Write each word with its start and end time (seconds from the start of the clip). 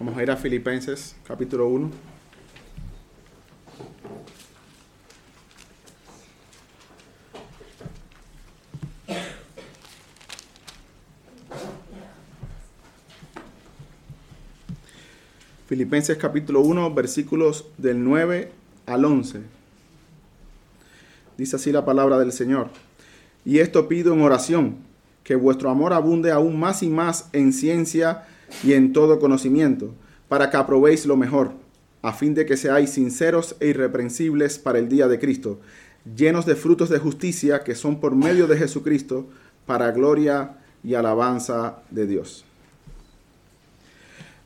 Vamos 0.00 0.18
a 0.18 0.22
ir 0.24 0.30
a 0.30 0.36
Filipenses 0.36 1.14
capítulo 1.24 1.68
1. 1.68 1.88
Filipenses 15.68 16.18
capítulo 16.18 16.60
1, 16.62 16.92
versículos 16.92 17.66
del 17.78 18.02
9 18.02 18.50
al 18.86 19.04
11. 19.04 19.42
Dice 21.38 21.54
así 21.54 21.70
la 21.70 21.84
palabra 21.84 22.18
del 22.18 22.32
Señor. 22.32 22.68
Y 23.44 23.60
esto 23.60 23.86
pido 23.86 24.12
en 24.12 24.22
oración, 24.22 24.76
que 25.22 25.36
vuestro 25.36 25.70
amor 25.70 25.92
abunde 25.92 26.32
aún 26.32 26.58
más 26.58 26.82
y 26.82 26.88
más 26.88 27.28
en 27.32 27.52
ciencia 27.52 28.26
y 28.62 28.72
en 28.72 28.92
todo 28.92 29.18
conocimiento, 29.18 29.94
para 30.28 30.50
que 30.50 30.56
aprobéis 30.56 31.06
lo 31.06 31.16
mejor, 31.16 31.52
a 32.02 32.12
fin 32.12 32.34
de 32.34 32.46
que 32.46 32.56
seáis 32.56 32.90
sinceros 32.90 33.56
e 33.60 33.68
irreprensibles 33.68 34.58
para 34.58 34.78
el 34.78 34.88
día 34.88 35.08
de 35.08 35.18
Cristo, 35.18 35.60
llenos 36.16 36.44
de 36.46 36.54
frutos 36.54 36.88
de 36.88 36.98
justicia 36.98 37.64
que 37.64 37.74
son 37.74 38.00
por 38.00 38.14
medio 38.14 38.46
de 38.46 38.58
Jesucristo, 38.58 39.26
para 39.66 39.90
gloria 39.90 40.56
y 40.82 40.94
alabanza 40.94 41.78
de 41.90 42.06
Dios. 42.06 42.44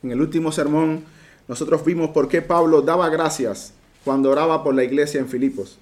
En 0.01 0.11
el 0.11 0.21
último 0.21 0.51
sermón 0.51 1.03
nosotros 1.49 1.83
vimos 1.83 2.11
por 2.11 2.29
qué 2.29 2.41
Pablo 2.41 2.81
daba 2.81 3.09
gracias 3.09 3.73
cuando 4.05 4.29
oraba 4.29 4.63
por 4.63 4.73
la 4.73 4.83
iglesia 4.83 5.19
en 5.19 5.27
Filipos. 5.27 5.77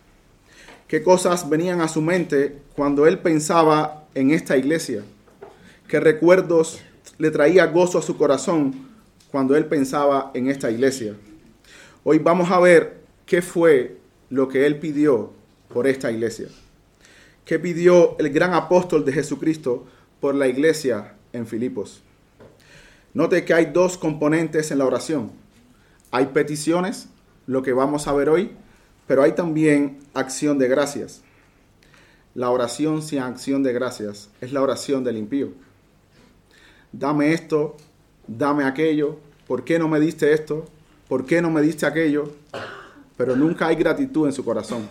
Qué 0.87 1.03
cosas 1.03 1.49
venían 1.49 1.81
a 1.81 1.89
su 1.89 2.01
mente 2.01 2.57
cuando 2.75 3.05
él 3.05 3.19
pensaba 3.19 4.05
en 4.15 4.31
esta 4.31 4.57
iglesia. 4.57 5.03
Qué 5.87 5.99
recuerdos 5.99 6.79
le 7.17 7.31
traía 7.31 7.65
gozo 7.67 7.97
a 7.97 8.01
su 8.01 8.17
corazón 8.17 8.87
cuando 9.31 9.55
él 9.55 9.65
pensaba 9.65 10.31
en 10.33 10.49
esta 10.49 10.71
iglesia. 10.71 11.15
Hoy 12.03 12.19
vamos 12.19 12.51
a 12.51 12.59
ver 12.59 13.01
qué 13.25 13.41
fue 13.41 13.97
lo 14.29 14.47
que 14.47 14.65
él 14.65 14.79
pidió 14.79 15.31
por 15.73 15.87
esta 15.87 16.11
iglesia. 16.11 16.47
¿Qué 17.45 17.59
pidió 17.59 18.17
el 18.19 18.29
gran 18.29 18.53
apóstol 18.53 19.05
de 19.05 19.13
Jesucristo 19.13 19.85
por 20.19 20.35
la 20.35 20.47
iglesia 20.47 21.15
en 21.33 21.47
Filipos? 21.47 22.01
Note 23.13 23.45
que 23.45 23.53
hay 23.53 23.67
dos 23.67 23.97
componentes 23.97 24.71
en 24.71 24.79
la 24.79 24.85
oración. 24.85 25.31
Hay 26.11 26.27
peticiones, 26.27 27.09
lo 27.47 27.63
que 27.63 27.73
vamos 27.73 28.07
a 28.07 28.13
ver 28.13 28.29
hoy, 28.29 28.51
pero 29.07 29.23
hay 29.23 29.31
también 29.31 29.99
acción 30.13 30.59
de 30.59 30.67
gracias. 30.67 31.21
La 32.35 32.49
oración 32.51 33.01
sin 33.01 33.19
acción 33.19 33.63
de 33.63 33.73
gracias 33.73 34.29
es 34.41 34.51
la 34.51 34.61
oración 34.61 35.03
del 35.03 35.17
impío. 35.17 35.51
Dame 36.91 37.33
esto, 37.33 37.75
dame 38.27 38.63
aquello, 38.63 39.17
¿por 39.47 39.63
qué 39.63 39.77
no 39.79 39.87
me 39.87 39.99
diste 39.99 40.33
esto? 40.33 40.65
¿Por 41.07 41.25
qué 41.25 41.41
no 41.41 41.49
me 41.49 41.61
diste 41.61 41.85
aquello? 41.85 42.31
Pero 43.15 43.35
nunca 43.35 43.67
hay 43.67 43.75
gratitud 43.75 44.25
en 44.27 44.33
su 44.33 44.43
corazón. 44.43 44.87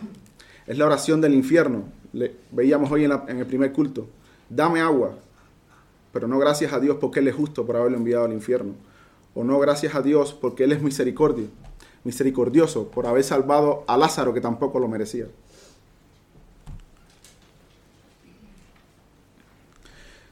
Es 0.66 0.78
la 0.78 0.86
oración 0.86 1.20
del 1.20 1.34
infierno. 1.34 1.84
Le, 2.12 2.34
veíamos 2.50 2.90
hoy 2.90 3.04
en, 3.04 3.12
en 3.28 3.38
el 3.38 3.46
primer 3.46 3.72
culto. 3.72 4.06
Dame 4.48 4.80
agua, 4.80 5.14
pero 6.12 6.28
no 6.28 6.38
gracias 6.38 6.72
a 6.72 6.80
Dios 6.80 6.96
porque 7.00 7.20
Él 7.20 7.28
es 7.28 7.34
justo 7.34 7.66
por 7.66 7.76
haberlo 7.76 7.98
enviado 7.98 8.24
al 8.24 8.32
infierno. 8.32 8.72
O 9.34 9.44
no 9.44 9.58
gracias 9.58 9.94
a 9.94 10.00
Dios 10.00 10.32
porque 10.32 10.64
Él 10.64 10.72
es 10.72 10.80
misericordia, 10.80 11.46
misericordioso 12.04 12.88
por 12.88 13.06
haber 13.06 13.22
salvado 13.22 13.84
a 13.86 13.98
Lázaro 13.98 14.32
que 14.32 14.40
tampoco 14.40 14.80
lo 14.80 14.88
merecía. 14.88 15.26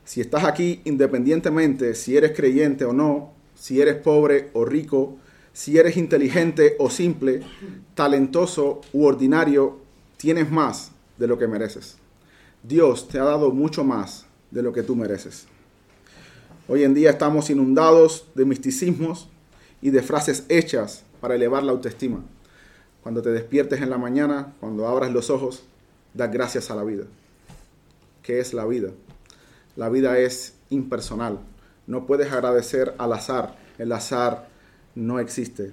Si 0.04 0.20
estás 0.20 0.44
aquí 0.44 0.82
independientemente 0.84 1.94
si 1.94 2.16
eres 2.16 2.32
creyente 2.36 2.84
o 2.84 2.92
no, 2.92 3.32
si 3.54 3.80
eres 3.80 3.96
pobre 3.96 4.50
o 4.52 4.64
rico, 4.64 5.16
si 5.52 5.78
eres 5.78 5.96
inteligente 5.96 6.76
o 6.78 6.90
simple, 6.90 7.42
talentoso 7.94 8.80
u 8.92 9.04
ordinario, 9.04 9.78
tienes 10.16 10.50
más 10.50 10.92
de 11.16 11.26
lo 11.26 11.38
que 11.38 11.46
mereces. 11.46 11.96
Dios 12.62 13.08
te 13.08 13.18
ha 13.18 13.24
dado 13.24 13.50
mucho 13.50 13.84
más 13.84 14.26
de 14.50 14.62
lo 14.62 14.72
que 14.72 14.82
tú 14.82 14.96
mereces. 14.96 15.46
Hoy 16.66 16.82
en 16.82 16.94
día 16.94 17.10
estamos 17.10 17.50
inundados 17.50 18.26
de 18.34 18.44
misticismos 18.44 19.28
y 19.80 19.90
de 19.90 20.02
frases 20.02 20.44
hechas 20.48 21.04
para 21.20 21.34
elevar 21.34 21.62
la 21.62 21.72
autoestima. 21.72 22.24
Cuando 23.02 23.20
te 23.20 23.30
despiertes 23.30 23.82
en 23.82 23.90
la 23.90 23.98
mañana, 23.98 24.54
cuando 24.60 24.88
abras 24.88 25.12
los 25.12 25.28
ojos, 25.28 25.64
da 26.14 26.26
gracias 26.26 26.70
a 26.70 26.74
la 26.74 26.84
vida. 26.84 27.04
¿Qué 28.22 28.40
es 28.40 28.54
la 28.54 28.64
vida? 28.64 28.90
La 29.76 29.88
vida 29.88 30.18
es 30.18 30.54
impersonal. 30.70 31.40
No 31.86 32.06
puedes 32.06 32.32
agradecer 32.32 32.94
al 32.98 33.12
azar. 33.12 33.56
El 33.78 33.92
azar 33.92 34.48
no 34.94 35.18
existe. 35.18 35.72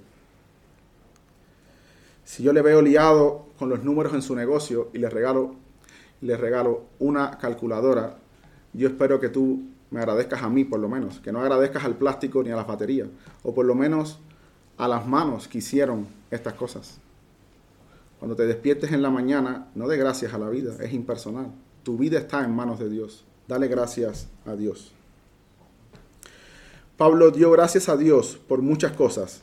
Si 2.24 2.44
yo 2.44 2.54
le 2.54 2.62
veo 2.62 2.82
liado 2.82 3.46
con 3.60 3.70
los 3.70 3.84
números 3.84 4.14
en 4.14 4.22
su 4.22 4.36
negocio 4.36 4.90
y 4.94 5.00
le 5.00 5.10
regalo, 5.10 5.56
le 6.22 6.38
regalo 6.38 6.86
una 7.00 7.38
calculadora, 7.38 8.18
yo 8.74 8.88
espero 8.88 9.20
que 9.20 9.30
tú 9.30 9.64
me 9.92 10.00
agradezcas 10.00 10.42
a 10.42 10.50
mí 10.50 10.64
por 10.64 10.80
lo 10.80 10.88
menos, 10.88 11.20
que 11.20 11.32
no 11.32 11.42
agradezcas 11.42 11.84
al 11.84 11.98
plástico 11.98 12.42
ni 12.42 12.50
a 12.50 12.56
las 12.56 12.66
baterías, 12.66 13.10
o 13.44 13.54
por 13.54 13.66
lo 13.66 13.76
menos 13.76 14.20
a 14.78 14.88
las 14.88 15.06
manos 15.06 15.48
que 15.48 15.60
hicieron 15.60 16.08
estas 16.32 16.54
cosas. 16.54 17.00
Cuando 18.18 18.36
te 18.36 18.46
despiertes 18.46 18.92
en 18.92 19.02
la 19.02 19.10
mañana, 19.10 19.68
no 19.76 19.88
de 19.88 19.98
gracias 19.98 20.34
a 20.34 20.38
la 20.38 20.50
vida, 20.50 20.74
es 20.80 20.94
impersonal. 20.94 21.52
Tu 21.84 21.98
vida 21.98 22.20
está 22.20 22.44
en 22.44 22.56
manos 22.56 22.80
de 22.80 22.90
Dios. 22.90 23.26
Dale 23.48 23.68
gracias 23.68 24.28
a 24.46 24.56
Dios. 24.56 24.92
Pablo 26.98 27.32
dio 27.32 27.50
gracias 27.52 27.90
a 27.90 27.98
Dios 27.98 28.40
por 28.48 28.62
muchas 28.62 28.92
cosas 28.92 29.42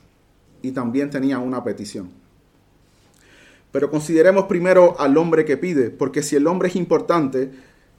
y 0.63 0.71
también 0.71 1.11
tenía 1.11 1.39
una 1.39 1.65
petición. 1.65 2.11
Pero 3.73 3.91
consideremos 3.91 4.45
primero 4.45 4.99
al 4.99 5.17
hombre 5.17 5.45
que 5.45 5.57
pide, 5.57 5.91
porque 5.91 6.23
si 6.23 6.37
el 6.37 6.47
hombre 6.47 6.69
es 6.69 6.77
importante, 6.77 7.51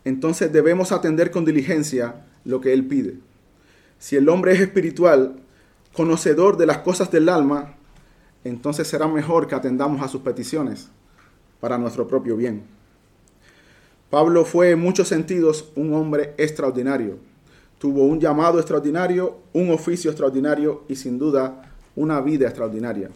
entonces 0.05 0.51
debemos 0.51 0.91
atender 0.91 1.29
con 1.29 1.45
diligencia 1.45 2.25
lo 2.45 2.61
que 2.61 2.73
Él 2.73 2.85
pide. 2.85 3.17
Si 3.99 4.15
el 4.15 4.29
hombre 4.29 4.53
es 4.53 4.61
espiritual, 4.61 5.35
conocedor 5.93 6.57
de 6.57 6.65
las 6.65 6.79
cosas 6.79 7.11
del 7.11 7.29
alma, 7.29 7.75
entonces 8.43 8.87
será 8.87 9.07
mejor 9.07 9.47
que 9.47 9.55
atendamos 9.55 10.01
a 10.01 10.07
sus 10.07 10.21
peticiones 10.21 10.87
para 11.59 11.77
nuestro 11.77 12.07
propio 12.07 12.37
bien. 12.37 12.63
Pablo 14.09 14.45
fue 14.45 14.71
en 14.71 14.79
muchos 14.79 15.07
sentidos 15.07 15.71
un 15.75 15.93
hombre 15.93 16.33
extraordinario. 16.37 17.17
Tuvo 17.77 18.03
un 18.03 18.19
llamado 18.19 18.59
extraordinario, 18.59 19.37
un 19.53 19.71
oficio 19.71 20.11
extraordinario 20.11 20.83
y 20.87 20.95
sin 20.95 21.17
duda 21.17 21.73
una 21.95 22.19
vida 22.21 22.47
extraordinaria. 22.47 23.09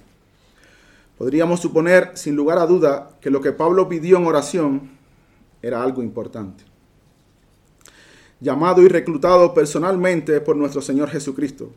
Podríamos 1.18 1.60
suponer, 1.60 2.12
sin 2.16 2.36
lugar 2.36 2.58
a 2.58 2.66
duda, 2.66 3.12
que 3.22 3.30
lo 3.30 3.42
que 3.42 3.52
Pablo 3.52 3.90
pidió 3.90 4.18
en 4.18 4.26
oración 4.26 4.92
era 5.62 5.84
algo 5.84 6.02
importante 6.04 6.64
llamado 8.44 8.82
y 8.82 8.90
reclutado 8.90 9.54
personalmente 9.54 10.42
por 10.42 10.58
nuestro 10.58 10.82
Señor 10.82 11.10
Jesucristo. 11.10 11.72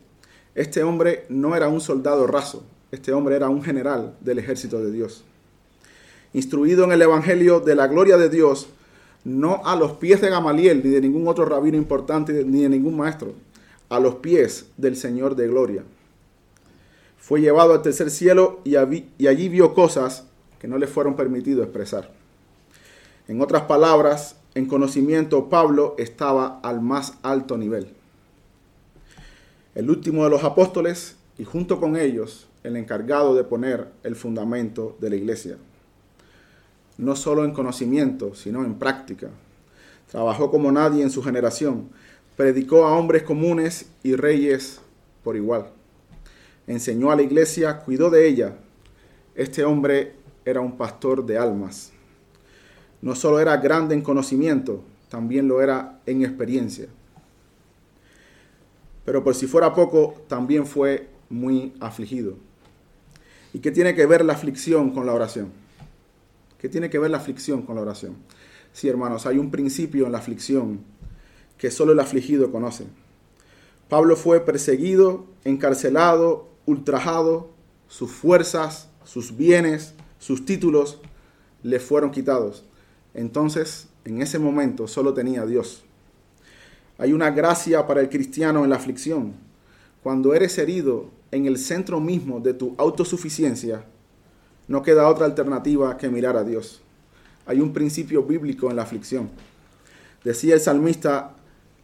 Este 0.53 0.83
hombre 0.83 1.25
no 1.29 1.55
era 1.55 1.69
un 1.69 1.79
soldado 1.79 2.27
raso, 2.27 2.65
este 2.91 3.13
hombre 3.13 3.37
era 3.37 3.47
un 3.47 3.63
general 3.63 4.17
del 4.19 4.39
ejército 4.39 4.81
de 4.81 4.91
Dios. 4.91 5.23
Instruido 6.33 6.83
en 6.83 6.91
el 6.91 7.01
Evangelio 7.01 7.61
de 7.61 7.73
la 7.73 7.87
gloria 7.87 8.17
de 8.17 8.27
Dios, 8.27 8.67
no 9.27 9.61
a 9.65 9.75
los 9.75 9.91
pies 9.93 10.21
de 10.21 10.29
Gamaliel, 10.29 10.81
ni 10.81 10.89
de 10.89 11.01
ningún 11.01 11.27
otro 11.27 11.43
rabino 11.43 11.75
importante, 11.75 12.45
ni 12.45 12.61
de 12.61 12.69
ningún 12.69 12.95
maestro, 12.95 13.33
a 13.89 13.99
los 13.99 14.15
pies 14.15 14.67
del 14.77 14.95
Señor 14.95 15.35
de 15.35 15.49
gloria. 15.49 15.83
Fue 17.17 17.41
llevado 17.41 17.73
al 17.73 17.81
tercer 17.81 18.09
cielo 18.09 18.61
y, 18.63 18.77
allí 18.77 19.49
vio 19.49 19.73
cosas 19.73 20.23
que 20.59 20.69
no 20.69 20.77
le 20.77 20.87
fueron 20.87 21.17
permitido 21.17 21.61
expresar. 21.61 22.09
En 23.27 23.41
otras 23.41 23.63
palabras, 23.63 24.37
en 24.55 24.65
conocimiento 24.65 25.49
Pablo 25.49 25.95
estaba 25.97 26.61
al 26.63 26.79
más 26.79 27.15
alto 27.21 27.57
nivel. 27.57 27.89
El 29.75 29.89
último 29.89 30.23
de 30.23 30.29
los 30.29 30.45
apóstoles 30.45 31.17
y 31.37 31.43
junto 31.43 31.81
con 31.81 31.97
ellos 31.97 32.47
el 32.63 32.77
encargado 32.77 33.35
de 33.35 33.43
poner 33.43 33.89
el 34.03 34.15
fundamento 34.15 34.95
de 35.01 35.09
la 35.09 35.17
iglesia. 35.17 35.57
No 36.97 37.15
solo 37.15 37.45
en 37.45 37.51
conocimiento, 37.51 38.33
sino 38.35 38.63
en 38.63 38.75
práctica. 38.75 39.29
Trabajó 40.09 40.49
como 40.49 40.71
nadie 40.71 41.03
en 41.03 41.09
su 41.09 41.21
generación. 41.21 41.89
Predicó 42.35 42.85
a 42.85 42.97
hombres 42.97 43.23
comunes 43.23 43.89
y 44.03 44.15
reyes 44.15 44.81
por 45.23 45.35
igual. 45.35 45.69
Enseñó 46.65 47.11
a 47.11 47.15
la 47.15 47.21
iglesia, 47.21 47.79
cuidó 47.79 48.09
de 48.09 48.27
ella. 48.27 48.55
Este 49.35 49.63
hombre 49.63 50.13
era 50.45 50.61
un 50.61 50.77
pastor 50.77 51.25
de 51.25 51.37
almas 51.37 51.91
no 53.01 53.15
solo 53.15 53.39
era 53.39 53.57
grande 53.57 53.95
en 53.95 54.01
conocimiento, 54.01 54.83
también 55.09 55.47
lo 55.47 55.61
era 55.61 55.99
en 56.05 56.23
experiencia. 56.23 56.87
Pero 59.05 59.23
por 59.23 59.35
si 59.35 59.47
fuera 59.47 59.73
poco, 59.73 60.15
también 60.27 60.65
fue 60.65 61.07
muy 61.29 61.73
afligido. 61.79 62.35
¿Y 63.53 63.59
qué 63.59 63.71
tiene 63.71 63.95
que 63.95 64.05
ver 64.05 64.25
la 64.25 64.33
aflicción 64.33 64.91
con 64.91 65.05
la 65.05 65.13
oración? 65.13 65.51
¿Qué 66.59 66.69
tiene 66.69 66.89
que 66.89 66.99
ver 66.99 67.11
la 67.11 67.17
aflicción 67.17 67.61
con 67.61 67.75
la 67.75 67.81
oración? 67.81 68.15
Sí, 68.73 68.87
hermanos, 68.87 69.25
hay 69.25 69.37
un 69.37 69.51
principio 69.51 70.05
en 70.05 70.11
la 70.11 70.17
aflicción 70.17 70.79
que 71.57 71.71
solo 71.71 71.91
el 71.91 71.99
afligido 71.99 72.51
conoce. 72.51 72.85
Pablo 73.89 74.15
fue 74.15 74.41
perseguido, 74.41 75.25
encarcelado, 75.43 76.49
ultrajado, 76.65 77.49
sus 77.87 78.11
fuerzas, 78.11 78.89
sus 79.03 79.37
bienes, 79.37 79.93
sus 80.19 80.45
títulos 80.45 80.99
le 81.63 81.79
fueron 81.79 82.11
quitados. 82.11 82.65
Entonces, 83.13 83.87
en 84.05 84.21
ese 84.21 84.39
momento 84.39 84.87
solo 84.87 85.13
tenía 85.13 85.45
Dios. 85.45 85.83
Hay 86.97 87.13
una 87.13 87.31
gracia 87.31 87.87
para 87.87 88.01
el 88.01 88.09
cristiano 88.09 88.63
en 88.63 88.71
la 88.71 88.75
aflicción. 88.75 89.33
Cuando 90.03 90.33
eres 90.33 90.57
herido 90.57 91.09
en 91.31 91.45
el 91.45 91.57
centro 91.57 91.99
mismo 91.99 92.39
de 92.39 92.53
tu 92.53 92.75
autosuficiencia, 92.77 93.85
no 94.67 94.81
queda 94.81 95.07
otra 95.07 95.25
alternativa 95.25 95.97
que 95.97 96.09
mirar 96.09 96.35
a 96.35 96.43
Dios. 96.43 96.81
Hay 97.45 97.61
un 97.61 97.71
principio 97.73 98.23
bíblico 98.23 98.69
en 98.69 98.75
la 98.75 98.83
aflicción. 98.83 99.29
Decía 100.23 100.55
el 100.55 100.59
salmista, 100.59 101.35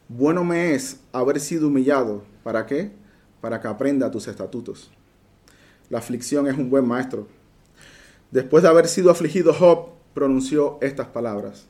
bueno 0.10 0.44
me 0.44 0.74
es 0.74 1.00
haber 1.14 1.40
sido 1.40 1.68
humillado. 1.68 2.24
¿Para 2.44 2.66
qué? 2.66 2.92
Para 3.40 3.62
que 3.62 3.68
aprenda 3.68 4.12
tus 4.12 4.28
estatutos. 4.28 4.92
La 5.90 6.00
aflicción 6.00 6.48
es 6.48 6.58
un 6.58 6.70
buen 6.70 6.86
maestro. 6.86 7.28
Después 8.32 8.64
de 8.64 8.70
haber 8.70 8.88
sido 8.88 9.12
afligido, 9.12 9.54
Job 9.54 9.90
pronunció 10.14 10.78
estas 10.82 11.08
palabras. 11.08 11.68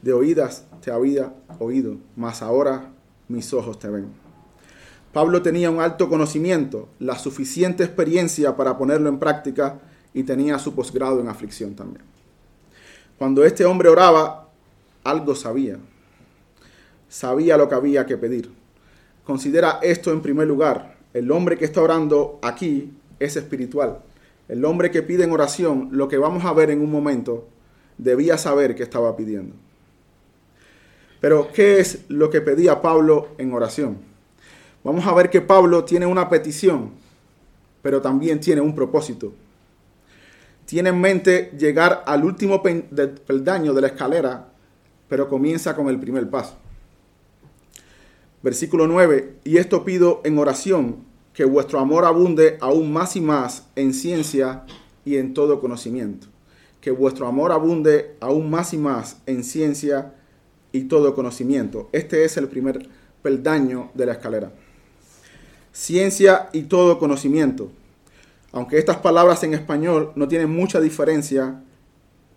De 0.00 0.12
oídas 0.12 0.64
te 0.80 0.90
había 0.90 1.34
oído, 1.58 1.96
mas 2.14 2.42
ahora 2.42 2.92
mis 3.28 3.52
ojos 3.52 3.78
te 3.78 3.88
ven. 3.88 4.08
Pablo 5.12 5.42
tenía 5.42 5.70
un 5.70 5.80
alto 5.80 6.08
conocimiento, 6.08 6.88
la 6.98 7.18
suficiente 7.18 7.82
experiencia 7.82 8.56
para 8.56 8.78
ponerlo 8.78 9.08
en 9.08 9.18
práctica 9.18 9.80
y 10.16 10.22
tenía 10.22 10.58
su 10.58 10.74
posgrado 10.74 11.20
en 11.20 11.28
aflicción 11.28 11.74
también. 11.74 12.02
Cuando 13.18 13.44
este 13.44 13.66
hombre 13.66 13.90
oraba, 13.90 14.48
algo 15.04 15.34
sabía. 15.34 15.76
Sabía 17.06 17.58
lo 17.58 17.68
que 17.68 17.74
había 17.74 18.06
que 18.06 18.16
pedir. 18.16 18.50
Considera 19.26 19.78
esto 19.82 20.10
en 20.12 20.22
primer 20.22 20.48
lugar. 20.48 20.96
El 21.12 21.30
hombre 21.30 21.58
que 21.58 21.66
está 21.66 21.82
orando 21.82 22.38
aquí 22.40 22.94
es 23.20 23.36
espiritual. 23.36 23.98
El 24.48 24.64
hombre 24.64 24.90
que 24.90 25.02
pide 25.02 25.24
en 25.24 25.32
oración, 25.32 25.90
lo 25.92 26.08
que 26.08 26.16
vamos 26.16 26.46
a 26.46 26.54
ver 26.54 26.70
en 26.70 26.80
un 26.80 26.90
momento, 26.90 27.46
debía 27.98 28.38
saber 28.38 28.74
que 28.74 28.84
estaba 28.84 29.14
pidiendo. 29.16 29.54
Pero, 31.20 31.48
¿qué 31.52 31.78
es 31.78 32.06
lo 32.08 32.30
que 32.30 32.40
pedía 32.40 32.80
Pablo 32.80 33.28
en 33.36 33.52
oración? 33.52 33.98
Vamos 34.82 35.06
a 35.06 35.12
ver 35.12 35.28
que 35.28 35.42
Pablo 35.42 35.84
tiene 35.84 36.06
una 36.06 36.30
petición, 36.30 36.92
pero 37.82 38.00
también 38.00 38.40
tiene 38.40 38.62
un 38.62 38.74
propósito. 38.74 39.34
Tiene 40.66 40.90
en 40.90 41.00
mente 41.00 41.52
llegar 41.58 42.02
al 42.06 42.24
último 42.24 42.62
peldaño 42.62 43.72
de 43.72 43.80
la 43.80 43.86
escalera, 43.86 44.48
pero 45.08 45.28
comienza 45.28 45.74
con 45.74 45.88
el 45.88 45.98
primer 45.98 46.28
paso. 46.28 46.56
Versículo 48.42 48.86
9, 48.86 49.36
y 49.44 49.56
esto 49.56 49.84
pido 49.84 50.20
en 50.24 50.38
oración, 50.38 51.04
que 51.32 51.44
vuestro 51.44 51.78
amor 51.78 52.04
abunde 52.04 52.58
aún 52.60 52.92
más 52.92 53.14
y 53.16 53.20
más 53.20 53.68
en 53.76 53.94
ciencia 53.94 54.64
y 55.04 55.16
en 55.16 55.34
todo 55.34 55.60
conocimiento. 55.60 56.26
Que 56.80 56.90
vuestro 56.90 57.26
amor 57.26 57.52
abunde 57.52 58.16
aún 58.20 58.50
más 58.50 58.72
y 58.72 58.78
más 58.78 59.18
en 59.26 59.44
ciencia 59.44 60.14
y 60.72 60.84
todo 60.84 61.14
conocimiento. 61.14 61.88
Este 61.92 62.24
es 62.24 62.36
el 62.36 62.48
primer 62.48 62.88
peldaño 63.22 63.90
de 63.94 64.06
la 64.06 64.12
escalera. 64.12 64.52
Ciencia 65.72 66.48
y 66.52 66.62
todo 66.62 66.98
conocimiento. 66.98 67.70
Aunque 68.56 68.78
estas 68.78 68.96
palabras 68.96 69.42
en 69.42 69.52
español 69.52 70.12
no 70.14 70.28
tienen 70.28 70.50
mucha 70.50 70.80
diferencia, 70.80 71.60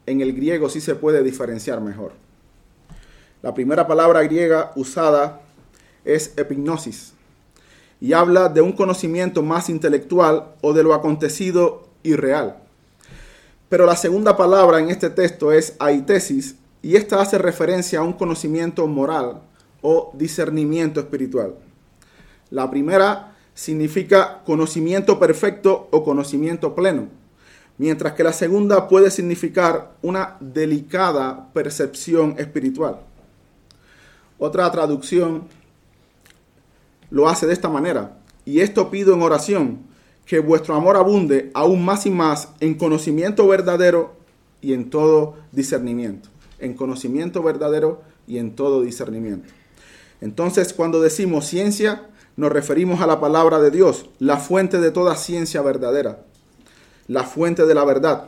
en 0.06 0.20
el 0.20 0.34
griego 0.34 0.68
sí 0.68 0.82
se 0.82 0.96
puede 0.96 1.24
diferenciar 1.24 1.80
mejor. 1.80 2.12
La 3.42 3.54
primera 3.54 3.88
palabra 3.88 4.22
griega 4.24 4.74
usada 4.76 5.40
es 6.04 6.34
epignosis 6.36 7.14
y 8.02 8.12
habla 8.12 8.50
de 8.50 8.60
un 8.60 8.74
conocimiento 8.74 9.44
más 9.44 9.70
intelectual 9.70 10.56
o 10.60 10.74
de 10.74 10.84
lo 10.84 10.94
acontecido 10.94 11.88
y 12.04 12.16
real. 12.16 12.58
Pero 13.70 13.86
la 13.86 13.96
segunda 13.96 14.36
palabra 14.36 14.82
en 14.82 14.90
este 14.90 15.10
texto 15.10 15.54
es 15.54 15.78
aitesis 15.80 16.56
y 16.82 16.98
esta 16.98 17.22
hace 17.22 17.38
referencia 17.38 18.00
a 18.00 18.04
un 18.04 18.12
conocimiento 18.12 18.86
moral 18.88 19.40
o 19.82 20.12
discernimiento 20.16 21.00
espiritual. 21.00 21.56
La 22.50 22.70
primera 22.70 23.29
significa 23.60 24.42
conocimiento 24.46 25.20
perfecto 25.20 25.90
o 25.92 26.04
conocimiento 26.04 26.74
pleno, 26.74 27.08
mientras 27.78 28.14
que 28.14 28.24
la 28.24 28.32
segunda 28.32 28.88
puede 28.88 29.12
significar 29.12 29.96
una 30.02 30.38
delicada 30.40 31.52
percepción 31.52 32.36
espiritual. 32.38 33.02
Otra 34.38 34.72
traducción 34.72 35.48
lo 37.10 37.28
hace 37.28 37.48
de 37.48 37.54
esta 37.54 37.68
manera, 37.68 38.18
y 38.46 38.62
esto 38.62 38.90
pido 38.90 39.14
en 39.14 39.22
oración, 39.22 39.80
que 40.26 40.40
vuestro 40.40 40.76
amor 40.76 40.96
abunde 40.96 41.52
aún 41.54 41.84
más 41.84 42.06
y 42.06 42.12
más 42.12 42.50
en 42.60 42.76
conocimiento 42.76 43.48
verdadero 43.48 44.16
y 44.62 44.74
en 44.74 44.90
todo 44.90 45.36
discernimiento 45.52 46.30
en 46.60 46.74
conocimiento 46.74 47.42
verdadero 47.42 48.02
y 48.28 48.38
en 48.38 48.56
todo 48.56 48.82
discernimiento. 48.82 49.48
Entonces, 50.22 50.74
cuando 50.74 51.02
decimos 51.02 51.46
ciencia, 51.46 52.10
nos 52.40 52.54
referimos 52.54 53.02
a 53.02 53.08
la 53.08 53.20
palabra 53.20 53.60
de 53.60 53.70
Dios, 53.70 54.06
la 54.18 54.38
fuente 54.38 54.80
de 54.80 54.92
toda 54.92 55.18
ciencia 55.18 55.62
verdadera, 55.62 56.22
la 57.08 57.24
fuente 57.24 57.66
de 57.66 57.76
la 57.76 57.84
verdad. 57.84 58.28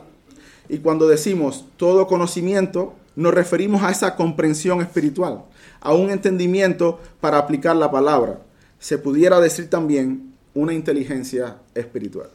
Y 0.68 0.80
cuando 0.80 1.08
decimos 1.08 1.64
todo 1.78 2.06
conocimiento, 2.06 2.92
nos 3.16 3.32
referimos 3.32 3.82
a 3.82 3.90
esa 3.90 4.14
comprensión 4.14 4.82
espiritual, 4.82 5.44
a 5.80 5.94
un 5.94 6.10
entendimiento 6.10 7.00
para 7.22 7.38
aplicar 7.38 7.74
la 7.76 7.90
palabra. 7.90 8.40
Se 8.78 8.98
pudiera 8.98 9.40
decir 9.40 9.70
también 9.70 10.34
una 10.52 10.74
inteligencia 10.74 11.56
espiritual. 11.74 12.28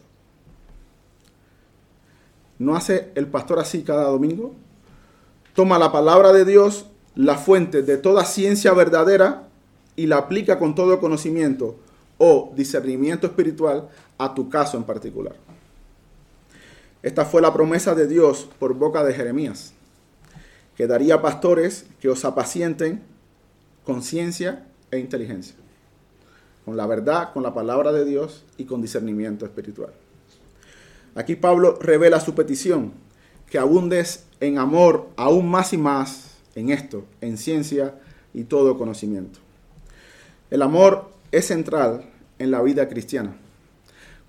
¿No 2.57 2.75
hace 2.75 3.11
el 3.13 3.27
pastor 3.27 3.59
así 3.59 3.83
cada 3.83 4.05
domingo? 4.05 4.55
toma 5.57 5.79
la 5.79 5.91
palabra 5.91 6.33
de 6.33 6.45
Dios, 6.45 6.85
la 7.15 7.35
fuente 7.35 7.81
de 7.81 7.97
toda 7.97 8.25
ciencia 8.25 8.73
verdadera, 8.73 9.46
y 9.97 10.05
la 10.05 10.17
aplica 10.17 10.57
con 10.57 10.75
todo 10.75 11.01
conocimiento 11.01 11.75
o 12.17 12.53
discernimiento 12.55 13.27
espiritual 13.27 13.89
a 14.17 14.33
tu 14.33 14.47
caso 14.47 14.77
en 14.77 14.83
particular. 14.83 15.35
Esta 17.03 17.25
fue 17.25 17.41
la 17.41 17.53
promesa 17.53 17.93
de 17.93 18.07
Dios 18.07 18.47
por 18.59 18.73
boca 18.73 19.03
de 19.03 19.13
Jeremías, 19.13 19.73
que 20.75 20.87
daría 20.87 21.21
pastores 21.21 21.85
que 21.99 22.09
os 22.09 22.23
apacienten 22.23 23.01
con 23.83 24.01
ciencia 24.03 24.67
e 24.91 24.99
inteligencia, 24.99 25.55
con 26.63 26.77
la 26.77 26.87
verdad, 26.87 27.33
con 27.33 27.43
la 27.43 27.53
palabra 27.53 27.91
de 27.91 28.05
Dios 28.05 28.45
y 28.57 28.65
con 28.65 28.81
discernimiento 28.81 29.45
espiritual. 29.45 29.91
Aquí 31.15 31.35
Pablo 31.35 31.77
revela 31.81 32.19
su 32.19 32.35
petición, 32.35 32.93
que 33.49 33.57
abundes 33.57 34.25
en 34.39 34.59
amor 34.59 35.07
aún 35.15 35.49
más 35.49 35.73
y 35.73 35.77
más 35.77 36.37
en 36.53 36.69
esto, 36.69 37.05
en 37.21 37.37
ciencia 37.37 37.95
y 38.33 38.43
todo 38.43 38.77
conocimiento. 38.77 39.46
El 40.49 40.61
amor 40.61 41.11
es 41.29 41.47
central 41.47 42.09
en 42.39 42.51
la 42.51 42.61
vida 42.61 42.87
cristiana. 42.87 43.35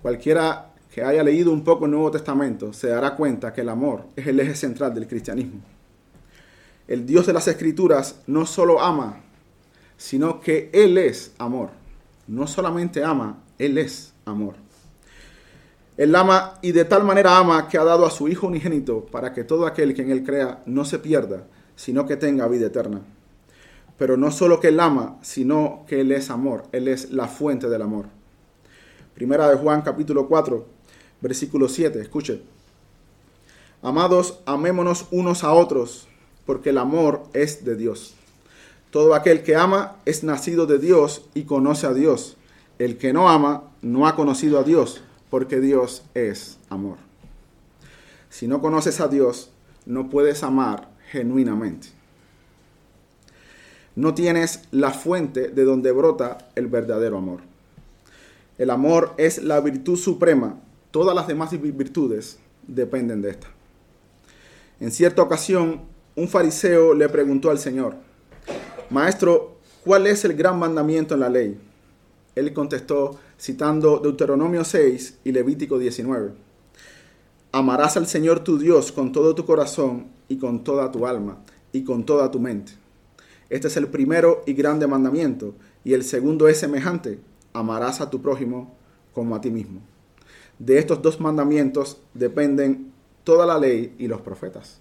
Cualquiera 0.01 0.73
que 0.91 1.01
haya 1.01 1.23
leído 1.23 1.51
un 1.53 1.63
poco 1.63 1.85
el 1.85 1.91
Nuevo 1.91 2.11
Testamento 2.11 2.73
se 2.73 2.89
dará 2.89 3.15
cuenta 3.15 3.53
que 3.53 3.61
el 3.61 3.69
amor 3.69 4.03
es 4.17 4.27
el 4.27 4.39
eje 4.41 4.55
central 4.55 4.93
del 4.93 5.07
cristianismo. 5.07 5.61
El 6.89 7.05
Dios 7.05 7.25
de 7.25 7.31
las 7.31 7.47
Escrituras 7.47 8.19
no 8.27 8.45
solo 8.45 8.81
ama, 8.81 9.21
sino 9.95 10.41
que 10.41 10.69
Él 10.73 10.97
es 10.97 11.31
amor. 11.37 11.69
No 12.27 12.47
solamente 12.47 13.01
ama, 13.03 13.41
Él 13.57 13.77
es 13.77 14.11
amor. 14.25 14.55
Él 15.95 16.13
ama 16.15 16.55
y 16.61 16.73
de 16.73 16.83
tal 16.83 17.05
manera 17.05 17.37
ama 17.37 17.69
que 17.69 17.77
ha 17.77 17.83
dado 17.85 18.05
a 18.05 18.11
su 18.11 18.27
Hijo 18.27 18.47
unigénito 18.47 19.05
para 19.05 19.31
que 19.33 19.45
todo 19.45 19.65
aquel 19.65 19.93
que 19.93 20.01
en 20.01 20.11
Él 20.11 20.23
crea 20.23 20.63
no 20.65 20.83
se 20.83 20.99
pierda, 20.99 21.45
sino 21.77 22.05
que 22.05 22.17
tenga 22.17 22.47
vida 22.47 22.67
eterna. 22.67 23.01
Pero 23.99 24.15
no 24.17 24.31
solo 24.31 24.61
que 24.61 24.69
Él 24.69 24.79
ama, 24.79 25.19
sino 25.21 25.83
que 25.85 26.01
Él 26.01 26.13
es 26.13 26.31
amor, 26.31 26.63
Él 26.71 26.87
es 26.87 27.11
la 27.11 27.27
fuente 27.27 27.69
del 27.69 27.81
amor. 27.81 28.05
Primera 29.13 29.49
de 29.49 29.57
Juan 29.57 29.81
capítulo 29.81 30.29
4, 30.29 30.65
versículo 31.19 31.67
7, 31.67 31.99
escuche. 31.99 32.41
Amados, 33.81 34.39
amémonos 34.45 35.07
unos 35.11 35.43
a 35.43 35.51
otros, 35.51 36.07
porque 36.45 36.69
el 36.69 36.77
amor 36.77 37.23
es 37.33 37.65
de 37.65 37.75
Dios. 37.75 38.15
Todo 38.89 39.13
aquel 39.13 39.43
que 39.43 39.57
ama 39.57 39.97
es 40.05 40.23
nacido 40.23 40.65
de 40.65 40.79
Dios 40.79 41.25
y 41.33 41.43
conoce 41.43 41.85
a 41.85 41.93
Dios. 41.93 42.37
El 42.79 42.97
que 42.97 43.11
no 43.11 43.29
ama 43.29 43.65
no 43.81 44.07
ha 44.07 44.15
conocido 44.15 44.59
a 44.59 44.63
Dios 44.63 45.01
porque 45.29 45.59
Dios 45.59 46.03
es 46.13 46.57
amor. 46.69 46.97
Si 48.29 48.47
no 48.47 48.61
conoces 48.61 49.01
a 49.01 49.09
Dios, 49.09 49.51
no 49.85 50.09
puedes 50.09 50.41
amar 50.43 50.89
genuinamente. 51.11 51.98
No 53.99 54.13
tienes 54.13 54.61
la 54.71 54.91
fuente 54.91 55.49
de 55.49 55.65
donde 55.65 55.91
brota 55.91 56.37
el 56.55 56.67
verdadero 56.67 57.17
amor. 57.17 57.41
El 58.57 58.69
amor 58.69 59.13
es 59.17 59.43
la 59.43 59.59
virtud 59.59 59.97
suprema. 59.97 60.57
Todas 60.91 61.13
las 61.13 61.27
demás 61.27 61.51
virtudes 61.59 62.39
dependen 62.65 63.21
de 63.21 63.31
esta. 63.31 63.47
En 64.79 64.93
cierta 64.93 65.21
ocasión, 65.21 65.81
un 66.15 66.29
fariseo 66.29 66.93
le 66.93 67.09
preguntó 67.09 67.51
al 67.51 67.59
Señor, 67.59 67.95
Maestro, 68.89 69.57
¿cuál 69.83 70.07
es 70.07 70.23
el 70.23 70.33
gran 70.33 70.57
mandamiento 70.57 71.15
en 71.15 71.19
la 71.19 71.29
ley? 71.29 71.59
Él 72.35 72.53
contestó 72.53 73.19
citando 73.37 73.99
Deuteronomio 73.99 74.63
6 74.63 75.17
y 75.25 75.33
Levítico 75.33 75.77
19. 75.77 76.31
Amarás 77.51 77.97
al 77.97 78.07
Señor 78.07 78.45
tu 78.45 78.59
Dios 78.59 78.93
con 78.93 79.11
todo 79.11 79.35
tu 79.35 79.45
corazón 79.45 80.07
y 80.29 80.37
con 80.37 80.63
toda 80.63 80.89
tu 80.89 81.05
alma 81.05 81.39
y 81.73 81.83
con 81.83 82.05
toda 82.05 82.31
tu 82.31 82.39
mente. 82.39 82.79
Este 83.49 83.67
es 83.67 83.77
el 83.77 83.87
primero 83.87 84.43
y 84.45 84.53
grande 84.53 84.85
mandamiento, 84.85 85.55
y 85.83 85.93
el 85.93 86.03
segundo 86.03 86.47
es 86.47 86.59
semejante, 86.59 87.19
amarás 87.53 87.99
a 87.99 88.09
tu 88.09 88.21
prójimo 88.21 88.75
como 89.13 89.35
a 89.35 89.41
ti 89.41 89.49
mismo. 89.49 89.81
De 90.59 90.77
estos 90.77 91.01
dos 91.01 91.19
mandamientos 91.19 92.01
dependen 92.13 92.91
toda 93.23 93.45
la 93.45 93.57
ley 93.57 93.95
y 93.97 94.07
los 94.07 94.21
profetas. 94.21 94.79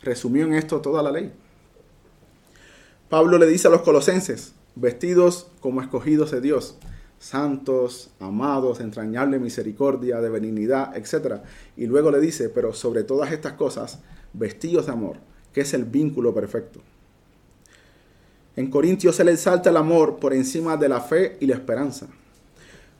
Resumió 0.00 0.44
en 0.46 0.54
esto 0.54 0.80
toda 0.80 1.02
la 1.02 1.10
ley. 1.10 1.32
Pablo 3.08 3.38
le 3.38 3.46
dice 3.46 3.68
a 3.68 3.70
los 3.70 3.82
colosenses, 3.82 4.54
vestidos 4.74 5.48
como 5.60 5.80
escogidos 5.80 6.30
de 6.30 6.40
Dios, 6.40 6.76
santos, 7.18 8.10
amados, 8.20 8.80
entrañable 8.80 9.38
misericordia, 9.38 10.20
de 10.20 10.28
benignidad, 10.28 10.96
etc. 10.96 11.42
Y 11.76 11.86
luego 11.86 12.10
le 12.10 12.20
dice, 12.20 12.48
pero 12.48 12.74
sobre 12.74 13.02
todas 13.02 13.32
estas 13.32 13.54
cosas, 13.54 14.00
vestidos 14.34 14.86
de 14.86 14.92
amor, 14.92 15.16
que 15.52 15.62
es 15.62 15.72
el 15.74 15.84
vínculo 15.84 16.34
perfecto. 16.34 16.80
En 18.56 18.70
Corintios 18.70 19.16
se 19.16 19.24
le 19.24 19.32
exalta 19.32 19.70
el 19.70 19.76
amor 19.76 20.18
por 20.18 20.32
encima 20.32 20.76
de 20.76 20.88
la 20.88 21.00
fe 21.00 21.36
y 21.40 21.46
la 21.46 21.54
esperanza. 21.54 22.06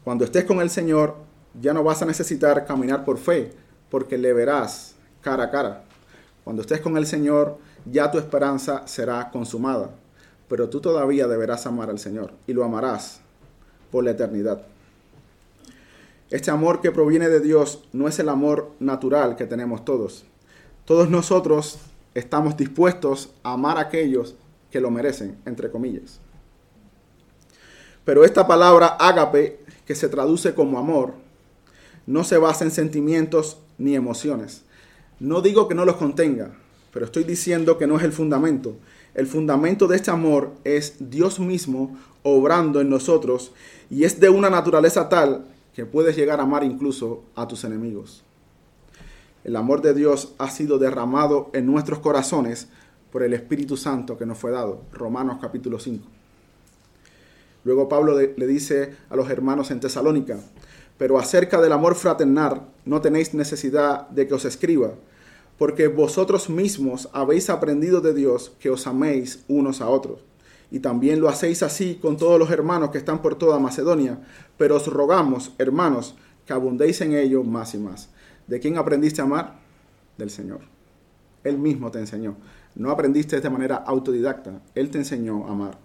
Cuando 0.03 0.25
estés 0.25 0.45
con 0.45 0.61
el 0.61 0.69
Señor, 0.69 1.15
ya 1.61 1.73
no 1.73 1.85
vas 1.85 2.03
a 2.03 2.07
necesitar 2.07 2.67
caminar 2.67 3.05
por 3.05 3.19
fe, 3.19 3.53
porque 3.89 4.19
le 4.19 4.33
verás 4.33 4.97
cara 5.23 5.45
a 5.45 5.51
cara. 5.51 5.85
Cuando 6.43 6.63
estés 6.63 6.81
con 6.81 6.97
el 6.97 7.07
Señor, 7.07 7.59
ya 7.85 8.11
tu 8.11 8.19
esperanza 8.19 8.87
será 8.87 9.31
consumada, 9.31 9.91
pero 10.49 10.69
tú 10.69 10.81
todavía 10.81 11.29
deberás 11.29 11.67
amar 11.67 11.89
al 11.89 11.99
Señor 11.99 12.33
y 12.47 12.53
lo 12.53 12.65
amarás 12.65 13.21
por 13.93 14.03
la 14.03 14.11
eternidad. 14.11 14.63
Este 16.31 16.51
amor 16.51 16.81
que 16.81 16.91
proviene 16.91 17.29
de 17.29 17.39
Dios 17.39 17.85
no 17.93 18.09
es 18.09 18.19
el 18.19 18.29
amor 18.29 18.73
natural 18.81 19.37
que 19.37 19.47
tenemos 19.47 19.85
todos. 19.85 20.25
Todos 20.85 21.09
nosotros 21.09 21.79
estamos 22.15 22.57
dispuestos 22.57 23.31
a 23.45 23.53
amar 23.53 23.79
a 23.79 23.83
aquellos 23.83 24.35
que 24.75 24.81
lo 24.81 24.91
merecen, 24.91 25.39
entre 25.47 25.71
comillas. 25.71 26.19
Pero 28.05 28.25
esta 28.25 28.49
palabra 28.49 28.97
ágape, 28.99 29.61
que 29.87 29.95
se 29.95 30.09
traduce 30.09 30.53
como 30.53 30.81
amor, 30.81 31.15
no 32.09 32.25
se 32.25 32.39
basa 32.39 32.65
en 32.65 32.73
sentimientos 32.73 33.59
ni 33.79 33.95
emociones. 33.95 34.65
No 35.21 35.43
digo 35.43 35.69
que 35.69 35.77
no 35.77 35.85
los 35.85 35.95
contenga, 35.95 36.57
pero 36.93 37.05
estoy 37.05 37.23
diciendo 37.23 37.79
que 37.79 37.87
no 37.87 37.99
es 37.99 38.03
el 38.03 38.11
fundamento. 38.11 38.75
El 39.15 39.29
fundamento 39.29 39.87
de 39.87 39.95
este 39.95 40.11
amor 40.11 40.55
es 40.65 40.97
Dios 40.99 41.39
mismo 41.39 41.97
obrando 42.25 42.81
en 42.81 42.91
nosotros 42.91 43.53
y 43.91 44.03
es 44.03 44.19
de 44.19 44.29
una 44.29 44.51
naturaleza 44.51 45.09
tal 45.09 45.45
que 45.73 45.87
puedes 45.87 46.17
llegar 46.17 46.41
a 46.41 46.43
amar 46.43 46.65
incluso 46.65 47.23
a 47.37 47.47
tus 47.47 47.63
enemigos. 47.63 48.25
El 49.45 49.55
amor 49.55 49.83
de 49.83 49.95
Dios 49.95 50.35
ha 50.39 50.51
sido 50.51 50.79
derramado 50.81 51.51
en 51.53 51.65
nuestros 51.65 52.01
corazones 52.01 52.67
por 53.15 53.23
el 53.23 53.33
Espíritu 53.33 53.77
Santo 53.77 54.19
que 54.19 54.27
nos 54.27 54.39
fue 54.39 54.51
dado. 54.51 54.83
Romanos 54.91 55.39
capítulo 55.41 55.79
5. 55.79 56.05
Luego 57.63 57.89
Pablo 57.89 58.19
le 58.19 58.47
dice 58.49 58.97
a 59.09 59.15
los 59.15 59.31
hermanos 59.31 59.71
en 59.71 59.79
Tesalónica, 59.79 60.41
pero 60.99 61.17
acerca 61.17 61.61
del 61.61 61.71
amor 61.71 61.95
fraternal 61.95 62.63
no 62.85 63.01
tenéis 63.01 63.33
necesidad 63.33 64.09
de 64.09 64.27
que 64.27 64.35
os 64.35 64.45
escriba 64.45 64.95
porque 65.59 65.87
vosotros 65.87 66.51
mismos 66.51 67.09
habéis 67.13 67.51
aprendido 67.51 68.01
de 68.01 68.15
Dios 68.15 68.51
que 68.59 68.71
os 68.71 68.85
améis 68.89 69.45
unos 69.47 69.81
a 69.81 69.89
otros. 69.89 70.19
Y 70.73 70.81
también 70.81 71.21
lo 71.21 71.29
hacéis 71.29 71.63
así 71.63 72.01
con 72.03 72.17
todos 72.17 72.37
los 72.37 72.51
hermanos 72.51 72.91
que 72.91 72.99
están 72.99 73.23
por 73.23 73.37
toda 73.37 73.61
Macedonia. 73.61 74.19
Pero 74.59 74.75
os 74.75 74.89
rogamos, 74.89 75.53
hermanos, 75.59 76.17
que 76.47 76.53
abundéis 76.53 77.01
en 77.01 77.15
ello 77.15 77.45
más 77.45 77.77
y 77.77 77.79
más. 77.79 78.09
¿De 78.49 78.59
quién 78.59 78.77
aprendiste 78.77 79.21
a 79.21 79.25
amar? 79.25 79.61
Del 80.19 80.31
Señor. 80.31 80.63
Él 81.45 81.59
mismo 81.59 81.93
te 81.93 82.01
enseñó. 82.01 82.35
No 82.75 82.91
aprendiste 82.91 83.41
de 83.41 83.51
manera 83.51 83.77
autodidacta. 83.77 84.61
Él 84.75 84.91
te 84.91 84.99
enseñó 84.99 85.47
a 85.47 85.53
amar. 85.53 85.79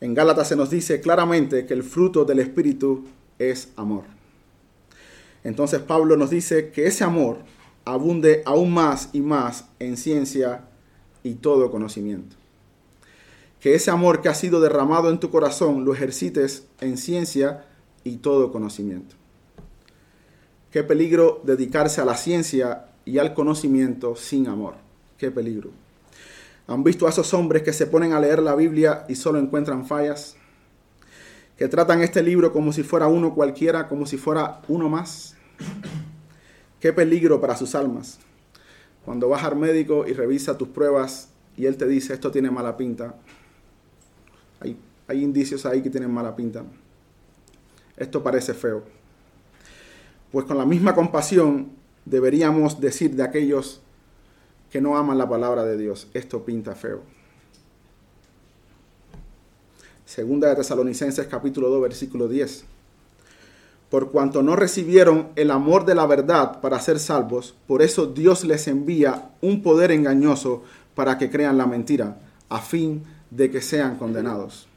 En 0.00 0.14
Gálatas 0.14 0.48
se 0.48 0.56
nos 0.56 0.70
dice 0.70 1.00
claramente 1.00 1.64
que 1.64 1.74
el 1.74 1.82
fruto 1.82 2.24
del 2.24 2.40
Espíritu 2.40 3.06
es 3.38 3.70
amor. 3.76 4.04
Entonces 5.42 5.80
Pablo 5.80 6.16
nos 6.16 6.30
dice 6.30 6.70
que 6.70 6.86
ese 6.86 7.04
amor 7.04 7.38
abunde 7.84 8.42
aún 8.44 8.74
más 8.74 9.10
y 9.12 9.20
más 9.20 9.66
en 9.78 9.96
ciencia 9.96 10.64
y 11.22 11.34
todo 11.34 11.70
conocimiento. 11.70 12.36
Que 13.60 13.74
ese 13.74 13.90
amor 13.90 14.20
que 14.20 14.28
ha 14.28 14.34
sido 14.34 14.60
derramado 14.60 15.08
en 15.08 15.18
tu 15.18 15.30
corazón 15.30 15.84
lo 15.84 15.94
ejercites 15.94 16.66
en 16.80 16.98
ciencia 16.98 17.64
y 18.04 18.16
todo 18.18 18.52
conocimiento. 18.52 19.16
Qué 20.70 20.82
peligro 20.82 21.40
dedicarse 21.44 22.00
a 22.00 22.04
la 22.04 22.16
ciencia 22.16 22.86
y 23.04 23.18
al 23.18 23.32
conocimiento 23.32 24.14
sin 24.14 24.48
amor. 24.48 24.85
Qué 25.18 25.30
peligro. 25.30 25.70
¿Han 26.66 26.82
visto 26.82 27.06
a 27.06 27.10
esos 27.10 27.32
hombres 27.32 27.62
que 27.62 27.72
se 27.72 27.86
ponen 27.86 28.12
a 28.12 28.20
leer 28.20 28.42
la 28.42 28.54
Biblia 28.54 29.04
y 29.08 29.14
solo 29.14 29.38
encuentran 29.38 29.86
fallas? 29.86 30.36
Que 31.56 31.68
tratan 31.68 32.02
este 32.02 32.22
libro 32.22 32.52
como 32.52 32.72
si 32.72 32.82
fuera 32.82 33.06
uno 33.06 33.34
cualquiera, 33.34 33.88
como 33.88 34.04
si 34.04 34.18
fuera 34.18 34.60
uno 34.68 34.88
más. 34.88 35.36
Qué 36.80 36.92
peligro 36.92 37.40
para 37.40 37.56
sus 37.56 37.74
almas. 37.74 38.18
Cuando 39.04 39.28
vas 39.28 39.44
al 39.44 39.56
médico 39.56 40.04
y 40.06 40.12
revisa 40.12 40.58
tus 40.58 40.68
pruebas 40.68 41.30
y 41.56 41.66
él 41.66 41.76
te 41.76 41.86
dice 41.86 42.12
esto 42.12 42.30
tiene 42.30 42.50
mala 42.50 42.76
pinta, 42.76 43.14
hay, 44.60 44.76
hay 45.06 45.22
indicios 45.22 45.64
ahí 45.64 45.82
que 45.82 45.90
tienen 45.90 46.12
mala 46.12 46.34
pinta. 46.34 46.64
Esto 47.96 48.22
parece 48.22 48.52
feo. 48.52 48.84
Pues 50.32 50.44
con 50.44 50.58
la 50.58 50.66
misma 50.66 50.94
compasión 50.94 51.70
deberíamos 52.04 52.80
decir 52.80 53.14
de 53.14 53.22
aquellos 53.22 53.80
que 54.76 54.82
no 54.82 54.98
aman 54.98 55.16
la 55.16 55.26
palabra 55.26 55.64
de 55.64 55.78
Dios, 55.78 56.06
esto 56.12 56.44
pinta 56.44 56.74
feo. 56.74 57.00
Segunda 60.04 60.50
de 60.50 60.56
Tesalonicenses 60.56 61.26
capítulo 61.28 61.70
2 61.70 61.80
versículo 61.80 62.28
10 62.28 62.66
por 63.88 64.10
cuanto 64.10 64.42
no 64.42 64.54
recibieron 64.54 65.28
el 65.34 65.50
amor 65.50 65.86
de 65.86 65.94
la 65.94 66.04
verdad 66.04 66.60
para 66.60 66.78
ser 66.78 66.98
salvos, 66.98 67.54
por 67.66 67.80
eso 67.80 68.04
Dios 68.04 68.44
les 68.44 68.68
envía 68.68 69.30
un 69.40 69.62
poder 69.62 69.92
engañoso 69.92 70.62
para 70.94 71.16
que 71.16 71.30
crean 71.30 71.56
la 71.56 71.64
mentira, 71.64 72.18
a 72.50 72.60
fin 72.60 73.02
de 73.30 73.50
que 73.50 73.62
sean 73.62 73.96
condenados. 73.96 74.68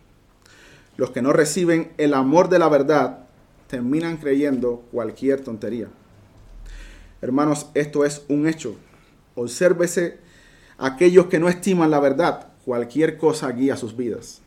Los 0.96 1.10
que 1.10 1.22
no 1.22 1.34
reciben 1.34 1.92
el 1.98 2.14
amor 2.14 2.48
de 2.48 2.60
la 2.60 2.70
verdad 2.70 3.26
terminan 3.68 4.16
creyendo 4.16 4.82
cualquier 4.94 5.42
tontería. 5.42 5.90
Hermanos, 7.22 7.66
esto 7.74 8.06
es 8.06 8.24
un 8.30 8.48
hecho. 8.48 8.78
Obsérvese 9.40 10.18
aquellos 10.78 11.28
que 11.28 11.40
no 11.40 11.50
estiman 11.50 11.92
la 11.92 12.00
verdad, 12.00 12.48
cualquier 12.66 13.18
cosa 13.18 13.52
guía 13.52 13.78
sus 13.78 13.96
vidas. 13.96 14.42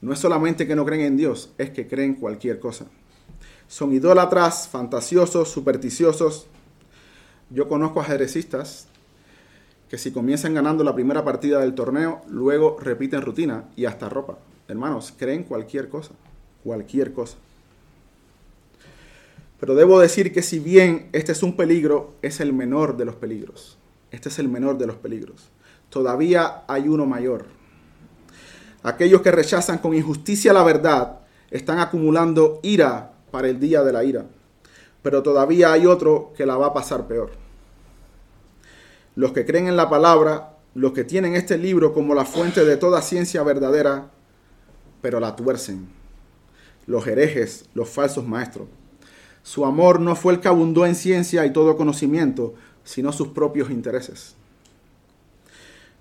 No 0.00 0.12
es 0.12 0.18
solamente 0.18 0.66
que 0.66 0.76
no 0.76 0.84
creen 0.84 1.02
en 1.02 1.16
Dios, 1.16 1.50
es 1.58 1.70
que 1.70 1.86
creen 1.86 2.14
cualquier 2.14 2.60
cosa 2.60 2.86
son 3.68 3.92
idólatras, 3.92 4.68
fantasiosos, 4.68 5.50
supersticiosos. 5.50 6.46
Yo 7.50 7.68
conozco 7.68 8.00
ajedrecistas 8.00 8.86
que 9.88 9.98
si 9.98 10.10
comienzan 10.10 10.54
ganando 10.54 10.82
la 10.84 10.94
primera 10.94 11.24
partida 11.24 11.60
del 11.60 11.74
torneo, 11.74 12.22
luego 12.28 12.76
repiten 12.80 13.22
rutina 13.22 13.64
y 13.76 13.84
hasta 13.84 14.08
ropa. 14.08 14.38
Hermanos, 14.68 15.14
creen 15.16 15.44
cualquier 15.44 15.88
cosa, 15.88 16.12
cualquier 16.64 17.12
cosa. 17.12 17.36
Pero 19.60 19.74
debo 19.74 20.00
decir 20.00 20.32
que 20.32 20.42
si 20.42 20.58
bien 20.58 21.08
este 21.12 21.32
es 21.32 21.42
un 21.42 21.56
peligro, 21.56 22.14
es 22.20 22.40
el 22.40 22.52
menor 22.52 22.96
de 22.96 23.04
los 23.04 23.14
peligros. 23.14 23.78
Este 24.10 24.28
es 24.28 24.38
el 24.38 24.48
menor 24.48 24.78
de 24.78 24.86
los 24.86 24.96
peligros. 24.96 25.48
Todavía 25.90 26.64
hay 26.68 26.88
uno 26.88 27.06
mayor. 27.06 27.46
Aquellos 28.82 29.20
que 29.22 29.32
rechazan 29.32 29.78
con 29.78 29.94
injusticia 29.94 30.52
la 30.52 30.62
verdad 30.62 31.20
están 31.50 31.78
acumulando 31.78 32.60
ira 32.62 33.12
para 33.30 33.48
el 33.48 33.58
día 33.58 33.82
de 33.82 33.92
la 33.92 34.04
ira. 34.04 34.26
Pero 35.02 35.22
todavía 35.22 35.72
hay 35.72 35.86
otro 35.86 36.32
que 36.36 36.46
la 36.46 36.56
va 36.56 36.66
a 36.66 36.74
pasar 36.74 37.06
peor. 37.06 37.32
Los 39.14 39.32
que 39.32 39.46
creen 39.46 39.66
en 39.66 39.76
la 39.76 39.88
palabra, 39.88 40.56
los 40.74 40.92
que 40.92 41.04
tienen 41.04 41.34
este 41.34 41.56
libro 41.56 41.92
como 41.94 42.14
la 42.14 42.24
fuente 42.24 42.64
de 42.64 42.76
toda 42.76 43.02
ciencia 43.02 43.42
verdadera, 43.42 44.10
pero 45.00 45.20
la 45.20 45.34
tuercen. 45.36 45.88
Los 46.86 47.06
herejes, 47.06 47.64
los 47.74 47.88
falsos 47.88 48.26
maestros. 48.26 48.68
Su 49.42 49.64
amor 49.64 50.00
no 50.00 50.16
fue 50.16 50.34
el 50.34 50.40
que 50.40 50.48
abundó 50.48 50.84
en 50.84 50.94
ciencia 50.94 51.46
y 51.46 51.52
todo 51.52 51.76
conocimiento, 51.76 52.54
sino 52.86 53.12
sus 53.12 53.28
propios 53.28 53.70
intereses. 53.70 54.34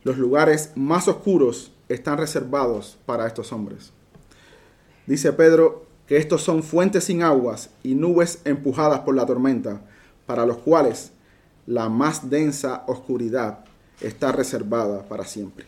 Los 0.03 0.17
lugares 0.17 0.71
más 0.75 1.07
oscuros 1.07 1.71
están 1.89 2.19
reservados 2.19 2.97
para 3.05 3.27
estos 3.27 3.51
hombres. 3.51 3.91
Dice 5.07 5.33
Pedro, 5.33 5.85
que 6.07 6.17
estos 6.17 6.43
son 6.43 6.61
fuentes 6.61 7.05
sin 7.05 7.23
aguas 7.23 7.71
y 7.81 7.95
nubes 7.95 8.39
empujadas 8.45 8.99
por 8.99 9.15
la 9.15 9.25
tormenta, 9.25 9.81
para 10.27 10.45
los 10.45 10.57
cuales 10.59 11.11
la 11.65 11.89
más 11.89 12.29
densa 12.29 12.83
oscuridad 12.87 13.65
está 13.99 14.31
reservada 14.31 15.03
para 15.07 15.25
siempre. 15.25 15.65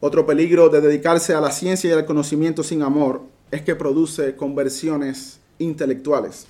Otro 0.00 0.26
peligro 0.26 0.68
de 0.68 0.82
dedicarse 0.82 1.32
a 1.34 1.40
la 1.40 1.50
ciencia 1.50 1.88
y 1.88 1.92
al 1.94 2.04
conocimiento 2.04 2.62
sin 2.62 2.82
amor 2.82 3.22
es 3.50 3.62
que 3.62 3.74
produce 3.74 4.36
conversiones 4.36 5.40
intelectuales. 5.58 6.46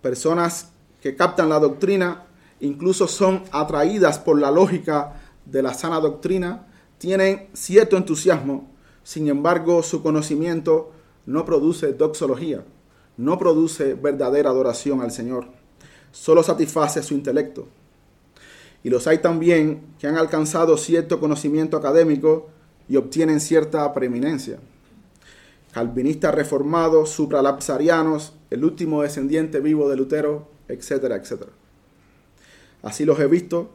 Personas 0.00 0.71
que 1.02 1.16
captan 1.16 1.48
la 1.48 1.58
doctrina, 1.58 2.26
incluso 2.60 3.08
son 3.08 3.42
atraídas 3.50 4.20
por 4.20 4.38
la 4.40 4.52
lógica 4.52 5.20
de 5.44 5.62
la 5.62 5.74
sana 5.74 5.98
doctrina, 5.98 6.68
tienen 6.98 7.48
cierto 7.52 7.96
entusiasmo, 7.96 8.70
sin 9.02 9.26
embargo 9.26 9.82
su 9.82 10.00
conocimiento 10.00 10.92
no 11.26 11.44
produce 11.44 11.92
doxología, 11.92 12.64
no 13.16 13.36
produce 13.36 13.94
verdadera 13.94 14.50
adoración 14.50 15.00
al 15.00 15.10
Señor, 15.10 15.48
solo 16.12 16.44
satisface 16.44 17.02
su 17.02 17.14
intelecto. 17.14 17.66
Y 18.84 18.90
los 18.90 19.08
hay 19.08 19.18
también 19.18 19.82
que 19.98 20.06
han 20.06 20.16
alcanzado 20.16 20.76
cierto 20.76 21.18
conocimiento 21.18 21.76
académico 21.76 22.48
y 22.88 22.96
obtienen 22.96 23.40
cierta 23.40 23.92
preeminencia. 23.92 24.58
Calvinistas 25.72 26.34
reformados, 26.34 27.10
supralapsarianos, 27.10 28.34
el 28.50 28.64
último 28.64 29.02
descendiente 29.02 29.60
vivo 29.60 29.88
de 29.88 29.96
Lutero, 29.96 30.51
etcétera, 30.68 31.16
etcétera. 31.16 31.50
Así 32.82 33.04
los 33.04 33.18
he 33.20 33.26
visto, 33.26 33.70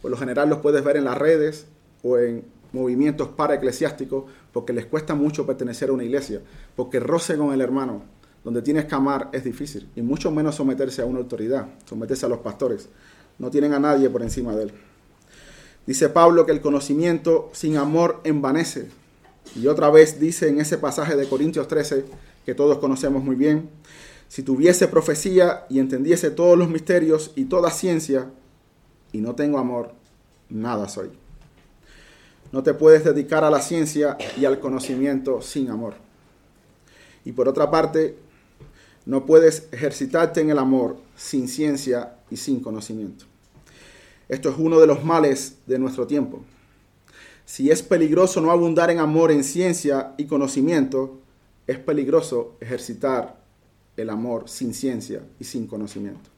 por 0.00 0.10
lo 0.10 0.16
general 0.16 0.48
los 0.48 0.58
puedes 0.58 0.84
ver 0.84 0.96
en 0.96 1.04
las 1.04 1.16
redes 1.16 1.66
o 2.02 2.18
en 2.18 2.44
movimientos 2.72 3.28
para 3.28 3.54
eclesiásticos, 3.54 4.24
porque 4.52 4.72
les 4.72 4.86
cuesta 4.86 5.14
mucho 5.14 5.46
pertenecer 5.46 5.90
a 5.90 5.92
una 5.92 6.04
iglesia, 6.04 6.40
porque 6.74 7.00
roce 7.00 7.36
con 7.36 7.52
el 7.52 7.60
hermano, 7.60 8.02
donde 8.44 8.62
tienes 8.62 8.86
que 8.86 8.94
amar 8.94 9.28
es 9.32 9.44
difícil, 9.44 9.88
y 9.94 10.02
mucho 10.02 10.30
menos 10.30 10.56
someterse 10.56 11.02
a 11.02 11.06
una 11.06 11.20
autoridad, 11.20 11.68
someterse 11.84 12.26
a 12.26 12.28
los 12.28 12.38
pastores. 12.38 12.88
No 13.38 13.50
tienen 13.50 13.72
a 13.72 13.78
nadie 13.78 14.08
por 14.10 14.22
encima 14.22 14.54
de 14.54 14.64
él. 14.64 14.72
Dice 15.86 16.08
Pablo 16.08 16.46
que 16.46 16.52
el 16.52 16.60
conocimiento 16.60 17.50
sin 17.52 17.76
amor 17.76 18.20
envanece. 18.24 18.88
Y 19.56 19.66
otra 19.66 19.90
vez 19.90 20.20
dice 20.20 20.48
en 20.48 20.60
ese 20.60 20.78
pasaje 20.78 21.16
de 21.16 21.28
Corintios 21.28 21.66
13, 21.66 22.04
que 22.44 22.54
todos 22.54 22.78
conocemos 22.78 23.22
muy 23.22 23.36
bien, 23.36 23.68
si 24.32 24.42
tuviese 24.42 24.88
profecía 24.88 25.66
y 25.68 25.78
entendiese 25.78 26.30
todos 26.30 26.56
los 26.56 26.70
misterios 26.70 27.32
y 27.36 27.44
toda 27.44 27.70
ciencia, 27.70 28.30
y 29.12 29.18
no 29.18 29.34
tengo 29.34 29.58
amor, 29.58 29.92
nada 30.48 30.88
soy. 30.88 31.10
No 32.50 32.62
te 32.62 32.72
puedes 32.72 33.04
dedicar 33.04 33.44
a 33.44 33.50
la 33.50 33.60
ciencia 33.60 34.16
y 34.38 34.46
al 34.46 34.58
conocimiento 34.58 35.42
sin 35.42 35.68
amor. 35.68 35.96
Y 37.26 37.32
por 37.32 37.46
otra 37.46 37.70
parte, 37.70 38.16
no 39.04 39.26
puedes 39.26 39.68
ejercitarte 39.70 40.40
en 40.40 40.48
el 40.48 40.58
amor 40.58 40.96
sin 41.14 41.46
ciencia 41.46 42.14
y 42.30 42.38
sin 42.38 42.60
conocimiento. 42.60 43.26
Esto 44.30 44.48
es 44.48 44.54
uno 44.56 44.80
de 44.80 44.86
los 44.86 45.04
males 45.04 45.58
de 45.66 45.78
nuestro 45.78 46.06
tiempo. 46.06 46.40
Si 47.44 47.70
es 47.70 47.82
peligroso 47.82 48.40
no 48.40 48.50
abundar 48.50 48.90
en 48.90 48.98
amor, 48.98 49.30
en 49.30 49.44
ciencia 49.44 50.14
y 50.16 50.24
conocimiento, 50.24 51.20
es 51.66 51.78
peligroso 51.78 52.56
ejercitar 52.62 53.41
el 53.96 54.10
amor 54.10 54.48
sin 54.48 54.74
ciencia 54.74 55.22
y 55.38 55.44
sin 55.44 55.66
conocimiento. 55.66 56.30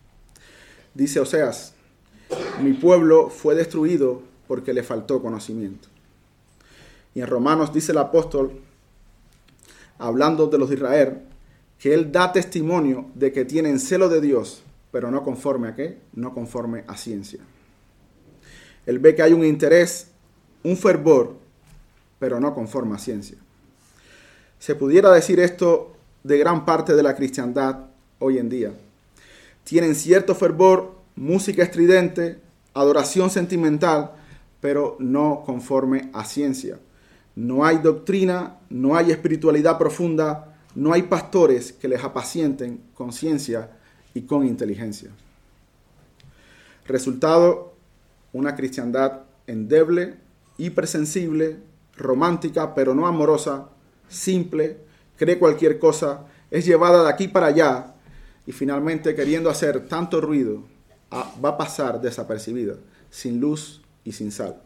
Dice 0.94 1.20
Oseas, 1.20 1.74
mi 2.62 2.72
pueblo 2.72 3.30
fue 3.30 3.54
destruido 3.54 4.22
porque 4.46 4.72
le 4.72 4.82
faltó 4.82 5.22
conocimiento. 5.22 5.88
Y 7.14 7.20
en 7.20 7.26
Romanos 7.26 7.72
dice 7.72 7.92
el 7.92 7.98
apóstol, 7.98 8.60
hablando 9.98 10.46
de 10.48 10.58
los 10.58 10.68
de 10.68 10.76
Israel, 10.76 11.22
que 11.78 11.94
él 11.94 12.12
da 12.12 12.32
testimonio 12.32 13.10
de 13.14 13.32
que 13.32 13.44
tienen 13.44 13.78
celo 13.78 14.08
de 14.08 14.20
Dios, 14.20 14.62
pero 14.90 15.10
no 15.10 15.22
conforme 15.22 15.68
a 15.68 15.74
qué? 15.74 15.98
No 16.14 16.34
conforme 16.34 16.84
a 16.86 16.96
ciencia. 16.96 17.40
Él 18.86 18.98
ve 18.98 19.14
que 19.14 19.22
hay 19.22 19.32
un 19.32 19.44
interés, 19.44 20.08
un 20.62 20.76
fervor, 20.76 21.36
pero 22.18 22.40
no 22.40 22.54
conforme 22.54 22.94
a 22.94 22.98
ciencia. 22.98 23.38
Se 24.58 24.74
pudiera 24.74 25.10
decir 25.12 25.40
esto 25.40 25.93
de 26.24 26.38
gran 26.38 26.64
parte 26.64 26.96
de 26.96 27.02
la 27.02 27.14
cristiandad 27.14 27.86
hoy 28.18 28.38
en 28.38 28.48
día. 28.48 28.72
Tienen 29.62 29.94
cierto 29.94 30.34
fervor, 30.34 30.94
música 31.14 31.62
estridente, 31.62 32.40
adoración 32.72 33.30
sentimental, 33.30 34.12
pero 34.60 34.96
no 34.98 35.42
conforme 35.44 36.10
a 36.12 36.24
ciencia. 36.24 36.78
No 37.36 37.64
hay 37.64 37.78
doctrina, 37.78 38.58
no 38.70 38.96
hay 38.96 39.10
espiritualidad 39.10 39.78
profunda, 39.78 40.56
no 40.74 40.92
hay 40.92 41.02
pastores 41.02 41.72
que 41.72 41.88
les 41.88 42.02
apacienten 42.02 42.80
con 42.94 43.12
ciencia 43.12 43.70
y 44.14 44.22
con 44.22 44.46
inteligencia. 44.46 45.10
Resultado, 46.86 47.74
una 48.32 48.56
cristiandad 48.56 49.20
endeble, 49.46 50.16
hipersensible, 50.56 51.58
romántica, 51.96 52.74
pero 52.74 52.94
no 52.94 53.06
amorosa, 53.06 53.68
simple, 54.08 54.83
cree 55.16 55.38
cualquier 55.38 55.78
cosa, 55.78 56.26
es 56.50 56.64
llevada 56.64 57.04
de 57.04 57.10
aquí 57.10 57.28
para 57.28 57.46
allá 57.46 57.94
y 58.46 58.52
finalmente 58.52 59.14
queriendo 59.14 59.50
hacer 59.50 59.88
tanto 59.88 60.20
ruido, 60.20 60.62
va 61.12 61.50
a 61.50 61.56
pasar 61.56 62.00
desapercibida, 62.00 62.74
sin 63.10 63.40
luz 63.40 63.82
y 64.04 64.12
sin 64.12 64.32
sal. 64.32 64.56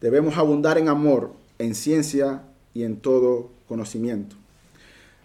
Debemos 0.00 0.36
abundar 0.36 0.78
en 0.78 0.88
amor, 0.88 1.32
en 1.58 1.74
ciencia 1.74 2.42
y 2.74 2.82
en 2.82 2.96
todo 2.98 3.50
conocimiento. 3.68 4.36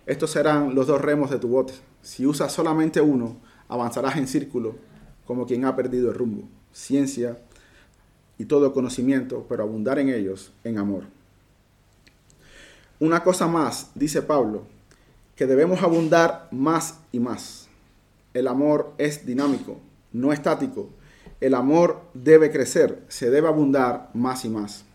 Estos 0.06 0.32
serán 0.32 0.76
los 0.76 0.88
dos 0.88 1.02
remos 1.02 1.30
de 1.30 1.40
tu 1.40 1.50
bote. 1.50 1.74
Si 2.02 2.26
usas 2.26 2.52
solamente 2.52 3.02
uno, 3.02 3.38
avanzarás 3.68 4.18
en 4.18 4.28
círculo 4.28 4.76
como 5.26 5.46
quien 5.46 5.66
ha 5.66 5.76
perdido 5.76 6.10
el 6.10 6.16
rumbo. 6.16 6.48
Ciencia 6.74 7.38
y 8.38 8.46
todo 8.46 8.74
conocimiento, 8.74 9.46
pero 9.48 9.64
abundar 9.64 10.00
en 10.00 10.10
ellos 10.10 10.52
en 10.64 10.78
amor. 10.78 11.04
Una 13.02 13.24
cosa 13.24 13.48
más, 13.48 13.90
dice 13.96 14.22
Pablo, 14.22 14.62
que 15.36 15.48
debemos 15.48 15.82
abundar 15.82 16.48
más 16.52 17.00
y 17.12 17.20
más. 17.20 17.68
El 18.36 18.48
amor 18.48 18.94
es 19.00 19.26
dinámico, 19.26 19.80
no 20.14 20.32
estático. 20.32 20.88
El 21.40 21.56
amor 21.56 22.04
debe 22.14 22.52
crecer, 22.52 23.04
se 23.08 23.32
debe 23.32 23.48
abundar 23.48 24.12
más 24.14 24.46
y 24.46 24.50
más. 24.50 24.86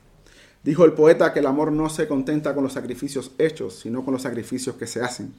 Dijo 0.63 0.85
el 0.85 0.93
poeta 0.93 1.33
que 1.33 1.41
el 1.41 1.47
amor 1.47 1.73
no 1.73 1.89
se 1.89 2.07
contenta 2.07 2.55
con 2.55 2.63
los 2.63 2.75
sacrificios 2.75 3.33
hechos, 3.39 3.81
sino 3.81 4.05
con 4.05 4.15
los 4.15 4.23
sacrificios 4.23 4.77
que 4.77 4.87
se 4.87 5.03
hacen. 5.03 5.35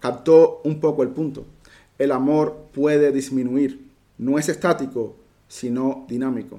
Captó 0.00 0.62
un 0.64 0.80
poco 0.80 1.02
el 1.02 1.10
punto. 1.10 1.44
El 1.98 2.12
amor 2.12 2.68
puede 2.72 3.12
disminuir, 3.12 3.86
no 4.16 4.38
es 4.38 4.48
estático, 4.48 5.14
sino 5.46 6.06
dinámico. 6.08 6.58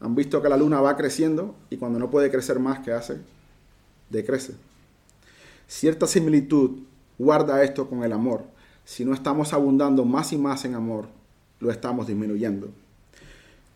Han 0.00 0.14
visto 0.14 0.40
que 0.40 0.48
la 0.48 0.56
luna 0.56 0.80
va 0.80 0.96
creciendo 0.96 1.56
y 1.70 1.76
cuando 1.76 1.98
no 1.98 2.08
puede 2.08 2.30
crecer 2.30 2.60
más, 2.60 2.78
¿qué 2.78 2.92
hace? 2.92 3.18
Decrece. 4.10 4.54
Cierta 5.66 6.06
similitud 6.06 6.80
guarda 7.18 7.62
esto 7.62 7.88
con 7.88 8.02
el 8.04 8.12
amor. 8.12 8.44
Si 8.84 9.04
no 9.04 9.12
estamos 9.12 9.52
abundando 9.52 10.04
más 10.04 10.32
y 10.32 10.38
más 10.38 10.64
en 10.64 10.74
amor, 10.74 11.08
lo 11.60 11.70
estamos 11.70 12.06
disminuyendo. 12.06 12.68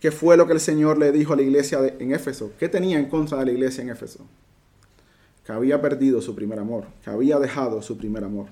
¿Qué 0.00 0.10
fue 0.10 0.36
lo 0.36 0.46
que 0.46 0.54
el 0.54 0.60
Señor 0.60 0.98
le 0.98 1.12
dijo 1.12 1.32
a 1.32 1.36
la 1.36 1.42
iglesia 1.42 1.78
en 1.98 2.12
Éfeso? 2.12 2.52
¿Qué 2.58 2.68
tenía 2.68 2.98
en 2.98 3.08
contra 3.08 3.38
de 3.38 3.46
la 3.46 3.52
iglesia 3.52 3.82
en 3.82 3.90
Éfeso? 3.90 4.26
Que 5.44 5.52
había 5.52 5.80
perdido 5.80 6.22
su 6.22 6.34
primer 6.34 6.58
amor, 6.58 6.86
que 7.04 7.10
había 7.10 7.38
dejado 7.38 7.82
su 7.82 7.96
primer 7.98 8.24
amor. 8.24 8.46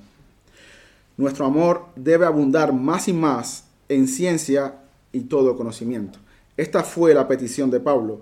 Nuestro 1.16 1.46
amor 1.46 1.86
debe 1.96 2.26
abundar 2.26 2.72
más 2.72 3.08
y 3.08 3.12
más 3.12 3.64
en 3.88 4.06
ciencia 4.06 4.76
y 5.12 5.22
todo 5.22 5.56
conocimiento. 5.56 6.18
Esta 6.56 6.82
fue 6.82 7.14
la 7.14 7.26
petición 7.26 7.70
de 7.70 7.80
Pablo. 7.80 8.20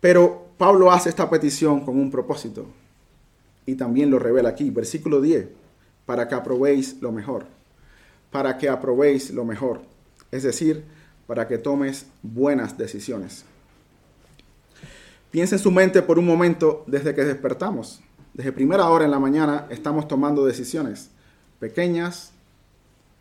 Pero 0.00 0.48
Pablo 0.58 0.92
hace 0.92 1.08
esta 1.08 1.28
petición 1.28 1.84
con 1.84 1.98
un 1.98 2.10
propósito. 2.10 2.66
Y 3.66 3.76
también 3.76 4.10
lo 4.10 4.18
revela 4.18 4.50
aquí, 4.50 4.70
versículo 4.70 5.20
10, 5.20 5.48
para 6.06 6.28
que 6.28 6.34
aprobéis 6.34 7.00
lo 7.00 7.12
mejor. 7.12 7.46
Para 8.30 8.58
que 8.58 8.68
aprobéis 8.68 9.30
lo 9.30 9.44
mejor 9.44 9.80
es 10.34 10.42
decir, 10.42 10.82
para 11.28 11.46
que 11.46 11.58
tomes 11.58 12.06
buenas 12.20 12.76
decisiones. 12.76 13.44
Piensa 15.30 15.54
en 15.54 15.60
su 15.60 15.70
mente 15.70 16.02
por 16.02 16.18
un 16.18 16.26
momento 16.26 16.82
desde 16.88 17.14
que 17.14 17.24
despertamos. 17.24 18.00
Desde 18.32 18.50
primera 18.50 18.88
hora 18.88 19.04
en 19.04 19.12
la 19.12 19.20
mañana 19.20 19.68
estamos 19.70 20.08
tomando 20.08 20.44
decisiones 20.44 21.10
pequeñas, 21.60 22.32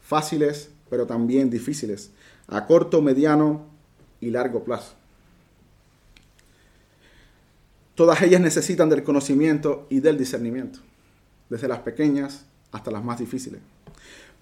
fáciles, 0.01 0.71
pero 0.89 1.05
también 1.05 1.51
difíciles, 1.51 2.09
a 2.47 2.65
corto, 2.65 2.99
mediano 2.99 3.67
y 4.19 4.31
largo 4.31 4.63
plazo. 4.63 4.95
Todas 7.95 8.21
ellas 8.21 8.41
necesitan 8.41 8.89
del 8.89 9.03
conocimiento 9.03 9.85
y 9.89 9.99
del 9.99 10.17
discernimiento, 10.17 10.79
desde 11.49 11.67
las 11.67 11.79
pequeñas 11.79 12.45
hasta 12.71 12.89
las 12.89 13.03
más 13.03 13.19
difíciles. 13.19 13.61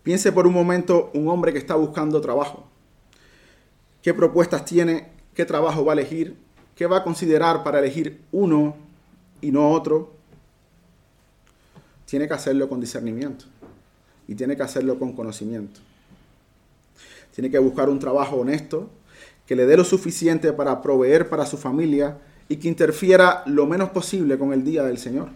Piense 0.04 0.32
por 0.32 0.48
un 0.48 0.54
momento 0.54 1.12
un 1.14 1.28
hombre 1.28 1.52
que 1.52 1.60
está 1.60 1.76
buscando 1.76 2.22
trabajo. 2.22 2.66
¿Qué 4.02 4.14
propuestas 4.14 4.66
tiene? 4.66 5.10
¿Qué 5.36 5.46
trabajo 5.46 5.84
va 5.86 5.92
a 5.92 5.96
elegir? 5.96 6.38
¿Qué 6.76 6.88
va 6.88 6.98
a 6.98 7.04
considerar 7.04 7.64
para 7.64 7.80
elegir 7.80 8.22
uno 8.32 8.76
y 9.42 9.52
no 9.52 9.70
otro? 9.70 10.14
Tiene 12.06 12.28
que 12.28 12.34
hacerlo 12.34 12.68
con 12.68 12.80
discernimiento 12.80 13.46
y 14.28 14.36
tiene 14.36 14.56
que 14.56 14.64
hacerlo 14.64 14.98
con 14.98 15.14
conocimiento. 15.14 15.82
Tiene 17.36 17.52
que 17.52 17.60
buscar 17.60 17.90
un 17.90 18.00
trabajo 18.00 18.38
honesto 18.38 18.90
que 19.46 19.56
le 19.56 19.66
dé 19.66 19.78
lo 19.78 19.84
suficiente 19.84 20.54
para 20.54 20.82
proveer 20.82 21.30
para 21.30 21.46
su 21.46 21.58
familia 21.58 22.18
y 22.52 22.58
que 22.58 22.68
interfiera 22.68 23.44
lo 23.46 23.66
menos 23.66 23.92
posible 23.92 24.38
con 24.38 24.52
el 24.52 24.66
día 24.66 24.84
del 24.84 24.98
Señor. 24.98 25.30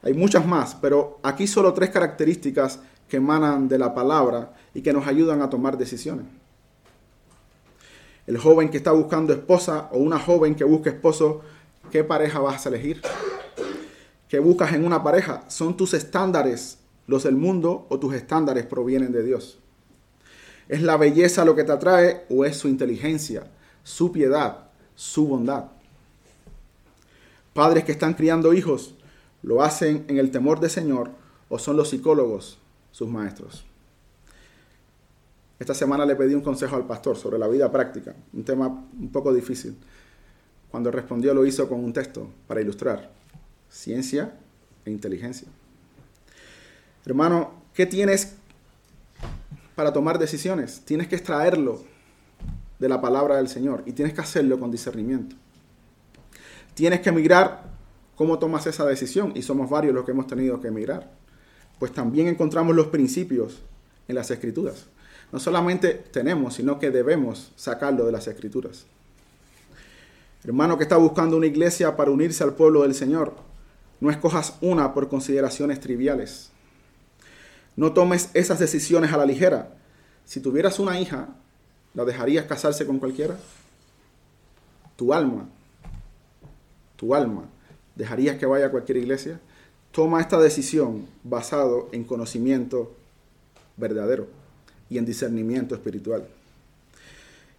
Hay 0.00 0.14
muchas 0.14 0.46
más, 0.46 0.74
pero 0.74 1.18
aquí 1.22 1.46
solo 1.46 1.74
tres 1.74 1.90
características 1.90 2.80
que 3.06 3.18
emanan 3.18 3.68
de 3.68 3.76
la 3.76 3.92
palabra 3.92 4.54
y 4.72 4.80
que 4.80 4.94
nos 4.94 5.06
ayudan 5.06 5.42
a 5.42 5.50
tomar 5.50 5.76
decisiones. 5.76 6.24
El 8.26 8.38
joven 8.38 8.70
que 8.70 8.78
está 8.78 8.92
buscando 8.92 9.34
esposa 9.34 9.90
o 9.92 9.98
una 9.98 10.18
joven 10.18 10.54
que 10.54 10.64
busca 10.64 10.88
esposo, 10.88 11.42
¿qué 11.90 12.02
pareja 12.02 12.38
vas 12.38 12.64
a 12.64 12.70
elegir? 12.70 13.02
¿Qué 14.26 14.38
buscas 14.38 14.72
en 14.72 14.86
una 14.86 15.02
pareja? 15.02 15.44
¿Son 15.48 15.76
tus 15.76 15.92
estándares 15.92 16.78
los 17.06 17.24
del 17.24 17.36
mundo 17.36 17.86
o 17.90 17.98
tus 17.98 18.14
estándares 18.14 18.64
provienen 18.64 19.12
de 19.12 19.22
Dios? 19.22 19.58
¿Es 20.66 20.80
la 20.80 20.96
belleza 20.96 21.44
lo 21.44 21.54
que 21.54 21.64
te 21.64 21.72
atrae 21.72 22.24
o 22.30 22.46
es 22.46 22.56
su 22.56 22.68
inteligencia, 22.68 23.50
su 23.82 24.12
piedad, 24.12 24.70
su 24.94 25.26
bondad? 25.26 25.73
Padres 27.54 27.84
que 27.84 27.92
están 27.92 28.14
criando 28.14 28.52
hijos, 28.52 28.96
¿lo 29.42 29.62
hacen 29.62 30.04
en 30.08 30.18
el 30.18 30.32
temor 30.32 30.58
del 30.58 30.70
Señor 30.70 31.12
o 31.48 31.58
son 31.58 31.76
los 31.76 31.88
psicólogos 31.88 32.58
sus 32.90 33.08
maestros? 33.08 33.64
Esta 35.60 35.72
semana 35.72 36.04
le 36.04 36.16
pedí 36.16 36.34
un 36.34 36.40
consejo 36.42 36.74
al 36.74 36.84
pastor 36.84 37.16
sobre 37.16 37.38
la 37.38 37.46
vida 37.46 37.70
práctica, 37.70 38.12
un 38.32 38.44
tema 38.44 38.66
un 38.66 39.08
poco 39.12 39.32
difícil. 39.32 39.76
Cuando 40.68 40.90
respondió 40.90 41.32
lo 41.32 41.46
hizo 41.46 41.68
con 41.68 41.82
un 41.84 41.92
texto 41.92 42.28
para 42.48 42.60
ilustrar 42.60 43.12
ciencia 43.70 44.34
e 44.84 44.90
inteligencia. 44.90 45.46
Hermano, 47.06 47.52
¿qué 47.72 47.86
tienes 47.86 48.34
para 49.76 49.92
tomar 49.92 50.18
decisiones? 50.18 50.80
Tienes 50.84 51.06
que 51.06 51.14
extraerlo 51.14 51.84
de 52.80 52.88
la 52.88 53.00
palabra 53.00 53.36
del 53.36 53.46
Señor 53.46 53.84
y 53.86 53.92
tienes 53.92 54.12
que 54.12 54.22
hacerlo 54.22 54.58
con 54.58 54.72
discernimiento. 54.72 55.36
Tienes 56.74 57.00
que 57.00 57.10
emigrar 57.10 57.64
cómo 58.16 58.38
tomas 58.38 58.66
esa 58.66 58.84
decisión 58.84 59.32
y 59.34 59.42
somos 59.42 59.70
varios 59.70 59.94
los 59.94 60.04
que 60.04 60.10
hemos 60.10 60.26
tenido 60.26 60.60
que 60.60 60.68
emigrar. 60.68 61.10
Pues 61.78 61.92
también 61.92 62.28
encontramos 62.28 62.74
los 62.74 62.88
principios 62.88 63.62
en 64.08 64.14
las 64.14 64.30
escrituras. 64.30 64.86
No 65.32 65.40
solamente 65.40 65.94
tenemos, 65.94 66.54
sino 66.54 66.78
que 66.78 66.90
debemos 66.90 67.52
sacarlo 67.56 68.06
de 68.06 68.12
las 68.12 68.26
escrituras. 68.28 68.86
Hermano 70.44 70.76
que 70.76 70.84
está 70.84 70.96
buscando 70.96 71.36
una 71.36 71.46
iglesia 71.46 71.96
para 71.96 72.10
unirse 72.10 72.44
al 72.44 72.54
pueblo 72.54 72.82
del 72.82 72.94
Señor, 72.94 73.34
no 74.00 74.10
escojas 74.10 74.58
una 74.60 74.92
por 74.92 75.08
consideraciones 75.08 75.80
triviales. 75.80 76.50
No 77.76 77.92
tomes 77.92 78.30
esas 78.34 78.58
decisiones 78.58 79.12
a 79.12 79.16
la 79.16 79.26
ligera. 79.26 79.74
Si 80.24 80.40
tuvieras 80.40 80.78
una 80.78 81.00
hija, 81.00 81.28
¿la 81.94 82.04
dejarías 82.04 82.44
casarse 82.44 82.86
con 82.86 82.98
cualquiera? 82.98 83.38
Tu 84.96 85.12
alma, 85.12 85.48
tu 87.04 87.14
alma, 87.14 87.44
¿dejarías 87.94 88.38
que 88.38 88.46
vaya 88.46 88.66
a 88.66 88.70
cualquier 88.70 88.96
iglesia? 88.96 89.38
Toma 89.92 90.22
esta 90.22 90.40
decisión 90.40 91.06
basado 91.22 91.90
en 91.92 92.04
conocimiento 92.04 92.94
verdadero 93.76 94.26
y 94.88 94.96
en 94.96 95.04
discernimiento 95.04 95.74
espiritual. 95.74 96.26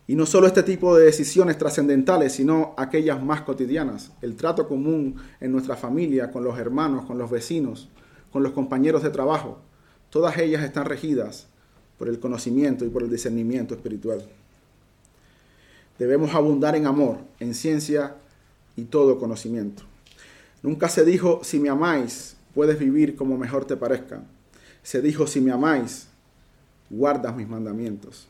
Y 0.07 0.15
no 0.15 0.25
solo 0.25 0.47
este 0.47 0.63
tipo 0.63 0.95
de 0.95 1.05
decisiones 1.05 1.59
trascendentales, 1.59 2.33
sino 2.33 2.73
aquellas 2.75 3.23
más 3.23 3.41
cotidianas, 3.41 4.11
el 4.21 4.35
trato 4.35 4.67
común 4.67 5.15
en 5.39 5.51
nuestra 5.51 5.75
familia, 5.75 6.31
con 6.31 6.43
los 6.43 6.57
hermanos, 6.57 7.05
con 7.05 7.19
los 7.19 7.29
vecinos, 7.29 7.87
con 8.31 8.41
los 8.41 8.51
compañeros 8.51 9.03
de 9.03 9.11
trabajo, 9.11 9.59
todas 10.09 10.37
ellas 10.39 10.63
están 10.63 10.85
regidas 10.85 11.47
por 11.99 12.09
el 12.09 12.19
conocimiento 12.19 12.83
y 12.83 12.89
por 12.89 13.03
el 13.03 13.11
discernimiento 13.11 13.75
espiritual. 13.75 14.23
Debemos 15.99 16.33
abundar 16.33 16.75
en 16.75 16.87
amor, 16.87 17.19
en 17.39 17.53
ciencia 17.53 18.15
y 18.75 18.83
todo 18.85 19.19
conocimiento. 19.19 19.83
Nunca 20.61 20.89
se 20.89 21.05
dijo, 21.05 21.41
si 21.43 21.59
me 21.59 21.69
amáis, 21.69 22.35
puedes 22.53 22.79
vivir 22.79 23.15
como 23.15 23.37
mejor 23.37 23.65
te 23.65 23.77
parezca. 23.77 24.23
Se 24.83 25.01
dijo, 25.01 25.27
si 25.27 25.41
me 25.41 25.51
amáis, 25.51 26.07
guardas 26.89 27.35
mis 27.35 27.47
mandamientos. 27.47 28.27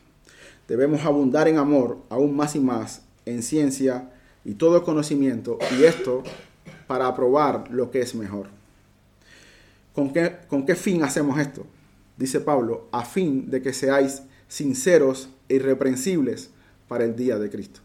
Debemos 0.68 1.04
abundar 1.04 1.48
en 1.48 1.58
amor 1.58 1.98
aún 2.08 2.36
más 2.36 2.56
y 2.56 2.60
más, 2.60 3.02
en 3.24 3.42
ciencia 3.42 4.10
y 4.44 4.54
todo 4.54 4.84
conocimiento, 4.84 5.58
y 5.76 5.84
esto 5.84 6.22
para 6.86 7.06
aprobar 7.06 7.70
lo 7.70 7.90
que 7.90 8.00
es 8.00 8.14
mejor. 8.14 8.46
¿Con 9.94 10.12
qué, 10.12 10.36
¿Con 10.48 10.66
qué 10.66 10.74
fin 10.74 11.02
hacemos 11.02 11.38
esto? 11.38 11.66
Dice 12.16 12.40
Pablo, 12.40 12.86
a 12.92 13.04
fin 13.04 13.50
de 13.50 13.62
que 13.62 13.72
seáis 13.72 14.22
sinceros 14.48 15.28
e 15.48 15.56
irreprensibles 15.56 16.50
para 16.88 17.04
el 17.04 17.16
día 17.16 17.38
de 17.38 17.50
Cristo. 17.50 17.80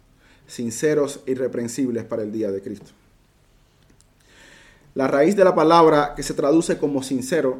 Sinceros 0.51 1.21
e 1.25 1.31
irreprensibles 1.31 2.03
para 2.03 2.23
el 2.23 2.31
día 2.33 2.51
de 2.51 2.61
Cristo. 2.61 2.91
La 4.95 5.07
raíz 5.07 5.37
de 5.37 5.45
la 5.45 5.55
palabra 5.55 6.11
que 6.13 6.23
se 6.23 6.33
traduce 6.33 6.77
como 6.77 7.03
sincero 7.03 7.59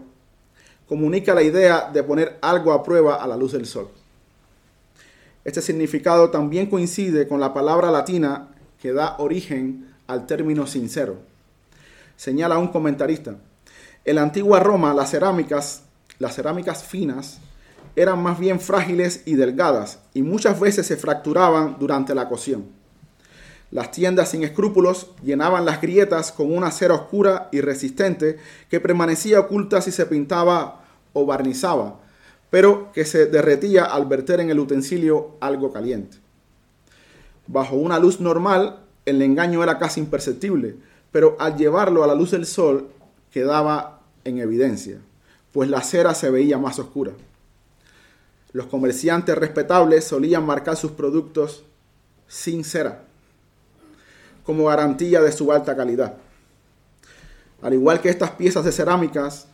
comunica 0.90 1.34
la 1.34 1.42
idea 1.42 1.90
de 1.90 2.04
poner 2.04 2.38
algo 2.42 2.74
a 2.74 2.84
prueba 2.84 3.16
a 3.16 3.28
la 3.28 3.38
luz 3.38 3.54
del 3.54 3.66
sol. 3.66 3.88
Este 5.46 5.62
significado 5.62 6.32
también 6.32 6.70
coincide 6.70 7.30
con 7.30 7.40
la 7.40 7.54
palabra 7.54 7.92
latina 7.92 8.50
que 8.82 8.92
da 8.92 9.16
origen 9.20 9.88
al 10.08 10.28
término 10.28 10.68
sincero. 10.68 11.16
Señala 12.18 12.58
un 12.58 12.68
comentarista. 12.74 13.38
En 14.04 14.16
la 14.16 14.24
antigua 14.24 14.60
Roma 14.60 14.94
las 14.94 15.12
cerámicas, 15.12 15.84
las 16.20 16.36
cerámicas 16.36 16.84
finas, 16.84 17.40
eran 17.96 18.22
más 18.22 18.38
bien 18.38 18.60
frágiles 18.60 19.24
y 19.26 19.36
delgadas 19.36 20.00
y 20.14 20.24
muchas 20.24 20.60
veces 20.60 20.88
se 20.88 20.98
fracturaban 20.98 21.78
durante 21.80 22.14
la 22.14 22.28
cocción. 22.28 22.81
Las 23.72 23.92
tiendas 23.92 24.30
sin 24.30 24.44
escrúpulos 24.44 25.08
llenaban 25.24 25.64
las 25.64 25.82
grietas 25.82 26.34
con 26.34 26.54
una 26.54 26.72
cera 26.72 26.94
oscura 26.94 27.48
y 27.54 27.62
resistente 27.62 28.38
que 28.70 28.82
permanecía 28.82 29.40
oculta 29.40 29.82
si 29.82 29.92
se 29.92 30.06
pintaba 30.06 30.84
o 31.14 31.26
barnizaba, 31.26 32.00
pero 32.50 32.92
que 32.92 33.06
se 33.06 33.28
derretía 33.28 33.86
al 33.86 34.08
verter 34.08 34.42
en 34.42 34.50
el 34.50 34.60
utensilio 34.60 35.38
algo 35.40 35.72
caliente. 35.72 36.18
Bajo 37.48 37.78
una 37.78 37.98
luz 37.98 38.20
normal, 38.20 38.80
el 39.06 39.22
engaño 39.22 39.64
era 39.64 39.80
casi 39.80 40.02
imperceptible, 40.02 40.76
pero 41.14 41.38
al 41.40 41.56
llevarlo 41.56 42.04
a 42.04 42.08
la 42.08 42.16
luz 42.16 42.32
del 42.32 42.46
sol 42.46 42.90
quedaba 43.32 44.02
en 44.26 44.40
evidencia, 44.40 45.00
pues 45.54 45.70
la 45.70 45.82
cera 45.82 46.14
se 46.14 46.30
veía 46.30 46.58
más 46.58 46.78
oscura. 46.78 47.14
Los 48.52 48.66
comerciantes 48.66 49.38
respetables 49.38 50.04
solían 50.04 50.46
marcar 50.46 50.76
sus 50.76 50.92
productos 50.92 51.64
sin 52.28 52.66
cera, 52.66 53.06
como 54.44 54.66
garantía 54.66 55.22
de 55.22 55.32
su 55.32 55.52
alta 55.52 55.76
calidad. 55.76 56.16
Al 57.62 57.74
igual 57.74 58.02
que 58.02 58.10
estas 58.10 58.32
piezas 58.32 58.66
de 58.66 58.72
cerámicas 58.72 59.48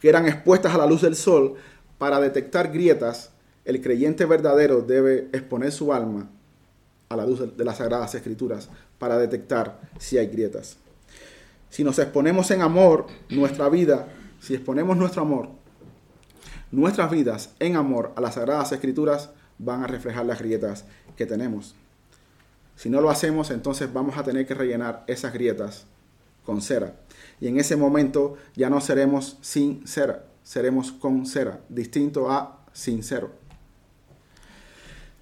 que 0.00 0.08
eran 0.08 0.26
expuestas 0.26 0.74
a 0.74 0.78
la 0.78 0.86
luz 0.86 1.02
del 1.02 1.16
sol, 1.16 1.56
para 1.98 2.20
detectar 2.20 2.72
grietas, 2.72 3.30
el 3.64 3.82
creyente 3.82 4.24
verdadero 4.24 4.80
debe 4.80 5.28
exponer 5.32 5.72
su 5.72 5.92
alma 5.92 6.28
a 7.08 7.16
la 7.16 7.26
luz 7.26 7.56
de 7.56 7.64
las 7.64 7.78
Sagradas 7.78 8.14
Escrituras 8.14 8.68
para 8.98 9.18
detectar 9.18 9.80
si 9.98 10.16
hay 10.18 10.28
grietas. 10.28 10.76
Si 11.70 11.84
nos 11.84 11.98
exponemos 11.98 12.50
en 12.50 12.62
amor, 12.62 13.06
nuestra 13.28 13.68
vida, 13.68 14.08
si 14.40 14.54
exponemos 14.54 14.96
nuestro 14.96 15.22
amor, 15.22 15.48
nuestras 16.70 17.10
vidas 17.10 17.50
en 17.58 17.76
amor 17.76 18.12
a 18.16 18.20
las 18.20 18.34
Sagradas 18.34 18.72
Escrituras, 18.72 19.30
van 19.58 19.82
a 19.82 19.86
reflejar 19.86 20.24
las 20.24 20.38
grietas 20.38 20.84
que 21.16 21.26
tenemos. 21.26 21.74
Si 22.78 22.88
no 22.88 23.00
lo 23.00 23.10
hacemos, 23.10 23.50
entonces 23.50 23.92
vamos 23.92 24.16
a 24.16 24.22
tener 24.22 24.46
que 24.46 24.54
rellenar 24.54 25.02
esas 25.08 25.32
grietas 25.32 25.84
con 26.46 26.62
cera. 26.62 26.94
Y 27.40 27.48
en 27.48 27.58
ese 27.58 27.74
momento 27.74 28.36
ya 28.54 28.70
no 28.70 28.80
seremos 28.80 29.36
sin 29.40 29.84
cera, 29.84 30.26
seremos 30.44 30.92
con 30.92 31.26
cera, 31.26 31.58
distinto 31.68 32.30
a 32.30 32.60
sincero. 32.72 33.32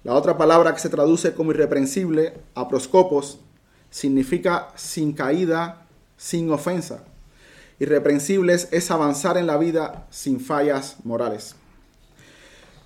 La 0.03 0.13
otra 0.13 0.37
palabra 0.37 0.71
que 0.71 0.79
se 0.79 0.89
traduce 0.89 1.33
como 1.33 1.49
irreprensible, 1.49 2.35
aproscopos, 2.53 3.39
significa 3.89 4.67
sin 4.75 5.13
caída, 5.13 5.87
sin 6.15 6.51
ofensa. 6.51 7.05
Irreprensibles 7.79 8.67
es 8.71 8.91
avanzar 8.91 9.35
en 9.35 9.47
la 9.47 9.57
vida 9.57 10.05
sin 10.11 10.39
fallas 10.39 10.97
morales. 11.03 11.55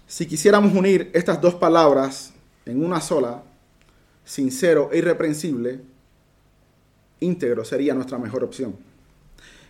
Si 0.08 0.26
quisiéramos 0.28 0.74
unir 0.74 1.12
estas 1.14 1.42
dos 1.42 1.56
palabras 1.56 2.32
en 2.66 2.86
una 2.86 3.02
sola, 3.02 3.44
sincero 4.32 4.88
e 4.94 5.00
irreprensible, 5.00 5.82
íntegro 7.20 7.66
sería 7.66 7.94
nuestra 7.94 8.18
mejor 8.18 8.46
opción. 8.46 8.78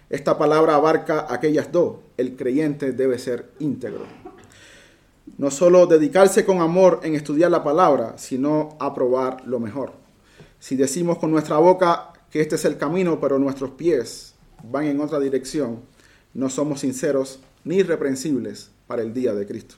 Esta 0.07 0.37
palabra 0.37 0.75
abarca 0.75 1.25
aquellas 1.33 1.71
dos. 1.71 1.95
El 2.15 2.35
creyente 2.35 2.91
debe 2.91 3.17
ser 3.17 3.49
íntegro. 3.57 4.05
No 5.39 5.49
solo 5.49 5.87
dedicarse 5.87 6.45
con 6.45 6.61
amor 6.61 6.99
en 7.01 7.15
estudiar 7.15 7.49
la 7.49 7.63
palabra, 7.63 8.19
sino 8.19 8.77
aprobar 8.79 9.47
lo 9.47 9.59
mejor. 9.59 9.93
Si 10.59 10.75
decimos 10.75 11.17
con 11.17 11.31
nuestra 11.31 11.57
boca 11.57 12.13
que 12.29 12.41
este 12.41 12.53
es 12.53 12.65
el 12.65 12.77
camino, 12.77 13.19
pero 13.19 13.39
nuestros 13.39 13.71
pies 13.71 14.35
van 14.63 14.85
en 14.85 15.01
otra 15.01 15.19
dirección, 15.19 15.79
no 16.35 16.49
somos 16.49 16.81
sinceros 16.81 17.39
ni 17.63 17.77
irreprensibles 17.77 18.69
para 18.85 19.01
el 19.01 19.11
día 19.11 19.33
de 19.33 19.47
Cristo. 19.47 19.77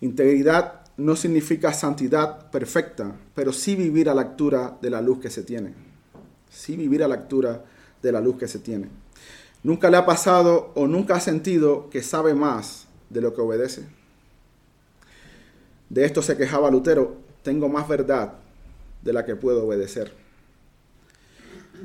Integridad 0.00 0.77
no 0.98 1.14
significa 1.14 1.72
santidad 1.72 2.50
perfecta, 2.50 3.14
pero 3.34 3.52
sí 3.52 3.76
vivir 3.76 4.10
a 4.10 4.14
la 4.14 4.22
altura 4.22 4.76
de 4.82 4.90
la 4.90 5.00
luz 5.00 5.20
que 5.20 5.30
se 5.30 5.44
tiene. 5.44 5.72
Sí 6.50 6.76
vivir 6.76 7.04
a 7.04 7.08
la 7.08 7.14
altura 7.14 7.64
de 8.02 8.12
la 8.12 8.20
luz 8.20 8.36
que 8.36 8.48
se 8.48 8.58
tiene. 8.58 8.88
Nunca 9.62 9.90
le 9.90 9.96
ha 9.96 10.04
pasado 10.04 10.72
o 10.74 10.88
nunca 10.88 11.14
ha 11.14 11.20
sentido 11.20 11.88
que 11.88 12.02
sabe 12.02 12.34
más 12.34 12.88
de 13.10 13.20
lo 13.20 13.32
que 13.32 13.40
obedece. 13.40 13.86
De 15.88 16.04
esto 16.04 16.20
se 16.20 16.36
quejaba 16.36 16.70
Lutero, 16.70 17.16
tengo 17.44 17.68
más 17.68 17.88
verdad 17.88 18.34
de 19.02 19.12
la 19.12 19.24
que 19.24 19.36
puedo 19.36 19.66
obedecer. 19.66 20.12